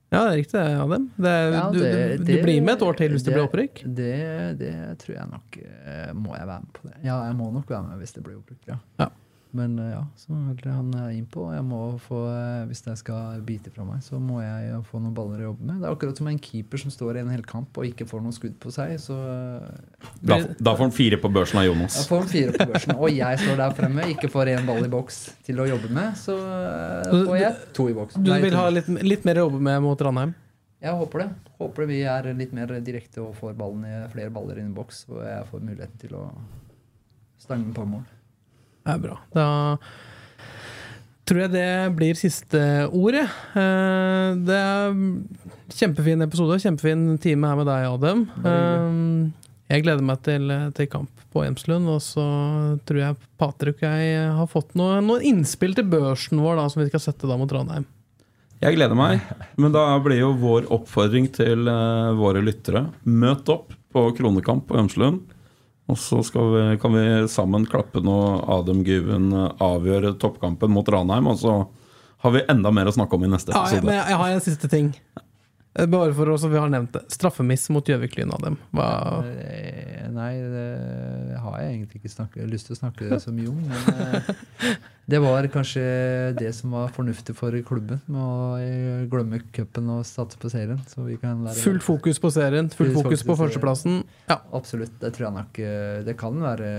Ja, 0.07 0.21
det 0.23 0.27
er 0.29 0.37
riktig, 0.39 0.59
Adam. 0.79 1.09
Det, 1.17 1.31
ja, 1.51 1.63
det, 1.73 1.79
du, 1.79 2.23
du, 2.23 2.29
du, 2.29 2.35
blir 2.45 2.61
med 2.63 2.77
et 2.77 2.83
år 2.87 2.95
til 2.95 3.11
hvis 3.11 3.25
det, 3.25 3.33
det 3.33 3.35
blir 3.35 3.47
opprykk? 3.49 3.81
Det, 3.97 4.75
tror 5.01 5.15
jeg 5.17 5.31
nok 5.33 5.57
eh, 5.59 6.13
Må 6.15 6.37
jeg 6.37 6.47
være 6.47 6.63
med 6.63 6.77
på 6.77 6.85
det? 6.87 6.93
Ja, 7.01 7.17
jeg 7.27 7.35
må 7.35 7.49
nok 7.51 7.73
være 7.73 7.89
med 7.89 7.99
hvis 7.99 8.15
det 8.15 8.23
blir 8.23 8.37
opprykk, 8.39 8.61
ja. 8.69 8.77
ja. 9.01 9.09
Men 9.55 9.77
eh, 9.79 9.91
ja, 9.93 10.01
så 10.19 10.35
er 10.35 10.69
han 10.71 10.89
er 10.97 11.13
innpå. 11.15 11.45
Jeg 11.55 11.63
må 11.65 11.79
få, 12.03 12.23
eh, 12.31 12.65
hvis 12.69 12.83
jeg 12.85 12.99
skal 12.99 13.41
bite 13.47 13.71
fra 13.73 13.85
meg, 13.87 14.01
så 14.05 14.19
må 14.21 14.41
jeg 14.43 14.79
få 14.89 14.99
noen 15.01 15.15
baller 15.17 15.43
å 15.43 15.49
jobbe 15.51 15.67
med. 15.69 15.81
Det 15.81 15.87
er 15.87 15.95
akkurat 15.95 16.19
som 16.19 16.29
en 16.31 16.39
keeper 16.43 16.81
som 16.81 16.93
står 16.93 17.19
i 17.19 17.23
en 17.23 17.31
hel 17.31 17.45
kamp 17.47 17.77
og 17.79 17.87
ikke 17.87 18.07
får 18.09 18.23
noen 18.25 18.35
skudd 18.35 18.57
på 18.63 18.73
seg. 18.75 18.95
Så 19.01 19.15
eh, 19.15 20.01
Da, 20.19 20.39
da 20.59 20.73
får 20.75 20.89
han 20.89 20.95
fire 20.95 21.21
på 21.21 21.31
børsen 21.33 21.61
av 21.61 21.67
Jonas. 21.69 21.99
Da 22.01 22.07
får 22.09 22.23
han 22.25 22.31
fire 22.33 22.55
på 22.57 22.69
børsen. 22.73 22.95
Og 22.97 23.13
jeg 23.15 23.43
står 23.45 23.61
der 23.63 23.77
fremme, 23.77 24.09
ikke 24.15 24.31
får 24.33 24.53
én 24.57 24.67
ball 24.67 24.83
i 24.83 24.91
boks 24.91 25.21
til 25.47 25.63
å 25.63 25.69
jobbe 25.69 25.93
med, 25.93 26.17
så 26.19 26.35
eh, 26.41 27.15
får 27.29 27.39
jeg 27.41 27.71
to 27.77 27.87
i 27.91 27.95
boks. 27.97 28.19
Du 28.19 28.33
vil 28.33 28.59
ha 28.59 28.67
litt, 28.73 28.91
litt 29.05 29.25
mer 29.27 29.41
å 29.41 29.47
jobbe 29.47 29.63
med 29.69 29.81
mot 29.85 30.05
Ranheim? 30.07 30.35
Jeg 30.83 30.93
håper 30.93 31.23
det. 31.23 31.31
Håper 31.57 31.87
vi 31.89 32.03
er 32.05 32.27
litt 32.37 32.51
mer 32.53 32.69
direkte 32.85 33.23
og 33.23 33.33
får 33.39 33.55
ballen 33.57 33.87
i 33.87 33.95
flere 34.11 34.29
baller 34.33 34.59
inn 34.61 34.69
i 34.69 34.77
boks, 34.77 35.07
og 35.09 35.23
jeg 35.25 35.47
får 35.49 35.63
muligheten 35.65 36.03
til 36.03 36.13
å 36.19 36.27
stange 37.41 37.73
på 37.73 37.85
mål. 37.87 38.05
Er 38.87 38.99
bra. 39.03 39.17
Da 39.35 39.47
tror 41.27 41.41
jeg 41.43 41.51
det 41.57 41.67
blir 41.97 42.15
siste 42.15 42.61
ordet. 42.95 43.25
Eh, 43.57 44.29
Det 44.47 44.55
er 44.55 44.95
kjempefin 45.75 46.23
episode, 46.23 46.59
kjempefin 46.63 47.17
time 47.19 47.49
her 47.51 47.59
med 47.59 47.67
deg, 47.67 47.89
Adem. 47.91 48.21
Eh, 48.47 49.43
Jeg 49.67 49.83
gleder 49.83 50.05
meg 50.07 50.21
til, 50.23 50.47
til 50.77 50.87
kamp 50.87 51.11
på 51.33 51.41
Emslund, 51.43 51.89
og 51.91 51.99
så 51.99 52.23
tror 52.87 53.01
jeg 53.01 53.17
Patrick 53.37 53.81
og 53.83 53.97
jeg 53.99 54.29
har 54.37 54.47
fått 54.47 54.71
noe, 54.79 55.01
noen 55.03 55.25
innspill 55.27 55.75
til 55.75 55.83
børsen 55.91 56.39
vår 56.39 56.55
da, 56.55 56.69
som 56.71 56.79
vi 56.81 56.87
skal 56.87 57.03
sette 57.03 57.27
da 57.27 57.35
mot 57.35 57.51
Ranheim. 57.51 57.83
Jeg 58.63 58.73
gleder 58.77 58.95
meg, 58.97 59.19
men 59.59 59.75
da 59.75 59.83
blir 60.01 60.21
jo 60.23 60.31
vår 60.39 60.69
oppfordring 60.73 61.27
til 61.35 61.67
eh, 61.69 62.13
våre 62.17 62.39
lyttere 62.41 62.87
Møt 63.03 63.51
opp 63.53 63.75
på 63.93 64.05
Kronekamp 64.17 64.65
på 64.71 64.79
Ømslund. 64.79 65.19
Og 65.87 65.95
så 65.99 66.19
skal 66.27 66.49
vi, 66.51 66.63
kan 66.83 66.91
vi 66.97 67.03
sammen 67.31 67.63
klappe 67.69 68.01
når 68.03 68.41
Adem 68.57 68.81
Guven 68.83 69.29
eh, 69.31 69.51
avgjør 69.63 70.09
toppkampen 70.19 70.73
mot 70.75 70.89
Ranheim. 70.91 71.29
Og 71.31 71.39
så 71.39 71.53
har 72.25 72.33
vi 72.35 72.41
enda 72.51 72.71
mer 72.75 72.89
å 72.89 72.95
snakke 72.95 73.15
om 73.15 73.23
i 73.23 73.31
neste 73.31 73.53
Ja, 73.55 73.63
jeg, 73.71 73.83
men 73.85 73.93
episode. 73.93 73.95
jeg, 73.95 74.11
jeg 74.11 74.21
har 74.23 74.35
en 74.35 74.43
siste 74.49 74.67
ting. 74.73 74.89
Eh, 75.77 75.85
Bare 75.93 76.11
for 76.17 76.33
oss, 76.33 76.43
vi 76.49 76.57
har 76.59 76.67
nevnt 76.73 76.91
det. 76.97 77.05
Straffemiss 77.13 77.69
mot 77.71 77.87
Gjøvik-Lyn, 77.87 78.33
Adem. 78.35 78.59
Hva 78.75 78.89
Eh, 79.27 80.07
Nei, 80.11 80.33
det 80.41 80.67
har 81.47 81.55
jeg 81.63 81.71
egentlig 81.73 81.97
ikke 82.01 82.11
snakket, 82.13 82.49
lyst 82.51 82.65
til 82.69 82.75
å 82.75 82.79
snakke 82.81 83.03
så 83.23 83.31
mye 83.33 83.49
om. 83.51 83.59
Men 83.67 83.81
eh, 83.93 84.13
det 85.11 85.19
var 85.23 85.41
kanskje 85.53 85.83
det 86.37 86.51
som 86.55 86.67
var 86.75 86.87
fornuftig 86.95 87.33
for 87.37 87.51
klubben, 87.67 87.99
med 88.11 88.21
å 88.21 88.25
eh, 88.59 89.07
glemme 89.11 89.37
cupen 89.55 89.85
og 89.95 90.01
satse 90.07 90.37
på 90.41 90.47
serien. 90.51 90.81
Så 90.91 90.97
vi 91.07 91.15
kan 91.21 91.35
lære 91.45 91.63
Fullt 91.63 91.83
fokus 91.85 92.17
på 92.23 92.29
serien, 92.35 92.67
fullt 92.73 92.95
fokus 92.99 93.21
på 93.27 93.33
førsteplassen. 93.39 93.93
Ja. 94.29 94.37
Absolutt. 94.57 94.95
Det 95.01 95.09
tror 95.15 95.25
jeg 95.29 95.37
nok 95.39 95.53
eh, 95.63 95.97
Det 96.07 96.15
kan 96.19 96.33
være 96.43 96.69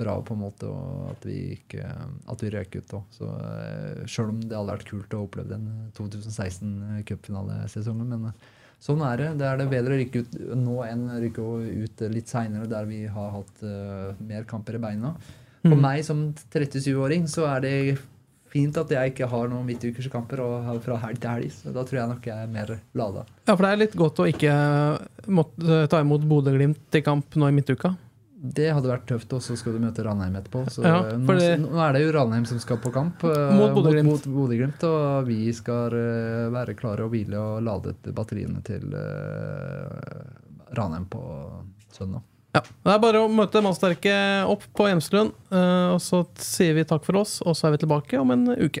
bra 0.00 0.14
på 0.26 0.32
en 0.34 0.42
måte 0.42 0.66
at 1.08 1.20
vi 1.26 1.38
ikke 1.56 1.82
At 2.28 2.42
vi 2.42 2.48
røk 2.54 2.70
ut 2.78 2.94
òg. 2.98 3.04
Sjøl 4.08 4.28
om 4.34 4.40
det 4.42 4.56
hadde 4.56 4.74
vært 4.74 4.90
kult 4.90 5.14
å 5.14 5.24
oppleve 5.26 5.48
den 5.54 5.64
2016-cupfinalesesongen. 5.98 8.08
Men 8.14 8.24
sånn 8.80 9.00
er 9.02 9.16
det. 9.20 9.28
Det 9.40 9.46
er 9.48 9.56
det 9.58 9.68
bedre 9.72 9.94
å 9.96 9.98
rykke 9.98 10.20
ut 10.22 10.36
nå 10.56 10.76
enn 10.86 11.06
å 11.10 11.18
rykke 11.22 11.46
ut 11.86 12.04
litt 12.14 12.28
seinere, 12.30 12.68
der 12.70 12.84
vi 12.86 13.04
har 13.10 13.30
hatt 13.34 13.64
uh, 13.66 14.14
mer 14.22 14.44
kamper 14.48 14.78
i 14.78 14.84
beina. 14.86 15.14
For 15.64 15.74
Mm. 15.74 15.80
meg 15.82 16.04
som 16.06 16.20
37-åring 16.54 17.26
så 17.28 17.44
er 17.50 17.60
det 17.64 17.74
fint 18.48 18.76
at 18.80 18.88
jeg 18.94 19.10
ikke 19.10 19.26
har 19.28 19.48
noen 19.50 19.66
midtukerskamper 19.66 20.40
og 20.40 20.78
fra 20.84 20.96
helg 21.02 21.18
til 21.20 21.30
helg. 21.34 21.50
Så 21.52 21.72
da 21.74 21.82
tror 21.84 21.98
jeg 21.98 22.08
nok 22.08 22.28
jeg 22.30 22.44
er 22.44 22.46
mer 22.54 22.70
lada. 22.96 23.24
ja, 23.44 23.54
for 23.56 23.66
det 23.66 23.72
er 23.72 23.80
litt 23.82 23.96
godt 23.98 24.22
å 24.22 24.28
ikke 24.30 24.54
måtte 25.28 25.82
ta 25.90 26.00
imot 26.00 26.22
Bodø-Glimt 26.30 26.94
i 26.96 27.02
kamp 27.04 27.34
nå 27.36 27.48
i 27.50 27.56
midtuka. 27.58 27.96
Det 28.40 28.68
hadde 28.70 28.86
vært 28.86 29.06
tøft, 29.10 29.32
og 29.34 29.40
så 29.42 29.56
skal 29.58 29.74
du 29.74 29.80
møte 29.82 30.04
Ranheim 30.06 30.36
etterpå. 30.38 30.60
Så 30.70 30.84
Ja, 30.86 30.98
eh, 31.08 31.16
nå, 31.18 31.34
det- 31.38 31.58
nå 31.58 31.80
er 31.82 31.92
det 31.96 32.02
jo 32.04 32.12
Ranheim 32.14 32.44
som 32.46 32.58
skal 32.62 32.76
på 32.78 32.92
kamp 32.94 33.24
eh, 33.24 33.50
Mot 33.58 33.74
Bodø-Glimt. 33.74 34.84
og 34.86 35.26
vi 35.26 35.52
skal 35.52 35.90
eh, 35.92 36.48
være 36.54 36.76
klare 36.78 37.02
og 37.02 37.10
hvile 37.10 37.34
og 37.36 37.62
lade 37.66 37.94
batteriene 38.14 38.62
til 38.62 38.94
Ranheim 40.76 41.06
på 41.10 41.22
søndag. 41.92 42.22
Ja. 42.54 42.60
Det 42.62 42.92
er 42.94 42.98
bare 43.02 43.20
å 43.22 43.28
møte 43.30 43.60
mannsterke 43.62 44.14
opp 44.48 44.62
på 44.74 44.86
Hjemslund, 44.88 45.34
og 45.52 46.00
så 46.00 46.22
sier 46.40 46.74
vi 46.74 46.84
takk 46.88 47.04
for 47.04 47.16
oss, 47.20 47.40
og 47.44 47.54
så 47.58 47.68
er 47.68 47.76
vi 47.76 47.82
tilbake 47.84 48.18
om 48.20 48.30
en 48.34 48.46
uke. 48.56 48.80